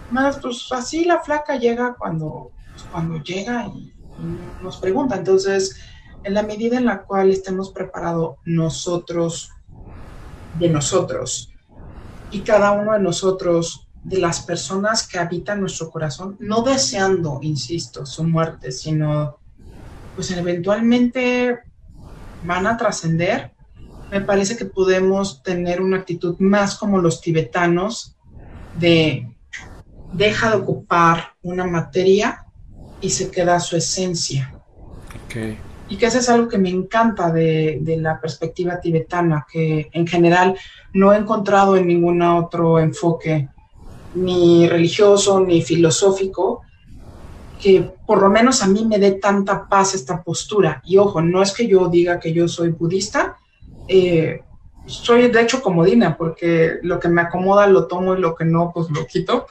Más, 0.10 0.40
pues 0.40 0.68
así 0.72 1.06
la 1.06 1.20
flaca 1.20 1.56
llega 1.56 1.96
cuando, 1.98 2.52
pues, 2.74 2.84
cuando 2.92 3.22
llega 3.24 3.68
y 3.68 3.94
nos 4.62 4.78
pregunta. 4.78 5.16
Entonces, 5.16 5.80
en 6.24 6.34
la 6.34 6.44
medida 6.44 6.78
en 6.78 6.86
la 6.86 7.02
cual 7.04 7.32
estemos 7.32 7.72
preparados 7.72 8.38
nosotros 8.46 9.52
de 10.60 10.70
nosotros 10.70 11.52
y 12.30 12.42
cada 12.42 12.72
uno 12.72 12.94
de 12.94 13.00
nosotros 13.00 13.88
de 14.04 14.18
las 14.18 14.42
personas 14.42 15.08
que 15.08 15.20
habitan 15.20 15.60
nuestro 15.60 15.90
corazón, 15.92 16.38
no 16.40 16.64
deseando, 16.64 17.40
insisto, 17.42 18.06
su 18.06 18.24
muerte, 18.24 18.72
sino 18.72 19.38
pues 20.16 20.32
eventualmente 20.32 21.60
van 22.44 22.68
a 22.68 22.78
trascender, 22.78 23.52
me 24.10 24.22
parece 24.22 24.58
que 24.58 24.66
podemos 24.66 25.42
tener 25.44 25.82
una 25.82 25.98
actitud 25.98 26.36
más 26.40 26.76
como 26.76 27.00
los 27.00 27.22
tibetanos 27.22 28.18
de 28.80 29.28
deja 30.12 30.50
de 30.50 30.58
ocupar 30.58 31.36
una 31.42 31.66
materia 31.66 32.46
y 33.00 33.10
se 33.10 33.32
queda 33.32 33.60
su 33.60 33.78
esencia. 33.78 34.54
Okay 35.26 35.58
y 35.92 35.98
que 35.98 36.06
eso 36.06 36.20
es 36.20 36.30
algo 36.30 36.48
que 36.48 36.58
me 36.58 36.70
encanta 36.70 37.34
de, 37.34 37.80
de, 37.82 37.98
la 37.98 38.18
perspectiva 38.22 38.80
tibetana, 38.80 39.46
que 39.52 39.90
en 39.92 40.08
general 40.08 40.58
no 40.94 41.12
he 41.12 41.18
encontrado 41.18 41.76
en 41.76 41.86
ningún 41.86 42.22
otro 42.22 42.80
enfoque, 42.80 43.50
ni 44.16 44.68
religioso, 44.68 45.40
ni 45.40 45.62
filosófico, 45.62 46.62
que 47.62 47.92
por 48.06 48.22
lo 48.22 48.30
menos 48.30 48.64
a 48.64 48.68
mí 48.68 48.86
me 48.86 48.98
dé 48.98 49.12
tanta 49.14 49.68
paz 49.68 49.94
esta 49.94 50.24
postura. 50.24 50.82
Y 50.86 50.98
ojo, 50.98 51.22
no 51.22 51.42
es 51.42 51.54
que 51.54 51.68
yo 51.68 51.88
diga 51.88 52.20
que 52.20 52.34
yo 52.34 52.48
soy 52.48 52.70
budista, 52.70 53.38
eh, 53.88 54.42
soy 54.86 55.30
de 55.30 55.42
hecho 55.42 55.62
comodina, 55.62 56.18
porque 56.18 56.80
lo 56.82 57.00
que 57.00 57.08
me 57.08 57.22
acomoda 57.22 57.68
lo 57.68 57.88
tomo 57.88 58.16
y 58.16 58.20
lo 58.20 58.36
que 58.36 58.46
no, 58.46 58.72
pues 58.74 58.90
lo 58.90 59.06
quito. 59.06 59.46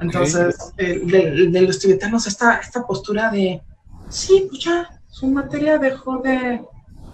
Entonces, 0.00 0.72
eh, 0.76 1.00
de, 1.04 1.48
de, 1.48 1.60
los 1.62 1.78
tibetanos, 1.78 2.26
esta, 2.26 2.56
esta 2.56 2.86
postura 2.86 3.30
de, 3.30 3.62
sí, 4.08 4.46
pues 4.48 4.64
ya, 4.64 5.00
su 5.08 5.28
materia 5.28 5.78
dejó 5.78 6.18
de, 6.18 6.60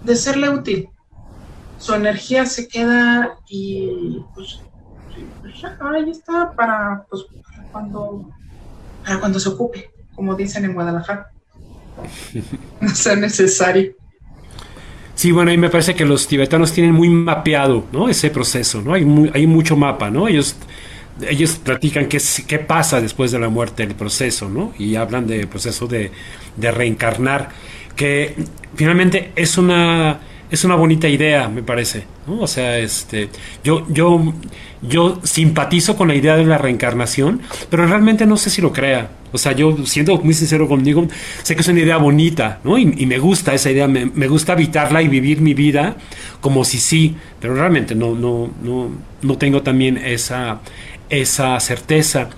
de, 0.03 0.17
serle 0.17 0.49
útil. 0.49 0.89
Su 1.79 1.95
energía 1.95 2.47
se 2.47 2.67
queda 2.67 3.39
y 3.49 4.23
pues 4.35 4.61
ya, 5.61 5.79
ahí 5.81 6.11
está 6.11 6.53
para, 6.53 7.05
pues, 7.09 7.25
para, 7.45 7.63
cuando, 7.69 8.31
para 9.05 9.21
cuando 9.21 9.41
se 9.41 9.49
ocupe, 9.49 9.91
como 10.15 10.35
dicen 10.35 10.65
en 10.65 10.75
Guadalajara. 10.75 11.31
No 12.81 12.89
sea 12.95 13.15
necesario. 13.15 13.93
Sí, 15.15 15.33
bueno, 15.33 15.53
y 15.53 15.59
me 15.59 15.69
parece 15.69 15.95
que 15.95 16.07
los 16.07 16.27
tibetanos 16.27 16.73
tienen 16.73 16.95
muy 16.95 17.11
mapeado, 17.11 17.85
¿no? 17.93 18.09
Ese 18.09 18.31
proceso, 18.31 18.81
¿no? 18.81 18.95
Hay, 18.95 19.05
muy, 19.05 19.31
hay 19.35 19.47
mucho 19.47 19.77
mapa, 19.77 20.11
¿no? 20.11 20.27
Ellos 20.27 20.57
ellos 21.29 21.61
platican 21.63 22.07
qué, 22.07 22.19
qué 22.47 22.59
pasa 22.59 23.01
después 23.01 23.31
de 23.31 23.39
la 23.39 23.51
muerte, 23.51 23.83
el 23.83 23.95
proceso, 23.95 24.49
¿no? 24.49 24.73
Y 24.79 24.97
hablan 24.97 25.27
del 25.27 25.49
proceso 25.49 25.87
de, 25.87 26.11
de 26.57 26.71
reencarnar 26.71 27.51
que 27.97 28.35
finalmente 28.75 29.33
es 29.37 29.59
una 29.59 30.21
es 30.51 30.65
una 30.65 30.75
bonita 30.75 31.09
idea, 31.09 31.49
me 31.49 31.63
parece. 31.63 32.05
¿no? 32.27 32.41
O 32.41 32.47
sea, 32.47 32.79
este, 32.79 33.29
yo, 33.63 33.87
yo, 33.89 34.35
yo 34.83 35.21
simpatizo 35.23 35.97
con 35.97 36.09
la 36.09 36.15
idea 36.15 36.37
de 36.37 36.45
la 36.45 36.59
reencarnación, 36.59 37.41
pero 37.69 37.87
realmente 37.87 38.27
no 38.27 38.37
sé 38.37 38.51
si 38.51 38.61
lo 38.61 38.73
crea. 38.73 39.11
O 39.33 39.39
sea, 39.39 39.53
yo 39.53 39.77
siendo 39.87 40.17
muy 40.19 40.35
sincero 40.35 40.67
conmigo, 40.67 41.07
sé 41.43 41.55
que 41.55 41.61
es 41.61 41.69
una 41.69 41.81
idea 41.81 41.99
bonita, 41.99 42.59
¿no? 42.65 42.79
Y, 42.79 43.07
me 43.07 43.19
gusta 43.19 43.55
esa 43.55 43.71
idea, 43.71 43.87
me, 43.87 44.07
me, 44.07 44.27
gusta 44.27 44.55
habitarla 44.55 45.03
y 45.03 45.09
vivir 45.09 45.41
mi 45.41 45.55
vida 45.55 45.97
como 46.41 46.65
si 46.65 46.79
sí, 46.79 47.15
pero 47.41 47.55
realmente 47.55 47.95
no, 47.95 48.15
no, 48.15 48.51
no, 48.63 48.91
no 49.23 49.39
tengo 49.39 49.63
también 49.63 49.99
esa, 49.99 50.61
esa 51.09 51.59
certeza. 51.61 52.31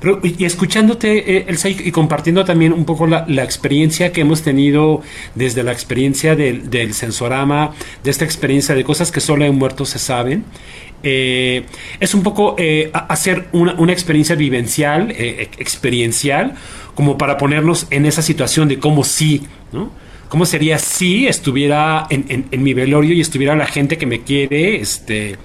Pero, 0.00 0.20
y 0.22 0.44
escuchándote, 0.44 1.38
eh, 1.38 1.44
Elsa, 1.48 1.68
y 1.68 1.90
compartiendo 1.90 2.44
también 2.44 2.72
un 2.72 2.84
poco 2.84 3.06
la, 3.06 3.24
experiencia 3.42 4.12
que 4.12 4.20
hemos 4.20 4.42
tenido 4.42 5.02
desde 5.34 5.62
la 5.62 5.72
experiencia 5.72 6.36
del, 6.36 6.68
del, 6.68 6.94
sensorama, 6.94 7.72
de 8.04 8.10
esta 8.10 8.24
experiencia 8.24 8.74
de 8.74 8.84
cosas 8.84 9.10
que 9.10 9.20
solo 9.20 9.44
en 9.44 9.56
muertos 9.56 9.90
se 9.90 9.98
saben, 9.98 10.44
eh, 11.02 11.64
es 12.00 12.14
un 12.14 12.22
poco 12.22 12.56
eh, 12.58 12.90
hacer 12.92 13.46
una, 13.52 13.74
una, 13.74 13.92
experiencia 13.92 14.34
vivencial, 14.34 15.12
eh, 15.12 15.48
experiencial, 15.58 16.54
como 16.94 17.16
para 17.16 17.36
ponernos 17.36 17.86
en 17.90 18.06
esa 18.06 18.22
situación 18.22 18.68
de 18.68 18.78
cómo 18.78 19.04
sí, 19.04 19.46
¿no? 19.72 19.90
¿Cómo 20.28 20.44
sería 20.44 20.78
si 20.78 21.28
estuviera 21.28 22.06
en, 22.10 22.46
mi 22.62 22.74
velorio 22.74 23.14
y 23.14 23.20
estuviera 23.20 23.54
la 23.54 23.66
gente 23.66 23.96
que 23.96 24.06
me 24.06 24.22
quiere 24.22 24.76
este, 24.76 25.36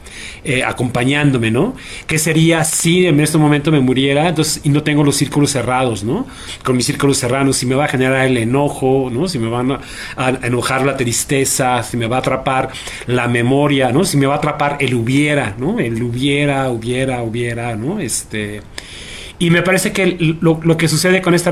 eh, 0.43 0.63
acompañándome, 0.63 1.51
¿no? 1.51 1.75
¿Qué 2.07 2.17
sería 2.17 2.63
si 2.63 3.05
en 3.05 3.19
este 3.19 3.38
momento 3.38 3.71
me 3.71 3.79
muriera 3.79 4.29
entonces, 4.29 4.61
y 4.63 4.69
no 4.69 4.82
tengo 4.82 5.03
los 5.03 5.15
círculos 5.15 5.51
cerrados, 5.51 6.03
¿no? 6.03 6.25
Con 6.63 6.77
mis 6.77 6.88
círculos 6.88 7.17
cerrados, 7.17 7.57
si 7.57 7.67
me 7.67 7.75
va 7.75 7.86
a 7.86 7.88
generar 7.88 8.25
el 8.25 8.38
enojo, 8.38 9.09
¿no? 9.11 9.27
Si 9.27 9.38
me 9.38 9.49
van 9.49 9.71
a, 9.71 9.82
a 10.17 10.29
enojar 10.43 10.84
la 10.84 10.97
tristeza, 10.97 11.84
si 11.84 11.95
me 11.95 12.07
va 12.07 12.17
a 12.17 12.19
atrapar 12.19 12.69
la 13.05 13.27
memoria, 13.27 13.91
¿no? 13.91 14.03
Si 14.03 14.17
me 14.17 14.25
va 14.25 14.36
a 14.36 14.38
atrapar 14.38 14.77
el 14.79 14.95
hubiera, 14.95 15.55
¿no? 15.59 15.79
El 15.79 16.01
hubiera, 16.01 16.69
hubiera, 16.69 17.21
hubiera, 17.21 17.75
¿no? 17.75 17.99
Este 17.99 18.61
Y 19.41 19.49
me 19.49 19.63
parece 19.63 19.91
que 19.91 20.35
lo, 20.39 20.77
que 20.77 20.87
sucede 20.87 21.23
con 21.23 21.33
esta, 21.33 21.51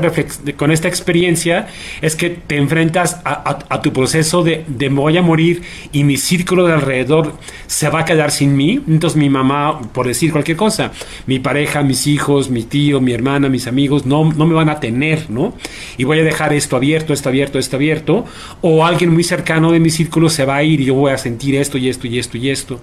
con 0.56 0.70
esta 0.70 0.86
experiencia 0.86 1.66
es 2.00 2.14
que 2.14 2.30
te 2.30 2.56
enfrentas 2.56 3.20
a, 3.24 3.82
tu 3.82 3.92
proceso 3.92 4.44
de, 4.44 4.64
de, 4.68 4.88
me 4.90 5.00
voy 5.00 5.16
a 5.16 5.22
morir 5.22 5.62
y 5.90 6.04
mi 6.04 6.16
círculo 6.16 6.68
de 6.68 6.74
alrededor 6.74 7.32
se 7.66 7.88
va 7.88 8.02
a 8.02 8.04
quedar 8.04 8.30
sin 8.30 8.56
mí. 8.56 8.80
Entonces 8.86 9.16
mi 9.16 9.28
mamá, 9.28 9.80
por 9.92 10.06
decir 10.06 10.30
cualquier 10.30 10.56
cosa, 10.56 10.92
mi 11.26 11.40
pareja, 11.40 11.82
mis 11.82 12.06
hijos, 12.06 12.48
mi 12.48 12.62
tío, 12.62 13.00
mi 13.00 13.12
hermana, 13.12 13.48
mis 13.48 13.66
amigos, 13.66 14.06
no, 14.06 14.32
no 14.32 14.46
me 14.46 14.54
van 14.54 14.68
a 14.68 14.78
tener, 14.78 15.28
¿no? 15.28 15.54
Y 15.98 16.04
voy 16.04 16.20
a 16.20 16.22
dejar 16.22 16.52
esto 16.52 16.76
abierto, 16.76 17.12
esto 17.12 17.28
abierto, 17.28 17.58
esto 17.58 17.74
abierto. 17.74 18.24
O 18.60 18.86
alguien 18.86 19.12
muy 19.12 19.24
cercano 19.24 19.72
de 19.72 19.80
mi 19.80 19.90
círculo 19.90 20.30
se 20.30 20.44
va 20.44 20.54
a 20.54 20.62
ir 20.62 20.80
y 20.80 20.84
yo 20.84 20.94
voy 20.94 21.10
a 21.10 21.18
sentir 21.18 21.56
esto 21.56 21.76
y 21.76 21.88
esto 21.88 22.06
y 22.06 22.20
esto 22.20 22.38
y 22.38 22.50
esto. 22.50 22.80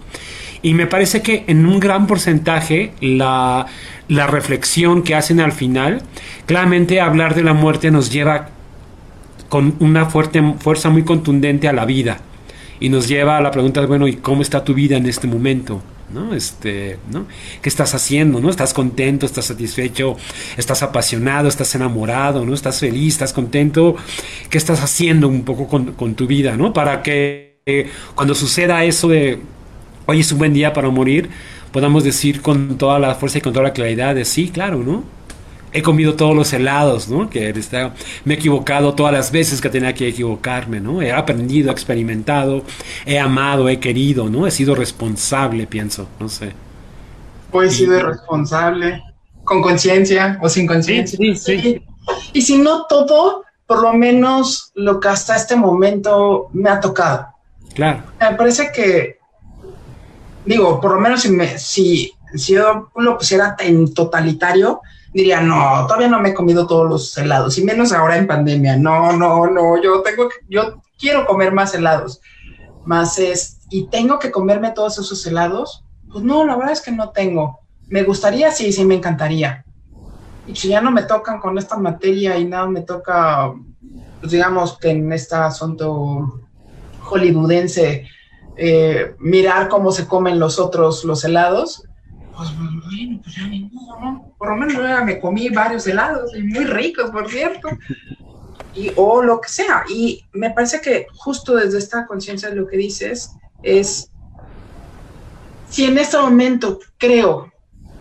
Y 0.62 0.74
me 0.74 0.88
parece 0.88 1.22
que 1.22 1.44
en 1.48 1.66
un 1.66 1.80
gran 1.80 2.08
porcentaje 2.08 2.92
la, 3.00 3.68
la 4.08 4.28
reflexión 4.28 5.04
que 5.04 5.16
hacen 5.16 5.40
al 5.40 5.52
final, 5.52 6.02
claramente 6.46 7.02
hablar 7.02 7.36
de 7.36 7.44
la 7.44 7.54
muerte 7.54 7.92
nos 7.92 8.12
lleva 8.12 8.50
con 9.50 9.76
una 9.80 10.08
fuerte, 10.08 10.42
fuerza 10.60 10.90
muy 10.90 11.04
contundente 11.04 11.68
a 11.68 11.74
la 11.74 11.86
vida. 11.86 12.20
Y 12.80 12.90
nos 12.90 13.08
lleva 13.08 13.38
a 13.38 13.42
la 13.42 13.52
pregunta, 13.52 13.86
bueno, 13.86 14.08
¿y 14.08 14.18
cómo 14.18 14.42
está 14.42 14.64
tu 14.64 14.74
vida 14.74 14.98
en 14.98 15.06
este 15.08 15.28
momento? 15.28 15.82
¿no? 16.14 16.34
Este, 16.34 17.00
¿no? 17.12 17.26
¿Qué 17.62 17.70
estás 17.70 17.94
haciendo? 17.96 18.40
¿no? 18.40 18.50
¿Estás 18.50 18.74
contento? 18.74 19.26
¿Estás 19.26 19.46
satisfecho? 19.46 20.16
¿Estás 20.58 20.84
apasionado? 20.84 21.48
¿Estás 21.48 21.74
enamorado? 21.76 22.46
¿no? 22.46 22.54
¿Estás 22.54 22.80
feliz? 22.80 23.14
¿Estás 23.14 23.34
contento? 23.34 23.96
¿Qué 24.50 24.58
estás 24.58 24.82
haciendo 24.82 25.28
un 25.28 25.44
poco 25.44 25.68
con, 25.68 26.16
tu 26.16 26.28
vida? 26.28 26.56
¿no? 26.56 26.74
Para 26.74 27.02
que 27.02 27.60
eh, 27.66 27.90
cuando 28.16 28.36
suceda 28.36 28.84
eso 28.84 29.08
de 29.10 29.40
hoy 30.08 30.22
es 30.22 30.32
un 30.32 30.40
buen 30.40 30.54
día 30.54 30.74
para 30.74 30.90
morir, 30.90 31.30
podamos 31.72 32.04
decir 32.04 32.42
con 32.42 32.78
toda 32.78 32.98
la 32.98 33.14
fuerza 33.14 33.38
y 33.38 33.42
con 33.42 33.54
toda 33.54 33.66
la 33.66 33.74
claridad 33.74 34.16
de 34.16 34.26
sí, 34.26 34.50
claro, 34.50 34.80
¿no? 34.80 35.04
He 35.74 35.82
comido 35.84 36.16
todos 36.16 36.34
los 36.34 36.52
helados, 36.54 37.10
¿no? 37.10 37.30
Que 37.30 37.54
me 38.24 38.34
he 38.34 38.38
equivocado 38.38 38.96
todas 38.96 39.12
las 39.12 39.32
veces 39.32 39.60
que 39.60 39.70
tenía 39.70 39.94
que 39.94 40.08
equivocarme, 40.08 40.80
¿no? 40.80 41.02
He 41.02 41.12
aprendido, 41.12 41.70
he 41.70 41.74
experimentado, 41.74 42.64
he 43.06 43.20
amado, 43.20 43.68
he 43.68 43.80
querido, 43.80 44.30
¿no? 44.30 44.48
He 44.48 44.52
sido 44.52 44.76
responsable, 44.76 45.68
pienso, 45.68 46.08
no 46.20 46.30
sé. 46.30 46.54
Pues 47.52 47.74
he 47.74 47.78
sido 47.80 48.00
responsable, 48.00 49.04
con 49.44 49.62
conciencia 49.62 50.40
o 50.42 50.48
sin 50.48 50.66
conciencia. 50.66 51.18
Sí, 51.18 51.36
sí, 51.36 51.60
sí. 51.60 51.82
Y 52.32 52.42
si 52.42 52.58
no 52.58 52.86
todo, 52.86 53.44
por 53.66 53.82
lo 53.82 53.92
menos 53.92 54.72
lo 54.74 55.02
que 55.02 55.10
hasta 55.10 55.36
este 55.36 55.58
momento 55.58 56.50
me 56.54 56.70
ha 56.70 56.80
tocado. 56.80 57.28
Claro. 57.76 58.04
Me 58.22 58.36
parece 58.36 58.72
que 58.74 59.17
digo, 60.48 60.82
por 60.82 60.96
lo 60.96 61.00
menos 61.00 61.22
si, 61.22 61.38
si, 61.58 62.14
si 62.34 62.54
yo 62.54 62.90
lo 62.96 63.18
pusiera 63.18 63.56
en 63.60 63.94
totalitario, 63.94 64.82
diría, 65.14 65.42
no, 65.42 65.86
todavía 65.88 66.08
no 66.08 66.20
me 66.20 66.30
he 66.30 66.34
comido 66.34 66.68
todos 66.68 66.90
los 66.90 67.18
helados, 67.18 67.58
y 67.58 67.64
menos 67.64 67.92
ahora 67.92 68.18
en 68.18 68.28
pandemia. 68.28 68.78
No, 68.78 69.14
no, 69.14 69.48
no, 69.48 69.82
yo 69.82 70.02
tengo 70.02 70.30
que, 70.30 70.36
yo 70.50 70.82
quiero 70.98 71.26
comer 71.26 71.52
más 71.52 71.74
helados. 71.74 72.22
Más 72.86 73.20
es, 73.20 73.60
y 73.70 73.88
tengo 73.88 74.20
que 74.20 74.32
comerme 74.32 74.72
todos 74.72 74.98
esos 74.98 75.26
helados. 75.26 75.84
Pues 76.12 76.24
no, 76.24 76.46
la 76.46 76.56
verdad 76.56 76.74
es 76.74 76.82
que 76.82 76.92
no 76.92 77.10
tengo. 77.10 77.60
Me 77.88 78.04
gustaría, 78.04 78.52
sí, 78.52 78.72
sí, 78.72 78.86
me 78.86 78.96
encantaría. 78.96 79.66
Y 80.48 80.56
si 80.56 80.70
ya 80.70 80.80
no 80.80 80.92
me 80.92 81.04
tocan 81.04 81.40
con 81.40 81.58
esta 81.58 81.78
materia 81.78 82.38
y 82.38 82.46
nada 82.46 82.68
me 82.68 82.82
toca, 82.82 83.54
pues 84.22 84.32
digamos 84.32 84.78
en 84.84 85.12
este 85.12 85.36
asunto 85.36 86.42
hollywoodense, 87.02 88.08
eh, 88.58 89.16
mirar 89.20 89.70
cómo 89.70 89.92
se 89.92 90.08
comen 90.08 90.40
los 90.40 90.60
otros 90.60 91.04
los 91.04 91.24
helados, 91.24 91.84
pues 92.38 92.50
bueno, 92.56 93.20
pues 93.24 93.36
ya 93.36 93.48
ni 93.48 93.64
modo, 93.72 94.00
¿no? 94.00 94.34
Por 94.38 94.50
lo 94.50 94.56
menos 94.58 94.76
ya 94.76 95.04
me 95.04 95.20
comí 95.20 95.50
varios 95.50 95.88
helados 95.88 96.36
y 96.36 96.44
muy 96.44 96.66
ricos, 96.66 97.10
por 97.10 97.30
cierto. 97.30 97.70
Y, 98.76 98.92
o 98.96 99.24
lo 99.24 99.42
que 99.42 99.50
sea. 99.50 99.84
Y 99.90 100.24
me 100.34 100.52
parece 100.52 100.80
que 100.80 101.08
justo 101.16 101.56
desde 101.56 101.80
esta 101.80 102.06
conciencia 102.06 102.52
lo 102.52 102.68
que 102.68 102.78
dices 102.78 103.32
es, 103.64 104.12
si 105.68 105.86
en 105.86 105.98
este 105.98 106.18
momento 106.18 106.80
creo 107.00 107.52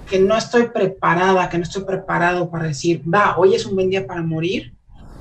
que 0.07 0.19
no 0.19 0.37
estoy 0.37 0.69
preparada, 0.69 1.49
que 1.49 1.57
no 1.57 1.65
estoy 1.65 1.85
preparado 1.85 2.51
para 2.51 2.65
decir, 2.65 3.03
va, 3.03 3.39
hoy 3.39 3.55
es 3.55 3.65
un 3.65 3.75
buen 3.75 3.89
día 3.89 4.07
para 4.07 4.23
morir, 4.23 4.75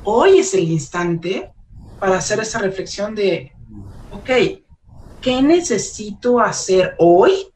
hoy 0.04 0.40
es 0.40 0.54
el 0.54 0.70
instante 0.70 1.52
para 2.02 2.18
hacer 2.18 2.42
esa 2.42 2.60
reflexión 2.60 3.16
de, 3.16 3.54
ok, 4.12 4.30
¿qué 5.26 5.42
necesito 5.42 6.40
hacer 6.40 6.94
hoy 7.00 7.48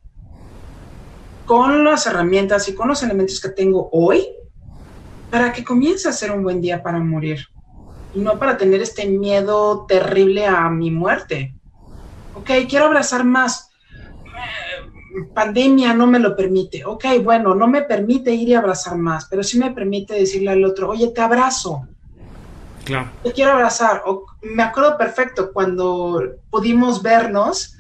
con 1.46 1.84
las 1.84 2.08
herramientas 2.08 2.68
y 2.68 2.74
con 2.74 2.88
los 2.88 3.04
elementos 3.04 3.40
que 3.40 3.50
tengo 3.50 3.92
hoy 3.92 4.28
para 5.30 5.54
que 5.54 5.64
comience 5.64 6.10
a 6.10 6.12
ser 6.12 6.32
un 6.32 6.42
buen 6.42 6.62
día 6.62 6.82
para 6.82 6.98
morir? 6.98 7.46
Y 8.16 8.22
no 8.22 8.40
para 8.40 8.58
tener 8.58 8.82
este 8.82 9.08
miedo 9.08 9.86
terrible 9.88 10.48
a 10.48 10.68
mi 10.72 10.90
muerte. 10.90 11.56
Ok, 12.34 12.50
quiero 12.68 12.86
abrazar 12.86 13.24
más. 13.24 13.70
Pandemia 15.36 15.94
no 15.94 16.08
me 16.08 16.18
lo 16.18 16.36
permite. 16.36 16.84
Ok, 16.86 17.06
bueno, 17.24 17.54
no 17.54 17.68
me 17.68 17.84
permite 17.84 18.34
ir 18.34 18.50
y 18.50 18.56
abrazar 18.56 18.98
más, 18.98 19.28
pero 19.30 19.44
sí 19.44 19.60
me 19.60 19.70
permite 19.70 20.16
decirle 20.16 20.50
al 20.50 20.66
otro, 20.66 20.90
oye, 20.90 21.10
te 21.10 21.22
abrazo. 21.22 21.88
Claro. 22.90 23.12
Te 23.24 23.32
quiero 23.34 23.52
abrazar. 23.52 24.02
O, 24.08 24.26
me 24.42 24.64
acuerdo 24.64 24.98
perfecto 24.98 25.52
cuando 25.54 26.38
pudimos 26.50 27.04
vernos 27.04 27.76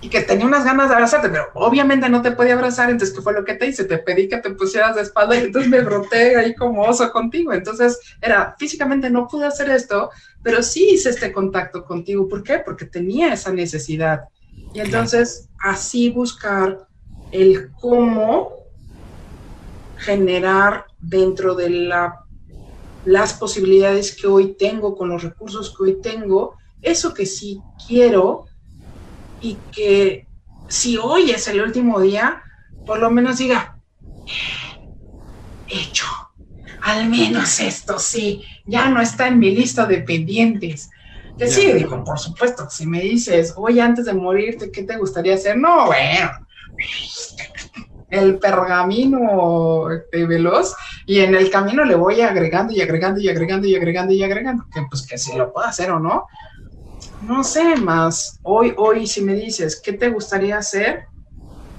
y 0.00 0.08
que 0.08 0.22
tenía 0.22 0.46
unas 0.46 0.64
ganas 0.64 0.88
de 0.88 0.94
abrazarte, 0.94 1.28
pero 1.28 1.48
obviamente 1.52 2.08
no 2.08 2.22
te 2.22 2.32
podía 2.32 2.54
abrazar, 2.54 2.88
entonces 2.88 3.14
¿qué 3.14 3.20
fue 3.20 3.34
lo 3.34 3.44
que 3.44 3.52
te 3.52 3.66
hice? 3.66 3.84
Te 3.84 3.98
pedí 3.98 4.30
que 4.30 4.38
te 4.38 4.48
pusieras 4.48 4.96
de 4.96 5.02
espalda 5.02 5.36
y 5.36 5.44
entonces 5.44 5.70
me 5.70 5.82
broté 5.82 6.36
ahí 6.36 6.54
como 6.54 6.84
oso 6.84 7.12
contigo. 7.12 7.52
Entonces 7.52 8.00
era, 8.22 8.56
físicamente 8.58 9.10
no 9.10 9.28
pude 9.28 9.44
hacer 9.44 9.68
esto, 9.68 10.10
pero 10.42 10.62
sí 10.62 10.92
hice 10.92 11.10
este 11.10 11.32
contacto 11.32 11.84
contigo. 11.84 12.26
¿Por 12.26 12.42
qué? 12.42 12.60
Porque 12.64 12.86
tenía 12.86 13.34
esa 13.34 13.52
necesidad. 13.52 14.22
Y 14.72 14.80
entonces 14.80 15.50
así 15.58 16.08
buscar 16.08 16.86
el 17.30 17.70
cómo 17.72 18.54
generar 19.98 20.86
dentro 20.98 21.54
de 21.54 21.68
la 21.68 22.24
las 23.04 23.34
posibilidades 23.34 24.14
que 24.14 24.26
hoy 24.26 24.54
tengo, 24.54 24.96
con 24.96 25.08
los 25.08 25.22
recursos 25.22 25.74
que 25.76 25.82
hoy 25.82 26.00
tengo, 26.02 26.56
eso 26.82 27.14
que 27.14 27.26
sí 27.26 27.62
quiero 27.86 28.46
y 29.40 29.62
que 29.72 30.26
si 30.68 30.96
hoy 30.96 31.30
es 31.30 31.48
el 31.48 31.60
último 31.60 32.00
día, 32.00 32.42
por 32.84 33.00
lo 33.00 33.10
menos 33.10 33.38
diga, 33.38 33.76
hecho, 35.66 36.06
al 36.82 37.08
menos 37.08 37.60
esto 37.60 37.98
sí, 37.98 38.44
ya 38.64 38.88
no 38.88 39.00
está 39.00 39.28
en 39.28 39.38
mi 39.38 39.54
lista 39.54 39.86
de 39.86 39.98
pendientes. 39.98 40.90
Que 41.36 41.48
sí, 41.48 41.72
digo, 41.72 42.04
por 42.04 42.18
supuesto, 42.18 42.68
si 42.68 42.86
me 42.86 43.00
dices, 43.00 43.54
hoy 43.56 43.80
antes 43.80 44.04
de 44.04 44.12
morirte, 44.12 44.70
¿qué 44.70 44.82
te 44.82 44.98
gustaría 44.98 45.34
hacer? 45.34 45.56
No, 45.56 45.86
bueno, 45.86 46.30
el 48.10 48.38
pergamino 48.38 49.90
este, 49.90 50.26
veloz 50.26 50.74
y 51.06 51.20
en 51.20 51.34
el 51.34 51.50
camino 51.50 51.84
le 51.84 51.94
voy 51.94 52.20
agregando 52.20 52.72
y 52.72 52.80
agregando 52.80 53.20
y 53.20 53.28
agregando 53.28 53.66
y 53.66 53.76
agregando 53.76 54.12
y 54.12 54.22
agregando, 54.22 54.66
que 54.72 54.82
pues 54.88 55.06
que 55.06 55.16
si 55.16 55.36
lo 55.36 55.52
puedo 55.52 55.66
hacer 55.66 55.90
o 55.90 56.00
no. 56.00 56.26
No 57.22 57.44
sé 57.44 57.76
más. 57.76 58.40
Hoy, 58.42 58.74
hoy 58.76 59.06
si 59.06 59.22
me 59.22 59.34
dices, 59.34 59.80
¿qué 59.80 59.92
te 59.92 60.08
gustaría 60.08 60.58
hacer? 60.58 61.04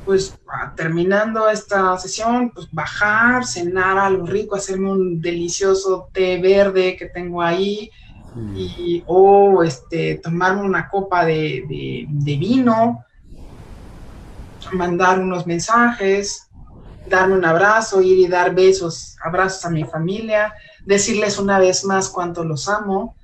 Pues 0.06 0.38
ah, 0.48 0.74
terminando 0.76 1.50
esta 1.50 1.98
sesión, 1.98 2.52
pues 2.52 2.68
bajar, 2.72 3.46
cenar 3.46 3.98
algo 3.98 4.26
rico, 4.26 4.56
hacerme 4.56 4.92
un 4.92 5.22
delicioso 5.22 6.10
té 6.12 6.40
verde 6.40 6.96
que 6.96 7.08
tengo 7.08 7.42
ahí, 7.42 7.90
mm. 8.36 8.56
y, 8.58 9.04
o 9.06 9.64
este, 9.64 10.16
tomarme 10.16 10.62
una 10.62 10.90
copa 10.90 11.26
de, 11.26 12.08
de 12.08 12.36
vino, 12.38 13.04
mandar 14.74 15.20
unos 15.20 15.46
mensajes, 15.48 16.50
darme 17.08 17.36
un 17.36 17.46
abrazo, 17.46 18.02
ir 18.02 18.20
y 18.20 18.28
dar 18.28 18.54
besos, 18.54 19.18
abrazos 19.24 19.66
a 19.66 19.70
mi 19.70 19.84
familia, 19.84 20.54
decirles 20.86 21.38
una 21.40 21.60
vez 21.60 21.86
más 21.86 22.10
cuánto 22.10 22.44
los 22.44 22.68
amo. 22.68 23.16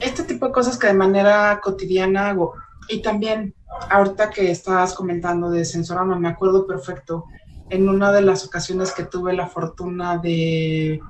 Este 0.00 0.22
tipo 0.22 0.46
de 0.46 0.52
cosas 0.52 0.78
que 0.78 0.86
de 0.86 0.94
manera 0.94 1.60
cotidiana 1.62 2.28
hago. 2.28 2.54
Y 2.88 3.02
también, 3.02 3.54
ahorita 3.90 4.30
que 4.30 4.50
estabas 4.50 4.94
comentando 4.94 5.50
de 5.50 5.64
Sensorama, 5.64 6.18
me 6.18 6.28
acuerdo 6.28 6.66
perfecto, 6.66 7.24
en 7.70 7.88
una 7.88 8.12
de 8.12 8.22
las 8.22 8.46
ocasiones 8.46 8.92
que 8.92 9.04
tuve 9.04 9.34
la 9.34 9.46
fortuna 9.46 10.16
de, 10.16 11.00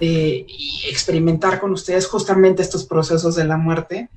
de 0.00 0.46
experimentar 0.88 1.60
con 1.60 1.72
ustedes 1.72 2.06
justamente 2.06 2.62
estos 2.62 2.84
procesos 2.84 3.34
de 3.34 3.44
la 3.44 3.56
muerte, 3.56 4.08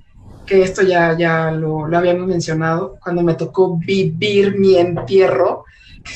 que 0.47 0.63
esto 0.63 0.81
ya, 0.81 1.15
ya 1.17 1.51
lo, 1.51 1.87
lo, 1.87 1.97
habíamos 1.97 2.25
mencionado, 2.25 2.97
cuando 3.03 3.21
me 3.21 3.35
tocó 3.35 3.77
vivir 3.77 4.57
mi 4.57 4.77
entierro, 4.77 5.65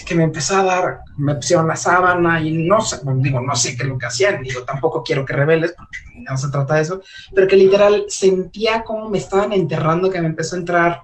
que, 0.06 0.16
me 0.16 0.24
empezó 0.24 0.58
a 0.58 0.64
dar, 0.64 1.00
me 1.18 1.36
pusieron 1.36 1.68
la 1.68 1.76
sábana 1.76 2.42
y 2.42 2.52
no 2.52 2.82
sé, 2.82 3.00
digo, 3.18 3.42
no 3.42 3.56
sé 3.56 3.76
qué 3.76 3.84
es 3.84 3.90
lo 3.90 3.98
que 3.98 4.06
hacían, 4.06 4.42
digo, 4.42 4.64
tampoco 4.64 5.04
quiero 5.04 5.26
que 5.26 5.34
reveles, 5.34 5.74
porque 5.74 5.98
no 6.16 6.38
se 6.38 6.50
trata 6.50 6.76
de 6.76 6.82
eso, 6.82 7.02
pero 7.36 7.48
que 7.48 7.58
literal 7.58 8.06
sentía 8.08 8.84
como 8.84 9.10
me 9.10 9.18
estaban 9.18 9.54
enterrando, 9.54 10.10
que 10.10 10.22
me 10.22 10.28
empezó 10.28 10.56
a 10.56 10.60
entrar 10.60 11.02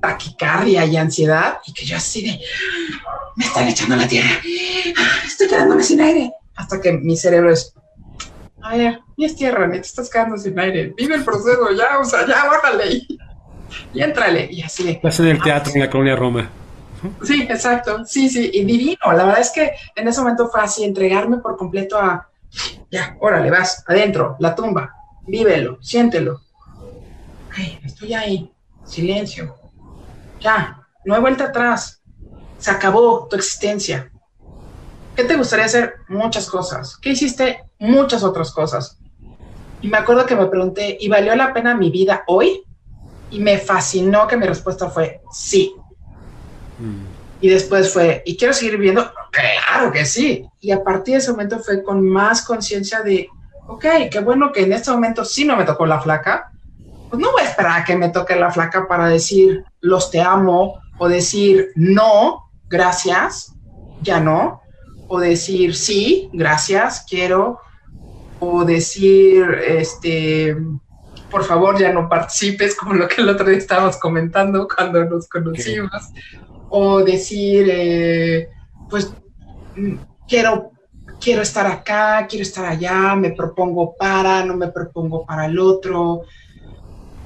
taquicardia 0.00 0.84
y 0.84 0.96
ansiedad, 0.96 1.58
y 1.66 1.72
que 1.72 1.86
yo 1.86 1.96
así 1.96 2.22
de, 2.22 2.40
me 3.36 3.44
están 3.44 3.68
echando 3.68 3.96
la 3.96 4.08
tierra, 4.08 4.40
estoy 5.24 5.48
quedándome 5.48 5.82
sin 5.82 6.00
aire. 6.00 6.32
Hasta 6.56 6.80
que 6.80 6.92
mi 6.92 7.16
cerebro 7.16 7.50
es, 7.50 7.74
a 8.64 8.76
ver, 8.76 9.00
ni 9.18 9.26
es 9.26 9.36
tierra, 9.36 9.66
ni 9.66 9.74
te 9.74 9.86
estás 9.86 10.08
quedando 10.08 10.38
sin 10.38 10.58
aire, 10.58 10.94
vive 10.96 11.16
el 11.16 11.24
proceso, 11.24 11.70
ya, 11.76 11.98
o 11.98 12.04
sea, 12.04 12.26
ya, 12.26 12.46
bájale 12.46 12.92
y, 12.92 13.18
y 13.92 14.02
entrale. 14.02 14.48
Y 14.50 14.62
así. 14.62 14.88
Estás 14.88 15.20
en 15.20 15.26
el 15.26 15.42
teatro 15.42 15.72
en 15.74 15.80
la 15.80 15.90
colonia 15.90 16.16
Roma. 16.16 16.50
Sí, 17.22 17.42
exacto, 17.42 18.06
sí, 18.06 18.30
sí, 18.30 18.50
y 18.54 18.64
divino. 18.64 19.12
La 19.12 19.24
verdad 19.24 19.40
es 19.40 19.50
que 19.50 19.72
en 19.94 20.08
ese 20.08 20.20
momento 20.20 20.48
fue 20.48 20.62
así, 20.62 20.82
entregarme 20.82 21.36
por 21.36 21.58
completo 21.58 21.98
a, 21.98 22.26
ya, 22.90 23.16
órale, 23.20 23.50
vas, 23.50 23.84
adentro, 23.86 24.36
la 24.38 24.54
tumba, 24.54 24.94
vívelo, 25.26 25.76
siéntelo. 25.82 26.40
Ay, 27.54 27.78
estoy 27.84 28.14
ahí, 28.14 28.50
silencio. 28.86 29.54
Ya, 30.40 30.86
no 31.04 31.14
hay 31.14 31.20
vuelta 31.20 31.44
atrás. 31.44 32.00
Se 32.56 32.70
acabó 32.70 33.28
tu 33.28 33.36
existencia. 33.36 34.10
¿Qué 35.14 35.24
te 35.24 35.36
gustaría 35.36 35.66
hacer? 35.66 35.96
Muchas 36.08 36.48
cosas. 36.48 36.96
¿Qué 36.96 37.10
hiciste? 37.10 37.62
Muchas 37.84 38.22
otras 38.22 38.50
cosas. 38.50 38.98
Y 39.80 39.88
me 39.88 39.98
acuerdo 39.98 40.24
que 40.24 40.36
me 40.36 40.46
pregunté, 40.46 40.96
¿y 40.98 41.08
valió 41.08 41.36
la 41.36 41.52
pena 41.52 41.74
mi 41.74 41.90
vida 41.90 42.24
hoy? 42.26 42.62
Y 43.30 43.38
me 43.40 43.58
fascinó 43.58 44.26
que 44.26 44.36
mi 44.36 44.46
respuesta 44.46 44.88
fue 44.88 45.20
sí. 45.30 45.74
Y 47.40 47.48
después 47.48 47.92
fue, 47.92 48.22
¿y 48.24 48.36
quiero 48.36 48.54
seguir 48.54 48.78
viviendo? 48.78 49.12
Claro 49.30 49.92
que 49.92 50.06
sí. 50.06 50.46
Y 50.60 50.70
a 50.70 50.82
partir 50.82 51.14
de 51.14 51.18
ese 51.18 51.32
momento 51.32 51.58
fue 51.58 51.82
con 51.82 52.02
más 52.08 52.42
conciencia 52.42 53.02
de, 53.02 53.28
ok, 53.66 53.84
qué 54.10 54.20
bueno 54.20 54.52
que 54.52 54.62
en 54.62 54.72
este 54.72 54.90
momento 54.90 55.24
sí 55.24 55.44
no 55.44 55.56
me 55.56 55.64
tocó 55.64 55.84
la 55.84 56.00
flaca. 56.00 56.50
Pues 57.10 57.20
no 57.20 57.32
voy 57.32 57.42
a 57.42 57.48
esperar 57.50 57.80
a 57.80 57.84
que 57.84 57.96
me 57.96 58.08
toque 58.08 58.36
la 58.36 58.50
flaca 58.50 58.88
para 58.88 59.06
decir, 59.08 59.64
los 59.80 60.10
te 60.10 60.20
amo, 60.20 60.80
o 60.98 61.08
decir, 61.08 61.72
no, 61.74 62.50
gracias, 62.68 63.52
ya 64.00 64.20
no, 64.20 64.62
o 65.08 65.20
decir, 65.20 65.76
sí, 65.76 66.30
gracias, 66.32 67.04
quiero, 67.08 67.60
decir, 68.64 69.44
este, 69.66 70.56
por 71.30 71.44
favor, 71.44 71.78
ya 71.78 71.92
no 71.92 72.08
participes, 72.08 72.74
como 72.74 72.94
lo 72.94 73.08
que 73.08 73.20
el 73.20 73.28
otro 73.28 73.48
día 73.48 73.58
estábamos 73.58 73.96
comentando 73.96 74.68
cuando 74.68 75.04
nos 75.04 75.28
conocimos, 75.28 75.90
o 76.68 77.02
decir, 77.02 77.68
eh, 77.70 78.48
pues, 78.88 79.14
mm, 79.74 79.94
quiero, 80.28 80.72
quiero 81.20 81.42
estar 81.42 81.66
acá, 81.66 82.26
quiero 82.28 82.42
estar 82.42 82.64
allá, 82.64 83.14
me 83.14 83.30
propongo 83.30 83.96
para, 83.96 84.44
no 84.44 84.56
me 84.56 84.68
propongo 84.68 85.24
para 85.24 85.46
el 85.46 85.58
otro, 85.58 86.22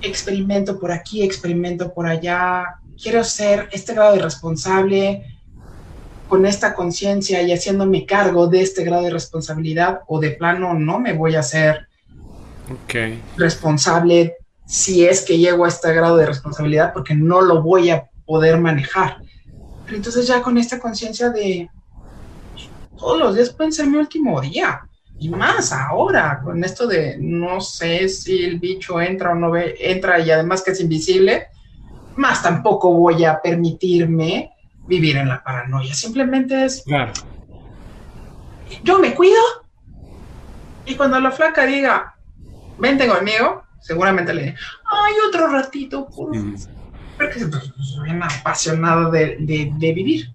experimento 0.01 0.79
por 0.79 0.93
aquí, 0.93 1.23
experimento 1.23 1.93
por 1.93 2.07
allá, 2.07 2.81
quiero 3.01 3.25
ser 3.25 3.69
este 3.73 3.95
grado 3.95 4.14
de 4.14 4.23
responsable 4.23 5.38
con 6.29 6.45
esta 6.45 6.74
conciencia 6.74 7.43
y 7.43 7.53
haciéndome 7.53 8.05
cargo 8.05 8.47
de 8.47 8.62
este 8.62 8.85
grado 8.85 9.03
de 9.03 9.11
responsabilidad 9.11 10.01
o 10.07 10.20
de 10.20 10.31
plano 10.33 10.74
no 10.74 11.01
me 11.01 11.14
voy 11.14 11.35
a 11.35 11.41
hacer 11.41 11.89
responsable 13.37 14.37
si 14.66 15.07
es 15.07 15.22
que 15.22 15.39
llego 15.39 15.64
a 15.64 15.68
este 15.68 15.93
grado 15.95 16.18
de 16.18 16.26
responsabilidad 16.26 16.93
porque 16.93 17.14
no 17.14 17.41
lo 17.41 17.62
voy 17.62 17.89
a 17.91 18.11
poder 18.26 18.61
manejar. 18.61 19.22
Pero 19.87 19.97
entonces 19.97 20.26
ya 20.26 20.43
con 20.43 20.59
esta 20.59 20.79
conciencia 20.79 21.31
de 21.31 21.70
todos 22.99 23.18
los 23.18 23.35
días 23.35 23.51
pueden 23.51 23.72
ser 23.72 23.87
mi 23.87 23.97
último 23.97 24.39
día 24.43 24.83
y 25.18 25.31
más 25.31 25.72
ahora 25.72 26.41
con 26.45 26.62
esto 26.62 26.87
de 26.87 27.16
no 27.18 27.61
sé 27.62 28.09
si 28.11 28.45
el 28.45 28.59
bicho 28.59 29.01
entra 29.01 29.33
o 29.33 29.35
no 29.35 29.51
ve, 29.51 29.76
entra 29.81 30.20
y 30.20 30.31
además 30.31 30.62
que 30.62 30.72
es 30.72 30.81
invisible, 30.81 31.47
más 32.16 32.43
tampoco 32.43 32.93
voy 32.93 33.24
a 33.24 33.41
permitirme 33.41 34.53
vivir 34.89 35.16
en 35.16 35.28
la 35.28 35.43
paranoia. 35.45 35.95
Simplemente 35.95 36.64
es. 36.64 36.82
Claro. 36.84 37.12
Yo 38.82 38.99
me 38.99 39.14
cuido. 39.14 39.41
Y 40.86 40.95
cuando 40.95 41.20
la 41.20 41.30
flaca 41.30 41.66
diga, 41.66 42.16
vente 42.78 43.07
conmigo, 43.07 43.64
seguramente 43.80 44.32
le 44.32 44.43
diré, 44.43 44.57
ay, 44.91 45.12
otro 45.28 45.49
ratito, 45.49 46.09
Porque 46.11 47.41
soy 47.41 48.05
bien 48.05 48.22
apasionado 48.22 49.11
de, 49.11 49.36
vivir. 49.78 50.34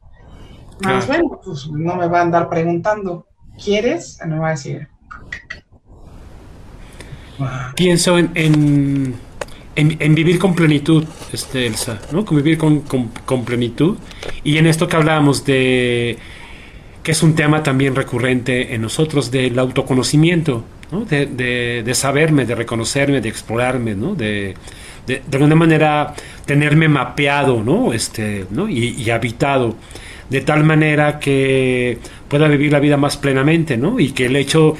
Más 0.82 1.08
bueno, 1.08 1.40
pues 1.44 1.68
no 1.68 1.96
me 1.96 2.08
va 2.08 2.20
a 2.20 2.22
andar 2.24 2.50
preguntando, 2.50 3.26
¿quieres? 3.64 4.20
Me 4.26 4.38
va 4.38 4.50
a 4.50 4.52
decir. 4.52 4.88
Pienso 7.76 8.18
en 8.18 8.32
en, 8.36 9.16
vivir 9.76 10.40
con 10.40 10.56
plenitud, 10.56 11.06
este, 11.32 11.66
Elsa, 11.66 12.00
¿no? 12.12 12.26
Convivir 12.26 12.58
con, 12.58 12.82
con, 12.82 13.46
plenitud. 13.46 13.98
Y 14.44 14.58
en 14.58 14.68
esto 14.68 14.88
que 14.88 14.96
hablábamos 14.96 15.46
de 15.46 16.18
que 17.02 17.12
es 17.12 17.22
un 17.22 17.36
tema 17.36 17.64
también 17.64 17.96
recurrente 17.96 18.74
en 18.74 18.82
nosotros, 18.82 19.30
del 19.30 19.60
autoconocimiento, 19.60 20.64
¿no? 20.92 21.04
de, 21.04 21.84
de, 21.84 21.94
saberme, 21.94 22.46
de 22.46 22.56
reconocerme, 22.56 23.20
de 23.20 23.28
explorarme, 23.28 23.94
¿no? 23.94 24.16
de, 24.16 24.54
de, 25.06 25.22
alguna 25.34 25.56
manera 25.56 26.14
tenerme 26.46 26.88
mapeado 26.88 27.62
¿no? 27.62 27.92
Este, 27.92 28.46
¿no? 28.52 28.70
Y, 28.70 28.96
y, 28.98 29.10
habitado, 29.10 29.76
de 30.30 30.40
tal 30.42 30.64
manera 30.64 31.20
que 31.20 31.98
pueda 32.30 32.48
vivir 32.48 32.72
la 32.72 32.80
vida 32.80 32.96
más 32.96 33.18
plenamente, 33.18 33.76
¿no? 33.76 34.00
y 34.00 34.12
que 34.12 34.28
el 34.28 34.38
hecho 34.38 34.78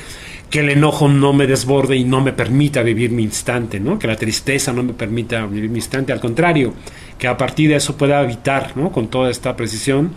que 0.54 0.60
el 0.60 0.70
enojo 0.70 1.08
no 1.08 1.34
me 1.34 1.48
desborde 1.48 1.96
y 1.96 2.04
no 2.04 2.22
me 2.22 2.32
permita 2.32 2.84
vivir 2.84 3.10
mi 3.10 3.24
instante, 3.24 3.80
¿no? 3.80 3.98
que 3.98 4.06
la 4.06 4.16
tristeza 4.16 4.72
no 4.72 4.84
me 4.84 4.94
permita 4.94 5.48
vivir 5.48 5.68
mi 5.68 5.80
instante, 5.80 6.14
al 6.14 6.20
contrario, 6.20 6.76
que 7.18 7.28
a 7.28 7.36
partir 7.36 7.72
de 7.72 7.78
eso 7.78 7.98
pueda 7.98 8.20
habitar 8.20 8.78
¿no? 8.78 8.92
con 8.92 9.08
toda 9.08 9.32
esta 9.32 9.56
precisión 9.56 10.12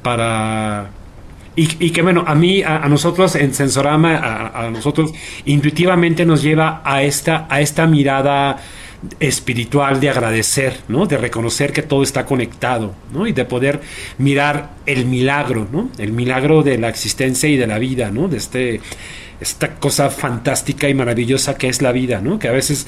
para... 0.00 0.90
Y, 1.56 1.90
que 1.90 2.00
bueno, 2.00 2.22
a 2.24 2.36
mí, 2.36 2.62
a, 2.62 2.88
nosotros 2.88 3.34
en 3.34 3.52
Sensorama, 3.52 4.50
a, 4.54 4.70
nosotros 4.70 5.12
intuitivamente 5.46 6.24
nos 6.24 6.42
lleva 6.42 6.80
a 6.84 7.02
esta, 7.02 7.48
a 7.50 7.60
esta 7.60 7.84
mirada 7.88 8.58
espiritual 9.18 9.98
de 9.98 10.10
agradecer, 10.10 10.78
¿no? 10.88 11.06
De 11.06 11.18
reconocer 11.18 11.72
que 11.72 11.82
todo 11.82 12.04
está 12.04 12.24
conectado, 12.24 12.94
¿no? 13.12 13.26
Y 13.26 13.32
de 13.32 13.44
poder 13.44 13.80
mirar 14.16 14.70
el 14.86 15.04
milagro, 15.04 15.66
¿no? 15.70 15.90
El 15.98 16.12
milagro 16.12 16.62
de 16.62 16.78
la 16.78 16.88
existencia 16.88 17.48
y 17.48 17.56
de 17.56 17.66
la 17.66 17.78
vida, 17.78 18.10
¿no? 18.10 18.28
De 18.28 18.38
este 18.38 18.80
esta 19.42 19.74
cosa 19.74 20.08
fantástica 20.08 20.88
y 20.88 20.94
maravillosa 20.94 21.56
que 21.56 21.68
es 21.68 21.82
la 21.82 21.90
vida, 21.90 22.20
¿no? 22.20 22.38
Que 22.38 22.46
a 22.46 22.52
veces 22.52 22.86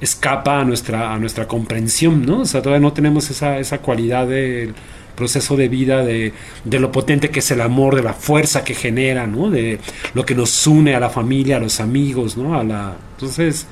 escapa 0.00 0.60
a 0.60 0.64
nuestra, 0.64 1.14
a 1.14 1.18
nuestra 1.18 1.48
comprensión, 1.48 2.26
¿no? 2.26 2.40
O 2.40 2.44
sea, 2.44 2.60
todavía 2.60 2.82
no 2.82 2.92
tenemos 2.92 3.30
esa, 3.30 3.58
esa 3.58 3.78
cualidad 3.78 4.26
del 4.26 4.74
proceso 5.16 5.56
de 5.56 5.68
vida, 5.68 6.04
de, 6.04 6.34
de, 6.64 6.80
lo 6.80 6.92
potente 6.92 7.30
que 7.30 7.38
es 7.38 7.50
el 7.50 7.62
amor, 7.62 7.96
de 7.96 8.02
la 8.02 8.12
fuerza 8.12 8.62
que 8.62 8.74
genera, 8.74 9.26
¿no? 9.26 9.48
De 9.48 9.78
lo 10.12 10.26
que 10.26 10.34
nos 10.34 10.66
une 10.66 10.94
a 10.94 11.00
la 11.00 11.08
familia, 11.08 11.56
a 11.56 11.60
los 11.60 11.80
amigos, 11.80 12.36
¿no? 12.36 12.58
A 12.58 12.62
la, 12.62 12.94
entonces, 13.14 13.66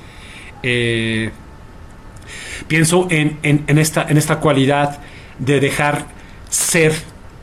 eh, 0.63 1.29
pienso 2.67 3.07
en, 3.11 3.37
en, 3.43 3.77
esta, 3.77 4.07
en 4.09 4.17
esta 4.17 4.39
cualidad 4.39 4.99
de 5.37 5.59
dejar 5.59 6.07
ser 6.49 6.93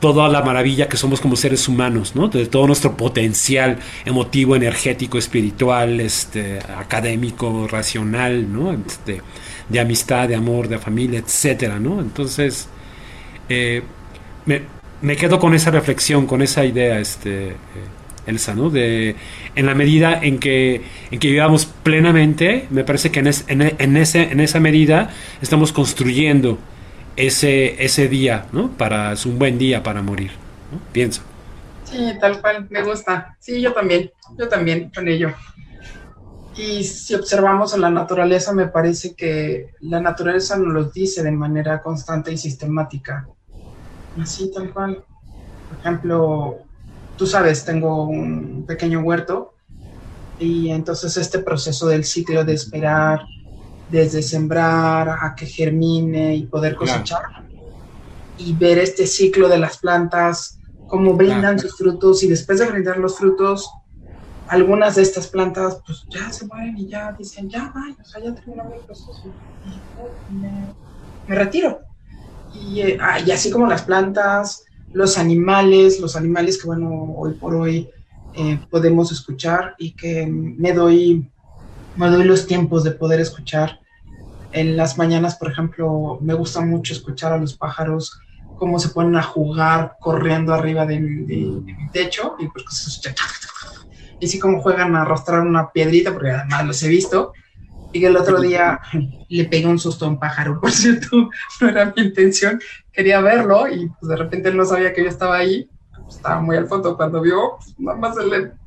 toda 0.03 0.27
la 0.27 0.41
maravilla 0.41 0.89
que 0.89 0.97
somos 0.97 1.21
como 1.21 1.37
seres 1.37 1.69
humanos, 1.69 2.13
¿no? 2.13 2.27
De 2.27 2.45
todo 2.47 2.67
nuestro 2.67 2.97
potencial 2.97 3.77
emotivo, 4.03 4.53
energético, 4.53 5.17
espiritual, 5.17 6.01
este, 6.01 6.59
académico, 6.77 7.69
racional, 7.69 8.51
¿no? 8.51 8.73
Este, 8.73 9.21
de 9.69 9.79
amistad, 9.79 10.27
de 10.27 10.35
amor, 10.35 10.67
de 10.67 10.77
familia, 10.77 11.19
etcétera, 11.19 11.79
¿no? 11.79 12.01
Entonces, 12.01 12.67
eh, 13.47 13.81
me, 14.45 15.15
quedo 15.15 15.39
con 15.39 15.53
esa 15.53 15.71
reflexión, 15.71 16.27
con 16.27 16.41
esa 16.41 16.65
idea, 16.65 16.99
este, 16.99 17.51
eh, 17.51 17.55
Elsa, 18.25 18.55
¿no? 18.55 18.69
De, 18.69 19.15
en 19.55 19.65
la 19.65 19.73
medida 19.73 20.19
en 20.21 20.37
que, 20.37 20.81
en 21.11 21.19
que 21.19 21.31
vivamos 21.31 21.65
plenamente, 21.65 22.67
me 22.71 22.83
parece 22.83 23.09
que 23.09 23.21
en, 23.21 23.31
en, 23.47 23.95
ese, 23.95 24.23
en 24.23 24.41
esa 24.41 24.59
medida 24.59 25.11
estamos 25.41 25.71
construyendo 25.71 26.59
ese, 27.15 27.83
ese 27.83 28.07
día, 28.07 28.47
¿no? 28.51 28.71
Para, 28.71 29.13
es 29.13 29.25
un 29.25 29.37
buen 29.37 29.57
día 29.57 29.83
para 29.83 30.01
morir, 30.01 30.31
¿no? 30.71 30.79
Pienso. 30.91 31.21
Sí, 31.83 32.13
tal 32.19 32.41
cual, 32.41 32.67
me 32.69 32.83
gusta. 32.83 33.35
Sí, 33.39 33.61
yo 33.61 33.73
también, 33.73 34.11
yo 34.37 34.47
también 34.47 34.91
con 34.93 35.07
ello. 35.07 35.33
Y 36.55 36.83
si 36.83 37.15
observamos 37.15 37.73
a 37.73 37.77
la 37.77 37.89
naturaleza, 37.89 38.53
me 38.53 38.67
parece 38.67 39.15
que 39.15 39.71
la 39.79 39.99
naturaleza 39.99 40.55
nos 40.57 40.73
lo 40.73 40.83
dice 40.85 41.23
de 41.23 41.31
manera 41.31 41.81
constante 41.81 42.31
y 42.31 42.37
sistemática. 42.37 43.27
Así, 44.21 44.51
tal 44.51 44.71
cual. 44.71 45.03
Por 45.69 45.79
ejemplo, 45.79 46.59
tú 47.17 47.25
sabes, 47.25 47.65
tengo 47.65 48.05
un 48.05 48.65
pequeño 48.67 49.01
huerto 49.01 49.55
y 50.39 50.69
entonces 50.69 51.17
este 51.17 51.39
proceso 51.39 51.87
del 51.87 52.03
ciclo 52.03 52.43
de 52.43 52.53
esperar, 52.53 53.21
desde 53.93 54.23
sembrar 54.23 55.07
a 55.07 55.35
que 55.35 55.45
germine 55.45 56.35
y 56.35 56.47
poder 56.47 56.75
cosechar. 56.75 57.21
Y 58.39 58.53
ver 58.55 58.79
este 58.79 59.05
ciclo 59.05 59.47
de 59.47 59.59
las 59.59 59.77
plantas, 59.77 60.59
cómo 60.87 61.13
brindan 61.13 61.59
sus 61.59 61.77
frutos 61.77 62.23
y 62.23 62.27
después 62.27 62.57
de 62.57 62.65
brindar 62.65 62.97
los 62.97 63.19
frutos, 63.19 63.69
algunas 64.47 64.95
de 64.95 65.03
estas 65.03 65.27
plantas 65.27 65.79
pues 65.85 66.05
ya 66.09 66.31
se 66.31 66.47
mueren 66.47 66.75
y 66.75 66.87
ya 66.87 67.11
dicen, 67.11 67.47
ya 67.47 67.71
vaya, 67.73 67.95
o 68.01 68.03
sea, 68.03 68.23
ya 68.23 68.33
terminó 68.33 68.63
mi 68.63 68.79
proceso. 68.79 69.31
Y 70.31 70.33
me, 70.33 71.35
retiro. 71.35 71.81
Y, 72.51 72.81
eh, 72.81 72.97
y, 73.27 73.31
así 73.31 73.51
como 73.51 73.67
las 73.67 73.83
plantas, 73.83 74.65
los 74.91 75.19
animales, 75.19 75.99
los 75.99 76.15
animales 76.15 76.59
que, 76.59 76.65
bueno, 76.65 77.13
hoy 77.15 77.33
por 77.33 77.53
hoy 77.53 77.89
eh, 78.33 78.59
podemos 78.71 79.11
escuchar 79.11 79.75
y 79.77 79.91
que 79.91 80.25
me 80.25 80.73
doy, 80.73 81.29
me 81.95 82.09
doy 82.09 82.23
los 82.23 82.47
tiempos 82.47 82.83
de 82.83 82.91
poder 82.91 83.19
escuchar. 83.19 83.82
En 84.53 84.77
las 84.77 84.97
mañanas, 84.97 85.35
por 85.35 85.51
ejemplo, 85.51 86.17
me 86.21 86.33
gusta 86.33 86.61
mucho 86.61 86.93
escuchar 86.93 87.33
a 87.33 87.37
los 87.37 87.57
pájaros 87.57 88.19
cómo 88.55 88.79
se 88.79 88.89
ponen 88.89 89.15
a 89.15 89.23
jugar 89.23 89.97
corriendo 89.99 90.53
arriba 90.53 90.85
de, 90.85 90.99
mi 90.99 91.89
techo 91.91 92.35
y 92.39 92.47
pues 92.47 92.63
y 94.19 94.39
como 94.39 94.61
juegan 94.61 94.95
a 94.95 95.01
arrastrar 95.01 95.41
una 95.41 95.71
piedrita, 95.71 96.13
porque 96.13 96.31
además 96.31 96.65
los 96.65 96.83
he 96.83 96.87
visto, 96.87 97.33
y 97.91 97.99
que 97.99 98.07
el 98.07 98.17
otro 98.17 98.39
día 98.39 98.79
le 99.29 99.45
pegué 99.45 99.67
un 99.67 99.79
susto 99.79 100.05
a 100.05 100.09
un 100.09 100.19
pájaro, 100.19 100.59
por 100.61 100.71
cierto, 100.71 101.29
no 101.61 101.69
era 101.69 101.93
mi 101.95 102.03
intención, 102.03 102.59
quería 102.91 103.21
verlo 103.21 103.67
y 103.67 103.89
pues 103.99 104.09
de 104.09 104.15
repente 104.15 104.49
él 104.49 104.57
no 104.57 104.65
sabía 104.65 104.93
que 104.93 105.03
yo 105.03 105.09
estaba 105.09 105.37
ahí, 105.37 105.69
estaba 106.07 106.41
muy 106.41 106.55
al 106.55 106.67
fondo 106.67 106.95
cuando 106.95 107.21
vio, 107.21 107.57
pues, 107.57 107.79
nada 107.79 107.97
más 107.97 108.15
se 108.15 108.25
le... 108.25 108.62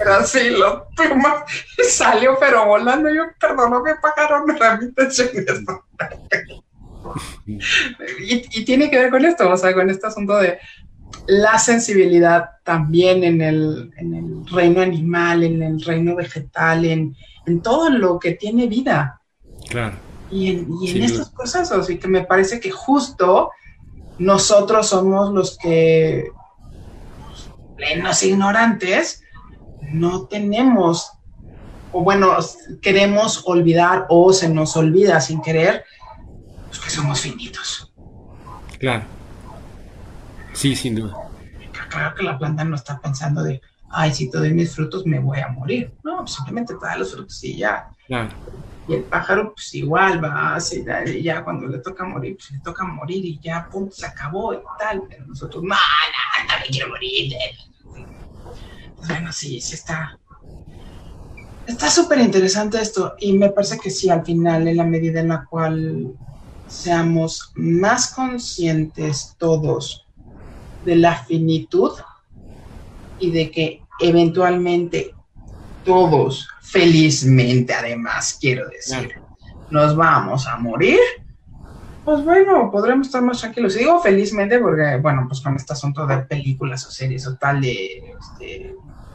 Era 0.00 0.18
así, 0.18 0.50
lo 0.50 0.88
pluma 0.94 1.44
y 1.78 1.84
salió 1.84 2.36
pero 2.38 2.66
volando, 2.66 3.08
yo 3.08 3.22
perdóname 3.40 3.94
pájaro, 4.00 4.46
no 4.46 4.54
era 4.54 4.76
mi 4.76 4.86
intención 4.86 5.28
esto. 5.34 5.84
y, 7.46 8.60
y 8.60 8.64
tiene 8.64 8.90
que 8.90 8.98
ver 8.98 9.10
con 9.10 9.24
esto, 9.24 9.48
o 9.48 9.56
sea, 9.56 9.72
con 9.74 9.88
este 9.88 10.06
asunto 10.06 10.36
de 10.36 10.58
la 11.26 11.58
sensibilidad 11.58 12.50
también 12.62 13.24
en 13.24 13.40
el, 13.40 13.92
en 13.96 14.14
el 14.14 14.46
reino 14.46 14.80
animal, 14.80 15.42
en 15.42 15.62
el 15.62 15.80
reino 15.82 16.14
vegetal, 16.14 16.84
en, 16.84 17.16
en 17.46 17.62
todo 17.62 17.90
lo 17.90 18.18
que 18.18 18.32
tiene 18.32 18.66
vida. 18.66 19.20
Claro. 19.68 19.96
Y 20.30 20.50
en, 20.50 20.68
y 20.82 20.90
en 20.90 21.02
estos 21.02 21.30
procesos, 21.30 21.88
y 21.90 21.98
que 21.98 22.08
me 22.08 22.24
parece 22.24 22.60
que 22.60 22.70
justo 22.70 23.50
nosotros 24.18 24.88
somos 24.88 25.32
los 25.32 25.58
que, 25.58 26.30
plenos 27.76 28.22
ignorantes, 28.22 29.22
no 29.92 30.26
tenemos, 30.26 31.12
o 31.92 32.02
bueno, 32.02 32.36
queremos 32.82 33.42
olvidar 33.46 34.06
o 34.08 34.32
se 34.32 34.48
nos 34.48 34.76
olvida 34.76 35.20
sin 35.20 35.40
querer, 35.40 35.84
pues 36.66 36.80
que 36.80 36.90
somos 36.90 37.20
finitos. 37.20 37.92
Claro. 38.78 39.04
Sí, 40.52 40.74
sin 40.74 40.94
duda. 40.94 41.14
Claro 41.88 42.14
que 42.14 42.22
la 42.22 42.38
planta 42.38 42.64
no 42.64 42.76
está 42.76 43.00
pensando 43.00 43.42
de, 43.42 43.60
ay, 43.90 44.12
si 44.12 44.30
te 44.30 44.38
doy 44.38 44.52
mis 44.52 44.74
frutos 44.74 45.06
me 45.06 45.18
voy 45.18 45.40
a 45.40 45.48
morir. 45.48 45.94
No, 46.02 46.26
simplemente 46.26 46.74
te 46.74 46.84
da 46.84 46.96
los 46.96 47.12
frutos 47.12 47.42
y 47.44 47.56
ya. 47.56 47.88
Y 48.88 48.94
el 48.94 49.02
pájaro, 49.04 49.52
pues 49.52 49.74
igual 49.74 50.22
va, 50.22 50.54
hace, 50.54 50.84
y 51.06 51.22
ya 51.22 51.42
cuando 51.42 51.66
le 51.66 51.78
toca 51.78 52.04
morir, 52.04 52.36
pues 52.36 52.52
le 52.52 52.60
toca 52.60 52.84
morir 52.84 53.24
y 53.24 53.38
ya, 53.40 53.68
punto, 53.68 53.94
se 53.94 54.06
acabó 54.06 54.54
y 54.54 54.58
tal. 54.78 55.02
Pero 55.08 55.26
nosotros, 55.26 55.62
no, 55.62 55.74
no, 55.74 55.74
no 56.48 56.60
me 56.60 56.66
quiero 56.66 56.88
morir. 56.90 57.32
Pues 57.32 57.75
bueno, 59.08 59.32
sí, 59.32 59.60
sí 59.60 59.74
está. 59.74 60.18
Está 61.66 61.90
súper 61.90 62.20
interesante 62.20 62.80
esto 62.80 63.14
y 63.18 63.32
me 63.32 63.50
parece 63.50 63.78
que 63.78 63.90
sí, 63.90 64.08
al 64.08 64.24
final, 64.24 64.68
en 64.68 64.76
la 64.76 64.84
medida 64.84 65.20
en 65.20 65.28
la 65.28 65.44
cual 65.44 66.14
seamos 66.68 67.52
más 67.56 68.14
conscientes 68.14 69.34
todos 69.38 70.06
de 70.84 70.96
la 70.96 71.16
finitud 71.24 71.92
y 73.18 73.30
de 73.30 73.50
que 73.50 73.82
eventualmente 74.00 75.14
todos, 75.84 76.48
felizmente 76.60 77.74
además, 77.74 78.36
quiero 78.40 78.68
decir, 78.68 79.20
nos 79.70 79.96
vamos 79.96 80.46
a 80.46 80.56
morir, 80.56 80.98
pues 82.04 82.24
bueno, 82.24 82.70
podremos 82.70 83.08
estar 83.08 83.20
más 83.20 83.40
tranquilos. 83.40 83.74
Y 83.74 83.80
digo 83.80 84.00
felizmente 84.00 84.60
porque, 84.60 84.98
bueno, 85.02 85.24
pues 85.28 85.40
con 85.40 85.56
este 85.56 85.72
asunto 85.72 86.06
de 86.06 86.18
películas 86.18 86.86
o 86.86 86.90
series 86.92 87.26
o 87.26 87.36
tal 87.36 87.60
de, 87.60 88.14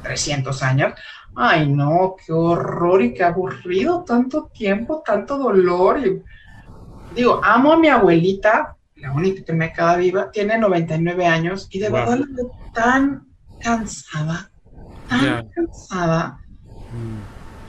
300 0.02 0.56
este, 0.56 0.66
años, 0.66 0.94
ay 1.36 1.70
no, 1.70 2.16
qué 2.26 2.34
horror 2.34 3.02
y 3.02 3.14
qué 3.14 3.24
aburrido, 3.24 4.04
tanto 4.04 4.50
tiempo, 4.54 5.02
tanto 5.06 5.38
dolor. 5.38 6.00
Y, 6.00 6.22
digo, 7.16 7.42
amo 7.44 7.74
a 7.74 7.78
mi 7.78 7.88
abuelita, 7.88 8.76
la 8.96 9.14
única 9.14 9.44
que 9.44 9.54
me 9.54 9.74
queda 9.74 9.96
viva, 9.98 10.32
tiene 10.32 10.58
99 10.58 11.26
años 11.26 11.68
y 11.72 11.80
de 11.80 11.90
verdad 11.90 12.20
la 12.20 12.26
veo 12.30 12.52
tan 12.74 13.28
cansada, 13.60 14.52
tan 15.08 15.50
cansada. 15.50 16.40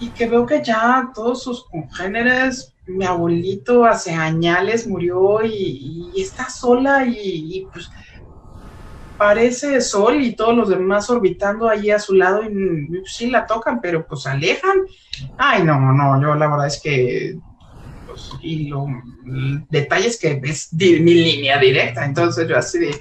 Y 0.01 0.09
que 0.09 0.29
veo 0.29 0.45
que 0.45 0.63
ya 0.63 1.11
todos 1.15 1.45
sus 1.45 1.65
congéneres, 1.69 2.75
mi 2.87 3.05
abuelito 3.05 3.85
hace 3.85 4.13
añales 4.13 4.87
murió 4.87 5.45
y, 5.45 6.13
está 6.17 6.51
sola 6.51 7.07
y, 7.07 7.67
pues 7.73 7.91
parece 9.23 9.81
sol 9.81 10.21
y 10.21 10.35
todos 10.35 10.57
los 10.57 10.69
demás 10.69 11.09
orbitando 11.09 11.69
ahí 11.69 11.93
a 11.93 12.01
su 12.01 12.13
lado 12.13 12.43
y, 12.43 13.03
sí 13.07 13.31
la 13.31 13.47
tocan, 13.47 13.81
pero 13.81 14.05
pues 14.05 14.27
alejan. 14.27 14.79
Ay, 15.39 15.63
no, 15.63 15.79
no, 15.93 16.21
yo 16.21 16.35
la 16.35 16.49
verdad 16.49 16.67
es 16.67 16.81
que 16.83 17.39
pues, 18.05 18.33
y 18.43 18.67
lo 18.67 18.87
detalles 19.71 20.19
que 20.19 20.41
es 20.43 20.73
mi 20.73 21.15
línea 21.15 21.57
directa, 21.59 22.05
entonces 22.05 22.49
yo 22.49 22.59
así 22.59 22.81
de 22.81 22.99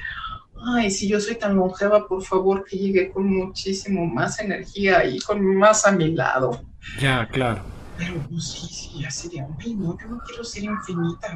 ay, 0.75 0.91
si 0.91 1.07
yo 1.07 1.19
soy 1.19 1.39
tan 1.39 1.55
longeva, 1.55 2.07
por 2.07 2.21
favor 2.23 2.65
que 2.65 2.77
llegue 2.77 3.09
con 3.09 3.25
muchísimo 3.25 4.05
más 4.05 4.39
energía 4.39 5.03
y 5.03 5.17
con 5.21 5.43
más 5.55 5.87
a 5.87 5.91
mi 5.91 6.13
lado. 6.13 6.61
Ya, 6.99 7.27
claro. 7.29 7.63
Pero 7.97 8.13
pues, 8.29 8.43
sí, 8.47 8.67
sí, 8.67 9.05
así 9.05 9.27
de, 9.29 9.41
ay, 9.41 9.73
no, 9.73 9.97
yo 9.99 10.07
no 10.07 10.19
quiero 10.19 10.43
ser 10.43 10.65
infinita. 10.65 11.35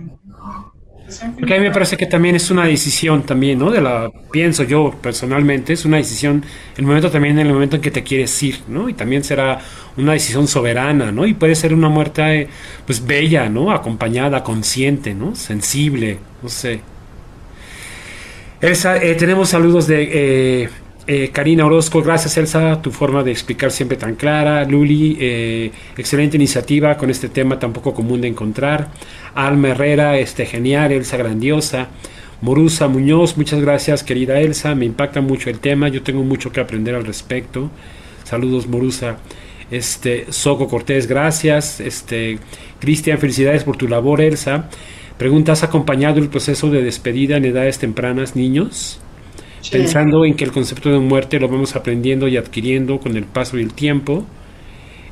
Porque 1.39 1.53
a 1.53 1.57
mí 1.57 1.63
me 1.63 1.71
parece 1.71 1.97
que 1.97 2.07
también 2.07 2.35
es 2.35 2.49
una 2.49 2.65
decisión 2.65 3.23
también, 3.23 3.59
¿no? 3.59 3.69
De 3.69 3.79
la, 3.79 4.11
pienso 4.31 4.63
yo 4.63 4.91
personalmente, 5.01 5.73
es 5.73 5.85
una 5.85 5.97
decisión, 5.97 6.43
el 6.77 6.85
momento 6.85 7.11
también, 7.11 7.37
el 7.37 7.53
momento 7.53 7.75
en 7.75 7.81
que 7.81 7.91
te 7.91 8.03
quieres 8.03 8.41
ir, 8.41 8.61
¿no? 8.67 8.89
Y 8.89 8.93
también 8.93 9.23
será 9.23 9.59
una 9.97 10.13
decisión 10.13 10.47
soberana, 10.47 11.11
¿no? 11.11 11.27
Y 11.27 11.35
puede 11.35 11.53
ser 11.53 11.73
una 11.75 11.89
muerte, 11.89 12.47
pues, 12.87 13.05
bella, 13.05 13.49
¿no? 13.49 13.71
Acompañada, 13.71 14.43
consciente, 14.43 15.13
¿no? 15.13 15.35
Sensible, 15.35 16.17
no 16.41 16.49
sé. 16.49 16.81
Eh, 18.61 19.15
tenemos 19.19 19.49
saludos 19.49 19.85
de 19.85 20.63
eh, 20.63 20.69
eh, 21.07 21.29
Karina 21.31 21.65
Orozco. 21.65 22.01
Gracias, 22.01 22.37
Elsa, 22.37 22.81
tu 22.81 22.91
forma 22.91 23.23
de 23.23 23.31
explicar 23.31 23.71
siempre 23.71 23.97
tan 23.97 24.15
clara. 24.15 24.65
Luli, 24.65 25.71
excelente 25.97 26.37
iniciativa 26.37 26.97
con 26.97 27.09
este 27.09 27.29
tema 27.29 27.59
tan 27.59 27.73
poco 27.73 27.93
común 27.93 28.21
de 28.21 28.27
encontrar. 28.27 28.89
Alma 29.33 29.69
Herrera, 29.69 30.17
este, 30.17 30.45
genial. 30.45 30.91
Elsa, 30.91 31.17
grandiosa. 31.17 31.89
Morusa 32.41 32.87
Muñoz, 32.87 33.37
muchas 33.37 33.61
gracias, 33.61 34.03
querida 34.03 34.39
Elsa. 34.39 34.75
Me 34.75 34.85
impacta 34.85 35.21
mucho 35.21 35.49
el 35.49 35.59
tema. 35.59 35.87
Yo 35.87 36.03
tengo 36.03 36.23
mucho 36.23 36.51
que 36.51 36.59
aprender 36.59 36.93
al 36.95 37.05
respecto. 37.05 37.71
Saludos, 38.23 38.67
Morusa. 38.67 39.17
Este, 39.71 40.25
Soco 40.29 40.67
Cortés, 40.67 41.07
gracias. 41.07 41.79
Este, 41.79 42.39
Cristian, 42.79 43.17
felicidades 43.17 43.63
por 43.63 43.77
tu 43.77 43.87
labor, 43.87 44.21
Elsa. 44.21 44.69
Pregunta, 45.17 45.53
¿has 45.53 45.63
acompañado 45.63 46.19
el 46.19 46.29
proceso 46.29 46.69
de 46.69 46.83
despedida 46.83 47.37
en 47.37 47.45
edades 47.45 47.79
tempranas, 47.79 48.35
niños? 48.35 48.99
Pensando 49.71 50.25
en 50.25 50.35
que 50.35 50.43
el 50.43 50.51
concepto 50.51 50.89
de 50.89 50.99
muerte 50.99 51.39
lo 51.39 51.47
vamos 51.47 51.75
aprendiendo 51.75 52.27
y 52.27 52.37
adquiriendo 52.37 52.99
con 52.99 53.15
el 53.17 53.25
paso 53.25 53.57
y 53.57 53.61
el 53.61 53.73
tiempo. 53.73 54.25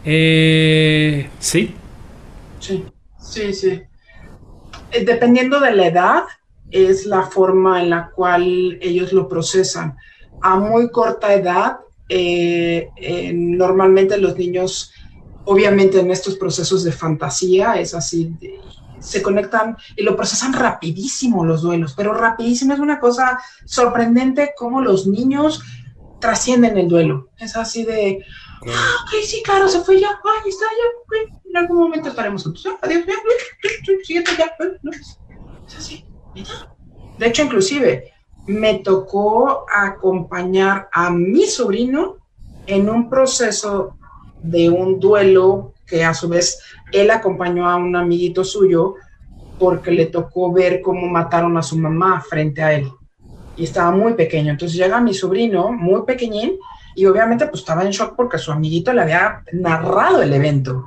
Eh, 0.06 1.30
¿Sí? 1.40 1.74
Sí, 2.60 2.84
sí, 3.20 3.54
sí. 3.54 3.82
Eh, 4.92 5.06
dependiendo 5.06 5.60
de 5.60 5.74
la 5.74 5.88
edad, 5.88 6.24
es 6.70 7.06
la 7.06 7.24
forma 7.24 7.82
en 7.82 7.90
la 7.90 8.12
cual 8.14 8.78
ellos 8.82 9.14
lo 9.14 9.28
procesan. 9.28 9.96
A 10.42 10.58
muy 10.58 10.90
corta 10.90 11.34
edad, 11.34 11.78
eh, 12.10 12.90
normalmente 13.34 14.18
los 14.18 14.38
niños, 14.38 14.92
obviamente 15.46 16.00
en 16.00 16.12
estos 16.12 16.36
procesos 16.36 16.84
de 16.84 16.92
fantasía, 16.92 17.74
es 17.80 17.94
así, 17.94 18.36
de, 18.40 18.60
se 19.04 19.22
conectan 19.22 19.78
y 19.96 20.04
lo 20.04 20.16
procesan 20.16 20.54
rapidísimo 20.54 21.46
los 21.46 21.62
duelos, 21.62 21.94
pero 21.96 22.14
rapidísimo 22.14 22.74
es 22.74 22.80
una 22.80 23.00
cosa 23.00 23.40
sorprendente 23.66 24.54
cómo 24.58 24.82
los 24.82 25.06
niños 25.06 25.62
trascienden 26.20 26.78
el 26.78 26.88
duelo. 26.88 27.30
Es 27.38 27.56
así 27.58 27.84
de, 27.84 28.26
ah, 28.68 28.96
ok, 29.04 29.24
sí, 29.24 29.42
claro, 29.44 29.68
se 29.68 29.82
fue 29.82 30.00
ya, 30.00 30.10
ay, 30.10 30.50
está 30.50 30.66
ya, 30.66 31.20
en 31.46 31.58
algún 31.58 31.78
momento 31.78 32.10
estaremos 32.10 32.44
juntos, 32.44 32.66
adiós, 32.82 33.04
ya, 33.06 33.14
siguiente 34.04 34.32
ya, 34.38 34.52
es 35.68 35.78
así. 35.78 36.06
De 37.20 37.28
hecho, 37.28 37.44
inclusive, 37.44 38.14
me 38.48 38.76
tocó 38.80 39.66
acompañar 39.72 40.90
a 40.92 41.10
mi 41.10 41.46
sobrino 41.46 42.18
en 42.66 42.90
un 42.90 43.10
proceso 43.10 43.98
de 44.42 44.70
un 44.70 45.00
duelo 45.00 45.73
que 45.86 46.04
a 46.04 46.14
su 46.14 46.30
vez 46.30 46.60
él 46.92 47.12
acompañó 47.12 47.70
a 47.70 47.76
un 47.76 47.96
amiguito 47.96 48.44
suyo 48.44 48.96
porque 49.60 49.92
le 49.92 50.08
tocó 50.08 50.52
ver 50.52 50.82
cómo 50.82 51.08
mataron 51.08 51.58
a 51.58 51.64
su 51.64 51.78
mamá 51.78 52.22
frente 52.22 52.62
a 52.62 52.74
él. 52.74 52.90
Y 53.56 53.66
estaba 53.66 53.92
muy 53.92 54.14
pequeño. 54.14 54.52
Entonces 54.52 54.78
llega 54.78 55.00
mi 55.00 55.14
sobrino, 55.14 55.72
muy 55.72 56.04
pequeñín, 56.04 56.58
y 56.96 57.06
obviamente 57.06 57.48
pues 57.48 57.62
estaba 57.62 57.84
en 57.84 57.92
shock 57.92 58.16
porque 58.16 58.38
su 58.38 58.52
amiguito 58.52 58.94
le 58.94 59.02
había 59.02 59.44
narrado 59.52 60.22
el 60.22 60.34
evento. 60.34 60.86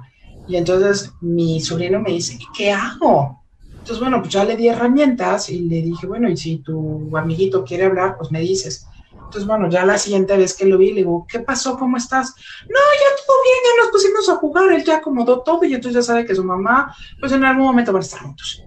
Y 0.48 0.56
entonces 0.56 1.12
mi 1.20 1.60
sobrino 1.60 2.00
me 2.00 2.12
dice, 2.12 2.38
¿qué 2.56 2.72
hago? 2.72 3.42
Entonces, 3.86 4.00
bueno, 4.00 4.20
pues 4.20 4.32
ya 4.32 4.44
le 4.44 4.56
di 4.56 4.66
herramientas 4.66 5.48
y 5.48 5.60
le 5.60 5.80
dije, 5.80 6.08
bueno, 6.08 6.28
y 6.28 6.36
si 6.36 6.58
tu 6.58 7.16
amiguito 7.16 7.64
quiere 7.64 7.84
hablar, 7.84 8.16
pues 8.18 8.32
me 8.32 8.40
dices. 8.40 8.88
Entonces, 9.12 9.46
bueno, 9.46 9.70
ya 9.70 9.84
la 9.84 9.96
siguiente 9.96 10.36
vez 10.36 10.56
que 10.56 10.66
lo 10.66 10.76
vi, 10.76 10.88
le 10.88 11.02
digo, 11.02 11.24
¿qué 11.28 11.38
pasó? 11.38 11.78
¿Cómo 11.78 11.96
estás? 11.96 12.34
No, 12.68 12.74
ya 12.74 13.24
todo 13.24 13.36
bien, 13.44 13.58
ya 13.64 13.82
nos 13.82 13.92
pusimos 14.26 14.28
a 14.28 14.40
jugar, 14.40 14.72
él 14.72 14.84
ya 14.84 14.96
acomodó 14.96 15.42
todo 15.42 15.64
y 15.64 15.74
entonces 15.74 15.94
ya 15.94 16.02
sabe 16.02 16.24
que 16.24 16.34
su 16.34 16.44
mamá, 16.44 16.94
pues 17.20 17.32
en 17.32 17.44
algún 17.44 17.66
momento 17.66 17.92
van 17.92 18.02
a 18.02 18.04
estar 18.04 18.20
juntos. 18.20 18.62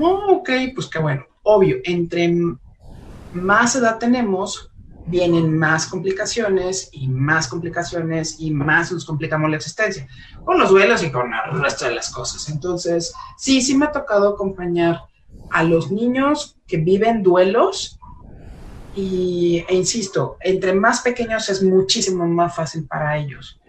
Oh, 0.00 0.38
ok, 0.38 0.50
pues 0.74 0.86
qué 0.88 0.98
bueno. 0.98 1.24
Obvio, 1.42 1.76
entre 1.84 2.34
más 3.32 3.76
edad 3.76 3.98
tenemos, 3.98 4.70
vienen 5.06 5.56
más 5.56 5.86
complicaciones 5.86 6.88
y 6.92 7.08
más 7.08 7.48
complicaciones 7.48 8.40
y 8.40 8.50
más 8.50 8.92
nos 8.92 9.04
complicamos 9.04 9.50
la 9.50 9.56
existencia, 9.56 10.06
con 10.44 10.58
los 10.58 10.70
duelos 10.70 11.02
y 11.02 11.10
con 11.10 11.32
el 11.32 11.60
resto 11.60 11.84
de 11.84 11.94
las 11.94 12.10
cosas. 12.10 12.48
Entonces, 12.48 13.12
sí, 13.38 13.60
sí 13.62 13.76
me 13.76 13.86
ha 13.86 13.92
tocado 13.92 14.30
acompañar 14.30 15.02
a 15.50 15.62
los 15.62 15.90
niños 15.90 16.56
que 16.66 16.78
viven 16.78 17.22
duelos 17.22 17.98
y, 18.96 19.64
e 19.68 19.74
insisto, 19.74 20.36
entre 20.40 20.72
más 20.72 21.02
pequeños 21.02 21.48
es 21.48 21.62
muchísimo 21.62 22.26
más 22.26 22.56
fácil 22.56 22.86
para 22.86 23.16
ellos. 23.16 23.60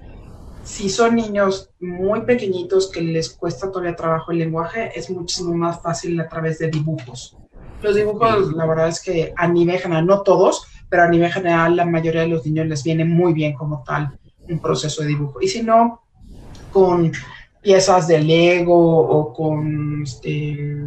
Si 0.67 0.89
son 0.89 1.15
niños 1.15 1.69
muy 1.79 2.23
pequeñitos 2.23 2.91
que 2.91 3.01
les 3.01 3.29
cuesta 3.29 3.71
todavía 3.71 3.95
trabajo 3.95 4.33
el 4.33 4.39
lenguaje, 4.39 4.91
es 4.99 5.09
muchísimo 5.09 5.55
más 5.55 5.81
fácil 5.81 6.19
a 6.19 6.27
través 6.27 6.59
de 6.59 6.67
dibujos. 6.67 7.37
Los 7.81 7.95
dibujos, 7.95 8.51
la 8.53 8.65
verdad 8.65 8.89
es 8.89 9.01
que 9.01 9.33
a 9.37 9.47
nivel 9.47 9.79
general, 9.79 10.05
no 10.05 10.23
todos, 10.23 10.67
pero 10.89 11.03
a 11.03 11.07
nivel 11.07 11.31
general 11.31 11.77
la 11.77 11.85
mayoría 11.85 12.21
de 12.21 12.27
los 12.27 12.45
niños 12.45 12.67
les 12.67 12.83
viene 12.83 13.05
muy 13.05 13.31
bien 13.31 13.53
como 13.53 13.81
tal 13.83 14.19
un 14.49 14.59
proceso 14.59 15.03
de 15.03 15.07
dibujo. 15.07 15.41
Y 15.41 15.47
si 15.47 15.63
no, 15.63 16.01
con 16.73 17.13
piezas 17.61 18.09
de 18.09 18.19
Lego 18.19 18.99
o 18.99 19.33
con, 19.33 20.03
este, 20.03 20.83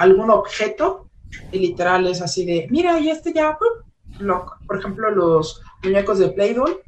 algún 0.00 0.30
objeto, 0.30 1.08
y 1.52 1.60
literal 1.60 2.08
es 2.08 2.20
así 2.20 2.44
de, 2.44 2.66
mira, 2.70 2.98
y 2.98 3.08
este 3.08 3.32
ya, 3.32 3.56
por 3.56 4.78
ejemplo, 4.78 5.12
los 5.12 5.62
muñecos 5.84 6.18
de 6.18 6.28
Play-Doh, 6.30 6.80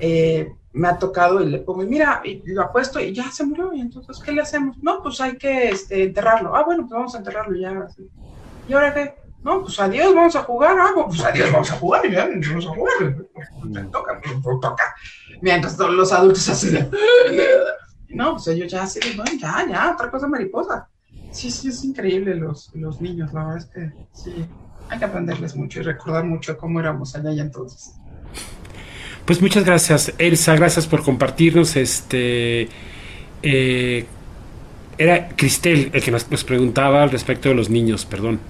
eh, 0.00 0.54
me 0.78 0.88
ha 0.88 0.98
tocado 0.98 1.42
y 1.42 1.46
le 1.46 1.58
pongo, 1.58 1.82
mira, 1.82 2.22
y 2.24 2.40
lo 2.52 2.62
apuesto 2.62 3.00
y 3.00 3.12
ya 3.12 3.30
se 3.32 3.44
murió, 3.44 3.72
y 3.72 3.80
entonces, 3.80 4.18
¿qué 4.24 4.30
le 4.30 4.42
hacemos? 4.42 4.76
No, 4.78 5.02
pues 5.02 5.20
hay 5.20 5.36
que 5.36 5.70
este, 5.70 6.04
enterrarlo. 6.04 6.54
Ah, 6.54 6.62
bueno, 6.62 6.82
pues 6.82 6.92
vamos 6.92 7.14
a 7.14 7.18
enterrarlo 7.18 7.58
ya. 7.58 7.88
¿Y 8.68 8.72
ahora 8.72 8.94
qué? 8.94 9.14
No, 9.42 9.62
pues 9.62 9.78
adiós, 9.80 10.14
vamos 10.14 10.36
a 10.36 10.42
jugar. 10.44 10.76
Ah, 10.78 10.92
pues 10.94 11.24
adiós, 11.24 11.50
vamos 11.52 11.70
a 11.72 11.76
jugar. 11.76 12.06
Y 12.06 12.12
ya, 12.12 12.28
vamos 12.48 12.66
a 12.66 12.68
jugar. 12.68 13.16
Me 13.64 13.82
toca, 13.84 14.20
me 14.24 14.60
toca. 14.60 14.94
Mientras 15.40 15.76
todos 15.76 15.94
los 15.94 16.12
adultos 16.12 16.48
hacen. 16.48 16.90
No, 18.10 18.32
pues 18.32 18.48
ellos 18.48 18.72
ya 18.72 18.84
así, 18.84 19.00
bueno, 19.16 19.32
ya, 19.38 19.66
ya, 19.68 19.92
otra 19.92 20.10
cosa 20.10 20.26
mariposa. 20.26 20.88
Sí, 21.30 21.50
sí, 21.50 21.68
es 21.68 21.84
increíble 21.84 22.36
los, 22.36 22.74
los 22.74 23.02
niños, 23.02 23.34
la 23.34 23.44
verdad 23.44 23.58
es 23.58 23.66
que 23.66 23.92
sí, 24.14 24.46
hay 24.88 24.98
que 24.98 25.04
aprenderles 25.04 25.54
mucho 25.54 25.80
y 25.80 25.82
recordar 25.82 26.24
mucho 26.24 26.56
cómo 26.56 26.80
éramos 26.80 27.14
allá 27.14 27.32
y 27.32 27.40
entonces. 27.40 27.92
Pues 29.28 29.42
muchas 29.42 29.62
gracias, 29.66 30.14
Elsa, 30.16 30.56
gracias 30.56 30.86
por 30.86 31.02
compartirnos. 31.02 31.76
Este 31.76 32.66
eh, 33.42 34.06
era 34.96 35.28
Cristel 35.36 35.90
el 35.92 36.02
que 36.02 36.10
nos, 36.10 36.24
preguntaba 36.24 37.02
al 37.02 37.10
respecto 37.10 37.50
de 37.50 37.54
los 37.54 37.68
niños, 37.68 38.06
perdón. 38.06 38.40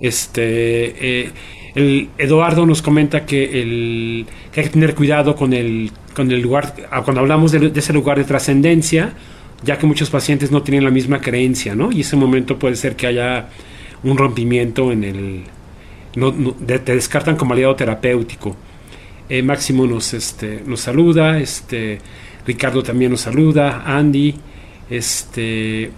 Este, 0.00 1.22
eh, 1.22 1.30
el 1.76 2.08
Eduardo 2.18 2.66
nos 2.66 2.82
comenta 2.82 3.24
que, 3.24 3.62
el, 3.62 4.26
hay 4.56 4.64
que 4.64 4.70
tener 4.70 4.96
cuidado 4.96 5.36
con 5.36 5.52
el, 5.52 5.92
con 6.16 6.32
el 6.32 6.40
lugar, 6.40 6.74
ah, 6.90 7.02
cuando 7.02 7.20
hablamos 7.20 7.52
de, 7.52 7.70
ese 7.72 7.92
lugar 7.92 8.18
de 8.18 8.24
trascendencia, 8.24 9.12
ya 9.62 9.78
que 9.78 9.86
muchos 9.86 10.10
pacientes 10.10 10.50
no 10.50 10.64
tienen 10.64 10.82
la 10.82 10.90
misma 10.90 11.20
creencia, 11.20 11.76
¿no? 11.76 11.92
Y 11.92 12.00
ese 12.00 12.16
momento 12.16 12.58
puede 12.58 12.74
ser 12.74 12.96
que 12.96 13.06
haya 13.06 13.50
un 14.02 14.18
rompimiento 14.18 14.90
en 14.90 15.04
el... 15.04 15.44
No, 16.16 16.32
te 16.32 16.92
descartan 16.92 17.36
como 17.36 17.52
aliado 17.54 17.76
terapéutico. 17.76 18.56
Eh, 19.32 19.42
Máximo 19.42 19.86
nos, 19.86 20.12
este, 20.12 20.60
nos 20.66 20.80
saluda, 20.80 21.38
este, 21.38 22.00
Ricardo 22.46 22.82
también 22.82 23.12
nos 23.12 23.22
saluda, 23.22 23.82
Andy, 23.86 24.34
este, 24.90 25.90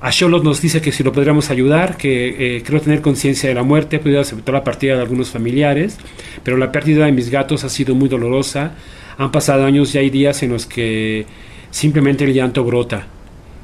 a 0.00 0.10
Charlotte 0.10 0.42
nos 0.42 0.62
dice 0.62 0.80
que 0.80 0.92
si 0.92 1.02
lo 1.02 1.12
podríamos 1.12 1.50
ayudar, 1.50 1.98
que 1.98 2.56
eh, 2.56 2.62
creo 2.64 2.80
tener 2.80 3.02
conciencia 3.02 3.50
de 3.50 3.54
la 3.54 3.64
muerte, 3.64 3.96
he 3.96 3.98
podido 3.98 4.22
aceptar 4.22 4.54
la 4.54 4.64
partida 4.64 4.94
de 4.94 5.02
algunos 5.02 5.28
familiares, 5.28 5.98
pero 6.42 6.56
la 6.56 6.72
pérdida 6.72 7.04
de 7.04 7.12
mis 7.12 7.28
gatos 7.28 7.64
ha 7.64 7.68
sido 7.68 7.94
muy 7.94 8.08
dolorosa. 8.08 8.76
Han 9.18 9.30
pasado 9.30 9.66
años 9.66 9.94
y 9.94 9.98
hay 9.98 10.08
días 10.08 10.42
en 10.42 10.52
los 10.52 10.64
que 10.64 11.26
simplemente 11.70 12.24
el 12.24 12.32
llanto 12.32 12.64
brota. 12.64 13.08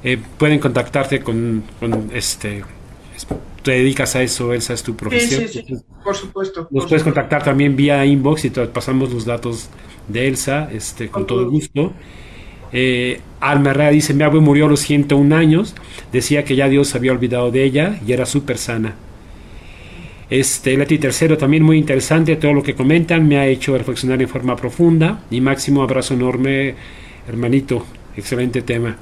Eh, 0.05 0.19
pueden 0.37 0.59
contactarte 0.59 1.21
con, 1.21 1.65
este. 2.13 2.65
Te 3.63 3.73
dedicas 3.73 4.15
a 4.17 4.23
eso, 4.23 4.53
Elsa, 4.53 4.75
es 4.75 4.83
tu 4.83 4.95
profesión. 4.97 5.43
Sí, 5.49 5.49
sí, 5.49 5.65
sí, 5.67 5.75
por 6.05 6.15
supuesto. 6.15 6.69
Nos 6.71 6.87
puedes 6.87 7.03
contactar 7.03 7.43
también 7.43 7.77
vía 7.77 8.05
inbox 8.05 8.45
y 8.45 8.51
te 8.51 8.65
pasamos 8.67 9.13
los 9.13 9.25
datos 9.25 9.69
de 10.07 10.29
Elsa, 10.29 10.71
este, 10.73 11.09
con 11.09 11.27
todo 11.27 11.51
gusto. 11.51 11.93
Eh, 12.73 13.21
Alma 13.41 13.71
Herrera 13.71 13.91
dice, 13.91 14.15
mi 14.15 14.23
abuelo 14.23 14.43
murió 14.43 14.67
a 14.67 14.69
los 14.69 14.81
101 14.81 15.35
años, 15.35 15.75
decía 16.13 16.45
que 16.45 16.57
ya 16.57 16.69
Dios 16.69 16.95
había 16.95 17.13
olvidado 17.13 17.51
de 17.51 17.65
ella 17.65 17.99
y 18.07 18.13
era 18.13 18.27
súper 18.27 18.59
sana. 18.59 18.95
Este, 20.31 20.77
Leti 20.77 20.99
Tercero, 20.99 21.39
también 21.39 21.63
muy 21.63 21.79
interesante 21.79 22.37
todo 22.37 22.53
lo 22.53 22.63
que 22.63 22.75
comentan, 22.75 23.27
me 23.27 23.39
ha 23.39 23.47
hecho 23.47 23.77
reflexionar 23.79 24.21
en 24.21 24.29
forma 24.29 24.57
profunda 24.57 25.23
y 25.31 25.41
máximo 25.41 25.83
abrazo 25.83 26.15
enorme, 26.15 26.75
hermanito, 27.27 27.87
excelente 28.15 28.61
tema. 28.63 28.97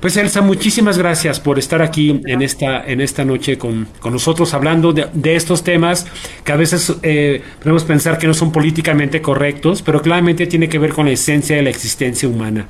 Pues 0.00 0.16
Elsa, 0.16 0.40
muchísimas 0.40 0.96
gracias 0.96 1.40
por 1.40 1.58
estar 1.58 1.82
aquí 1.82 2.22
en 2.24 2.40
esta, 2.40 2.82
en 2.86 3.02
esta 3.02 3.22
noche 3.22 3.58
con, 3.58 3.86
nosotros 4.02 4.54
hablando 4.54 4.94
de, 4.94 5.36
estos 5.36 5.62
temas 5.62 6.06
que 6.42 6.52
a 6.52 6.56
veces 6.56 6.94
eh, 7.02 7.42
podemos 7.58 7.84
pensar 7.84 8.16
que 8.16 8.26
no 8.26 8.32
son 8.32 8.50
políticamente 8.50 9.20
correctos, 9.20 9.82
pero 9.82 10.00
claramente 10.00 10.46
tiene 10.46 10.70
que 10.70 10.78
ver 10.78 10.94
con 10.94 11.04
la 11.04 11.12
esencia 11.12 11.56
de 11.56 11.62
la 11.62 11.68
existencia 11.68 12.26
humana. 12.26 12.66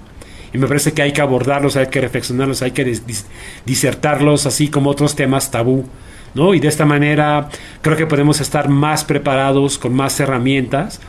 Y 0.52 0.58
me 0.58 0.66
parece 0.66 0.90
que 0.92 1.02
hay 1.02 1.12
que 1.12 1.20
abordarlos, 1.20 1.76
hay 1.76 1.86
que 1.86 2.00
reflexionarlos, 2.00 2.62
hay 2.62 2.72
que 2.72 2.98
disertarlos, 3.64 4.46
así 4.46 4.66
como 4.66 4.90
otros 4.90 5.14
temas 5.14 5.52
tabú. 5.52 5.84
¿no? 6.34 6.52
Y 6.52 6.58
de 6.58 6.66
esta 6.66 6.84
manera 6.84 7.48
creo 7.80 7.96
que 7.96 8.06
podemos 8.06 8.40
estar 8.40 8.68
más 8.68 9.04
preparados, 9.04 9.78
con 9.78 9.94
más 9.94 10.18
herramientas 10.18 11.00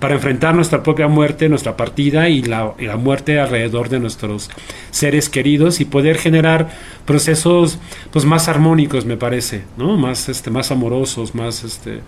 para 0.00 0.14
enfrentar 0.14 0.54
nuestra 0.54 0.82
propia 0.82 1.06
muerte, 1.08 1.48
nuestra 1.48 1.76
partida 1.76 2.28
y 2.28 2.42
la, 2.42 2.74
muerte 2.98 3.38
alrededor 3.38 3.90
de 3.90 4.00
nuestros 4.00 4.50
seres 4.90 5.28
queridos 5.28 5.80
y 5.80 5.84
poder 5.84 6.16
generar 6.16 6.70
procesos 7.04 7.78
pues 8.10 8.24
más 8.24 8.48
armónicos 8.48 9.04
me 9.04 9.18
parece, 9.18 9.62
¿no? 9.76 9.96
Más 9.96 10.28
este 10.28 10.50
más 10.50 10.70
amorosos, 10.70 11.34
más 11.34 11.64
este 11.64 12.00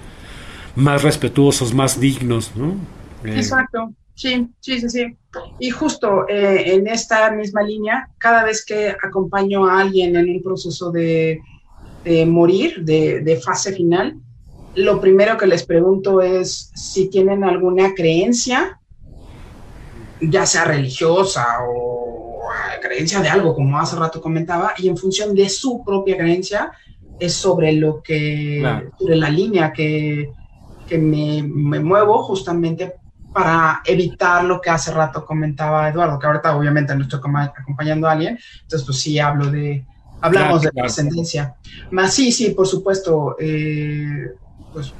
más 0.75 1.03
respetuosos, 1.03 1.75
más 1.75 2.01
dignos, 2.01 2.53
¿no? 2.57 2.77
Eh, 3.25 3.37
Exacto. 3.37 3.93
Sí, 4.15 4.49
sí, 4.61 4.81
sí, 4.81 4.89
sí. 4.89 5.17
Y 5.59 5.71
justo 5.71 6.29
eh, 6.29 6.75
en 6.75 6.87
esta 6.87 7.31
misma 7.31 7.63
línea, 7.63 8.09
cada 8.19 8.45
vez 8.45 8.65
que 8.65 8.91
acompaño 9.03 9.67
a 9.67 9.81
alguien 9.81 10.17
en 10.17 10.31
un 10.31 10.43
proceso 10.43 10.91
de, 10.91 11.41
morir, 12.27 12.85
de, 12.85 13.21
de, 13.21 13.37
fase 13.37 13.73
final, 13.73 14.17
lo 14.75 15.01
primero 15.01 15.37
que 15.37 15.47
les 15.47 15.65
pregunto 15.65 16.21
es 16.21 16.71
si 16.75 17.09
tienen 17.09 17.45
alguna 17.45 17.95
creencia, 17.95 18.81
ya 20.21 20.47
sea 20.47 20.65
religiosa 20.65 21.47
o 21.69 22.41
creencia 22.81 23.21
de 23.21 23.29
algo, 23.29 23.55
como 23.55 23.79
hace 23.79 23.97
rato 23.97 24.21
comentaba, 24.21 24.75
y 24.77 24.89
en 24.89 24.97
función 24.97 25.35
de 25.35 25.49
su 25.49 25.85
propia 25.85 26.17
creencia 26.17 26.73
es 27.19 27.35
sobre 27.35 27.73
lo 27.73 28.03
que, 28.03 28.63
sobre 28.99 29.17
la 29.17 29.31
línea 29.31 29.73
que, 29.73 30.33
que 30.89 30.99
me, 30.99 31.43
me, 31.43 31.81
muevo 31.81 32.23
justamente 32.25 32.95
para 33.33 33.81
evitar 33.85 34.45
lo 34.45 34.61
que 34.61 34.71
hace 34.71 34.91
rato 34.91 35.25
comentaba 35.25 35.89
Eduardo, 35.89 36.19
que 36.19 36.27
ahorita 36.27 36.57
obviamente 36.57 36.95
no 36.95 37.03
estoy 37.03 37.21
acompañando 37.21 38.09
a 38.09 38.13
alguien, 38.13 38.39
entonces 38.63 38.85
pues 38.85 38.99
sí 38.99 39.19
hablo 39.19 39.51
de, 39.51 39.87
hablamos 40.21 40.63
de 40.63 40.71
trascendencia. 40.71 41.55
Más 41.91 42.15
sí, 42.15 42.33
sí, 42.33 42.51
por 42.51 42.67
supuesto, 42.67 43.37
eh, 43.39 44.33
pues 44.73 44.95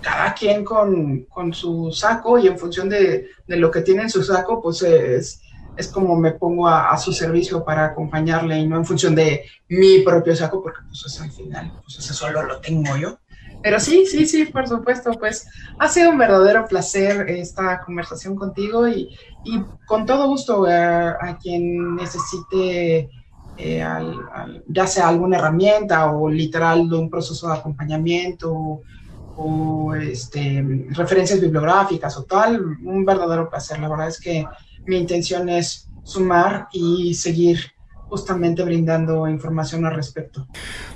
cada 0.00 0.34
quien 0.34 0.64
con, 0.64 1.24
con, 1.24 1.52
su 1.52 1.90
saco 1.92 2.38
y 2.38 2.46
en 2.46 2.58
función 2.58 2.88
de, 2.88 3.28
de, 3.46 3.56
lo 3.56 3.70
que 3.70 3.80
tiene 3.80 4.02
en 4.02 4.10
su 4.10 4.22
saco, 4.22 4.62
pues 4.62 4.82
es, 4.82 5.42
es 5.76 5.88
como 5.88 6.16
me 6.16 6.32
pongo 6.32 6.68
a, 6.68 6.96
su 6.98 7.12
servicio 7.12 7.64
para 7.64 7.86
acompañarle 7.86 8.58
y 8.58 8.66
no 8.66 8.76
en 8.76 8.84
función 8.84 9.14
de 9.14 9.44
mi 9.68 10.00
propio 10.00 10.34
saco, 10.36 10.62
porque 10.62 10.80
pues 10.86 11.04
es 11.06 11.20
al 11.20 11.30
final, 11.30 11.72
pues 11.82 11.98
eso 11.98 12.14
solo 12.14 12.42
lo 12.42 12.60
tengo 12.60 12.96
yo. 12.96 13.18
Pero 13.62 13.80
sí, 13.80 14.06
sí, 14.06 14.26
sí, 14.26 14.44
por 14.44 14.68
supuesto, 14.68 15.10
pues 15.18 15.48
ha 15.78 15.88
sido 15.88 16.10
un 16.10 16.18
verdadero 16.18 16.66
placer 16.68 17.28
esta 17.28 17.80
conversación 17.84 18.36
contigo 18.36 18.86
y, 18.86 19.16
y 19.44 19.60
con 19.86 20.06
todo 20.06 20.28
gusto 20.28 20.68
eh, 20.68 20.72
a 20.72 21.36
quien 21.40 21.96
necesite 21.96 23.10
eh, 23.58 23.84
ya 24.68 24.86
sea 24.86 25.08
alguna 25.08 25.38
herramienta 25.38 26.12
o 26.12 26.28
literal 26.28 26.88
de 26.88 26.96
un 26.96 27.10
proceso 27.10 27.48
de 27.48 27.54
acompañamiento 27.54 28.82
o, 29.36 29.94
este, 29.94 30.64
referencias 30.90 31.40
bibliográficas 31.40 32.16
o 32.16 32.24
tal, 32.24 32.78
un 32.82 33.04
verdadero 33.04 33.48
placer. 33.48 33.78
La 33.78 33.88
verdad 33.88 34.08
es 34.08 34.20
que 34.20 34.46
mi 34.86 34.96
intención 34.96 35.48
es 35.48 35.88
sumar 36.02 36.68
y 36.72 37.14
seguir 37.14 37.58
justamente 38.08 38.62
brindando 38.62 39.28
información 39.28 39.84
al 39.84 39.94
respecto. 39.94 40.46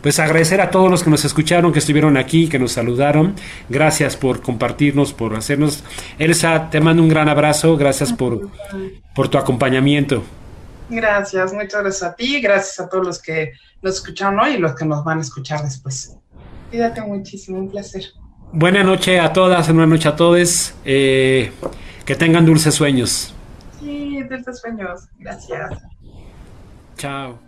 Pues 0.01 0.19
agradecer 0.19 0.61
a 0.61 0.71
todos 0.71 0.91
los 0.91 1.03
que 1.03 1.11
nos 1.11 1.25
escucharon, 1.25 1.73
que 1.73 1.81
estuvieron 1.81 2.17
aquí, 2.17 2.49
que 2.49 2.59
nos 2.59 2.73
saludaron. 2.73 3.35
Gracias 3.69 4.17
por 4.17 4.41
compartirnos, 4.41 5.13
por 5.13 5.35
hacernos. 5.35 5.83
Elsa, 6.19 6.71
te 6.71 6.81
mando 6.81 7.03
un 7.03 7.09
gran 7.09 7.29
abrazo. 7.29 7.77
Gracias 7.77 8.13
por, 8.13 8.49
por 9.15 9.29
tu 9.29 9.39
acompañamiento. 9.39 10.23
Gracias, 10.91 11.53
muchas 11.53 11.83
gracias 11.83 12.03
a 12.03 12.15
ti, 12.15 12.41
gracias 12.41 12.81
a 12.81 12.89
todos 12.89 13.07
los 13.07 13.23
que 13.23 13.53
nos 13.81 13.95
escucharon 13.95 14.41
hoy 14.41 14.55
y 14.55 14.59
los 14.59 14.75
que 14.75 14.85
nos 14.85 15.05
van 15.05 15.19
a 15.19 15.21
escuchar 15.21 15.63
después. 15.63 16.17
Cuídate 16.71 17.01
muchísimo, 17.03 17.59
un 17.59 17.71
placer. 17.71 18.03
Buena 18.53 18.83
noche 18.83 19.21
a 19.21 19.33
todas, 19.33 19.69
buena 19.69 19.87
noche 19.87 20.09
a 20.09 20.17
todos. 20.17 20.75
Eh, 20.85 21.53
que 22.05 22.17
tengan 22.17 22.45
dulces 22.45 22.75
sueños. 22.75 23.33
Sí, 23.79 24.21
dulces 24.29 24.61
sueños. 24.61 25.03
Gracias. 25.19 25.71
Chao. 26.97 27.39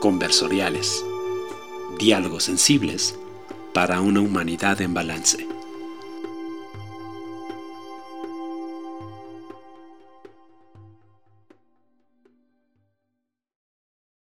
Conversoriales. 0.00 1.02
Diálogos 1.98 2.44
sensibles 2.44 3.18
para 3.72 4.00
una 4.02 4.20
humanidad 4.20 4.80
en 4.82 4.92
balance. 4.92 5.53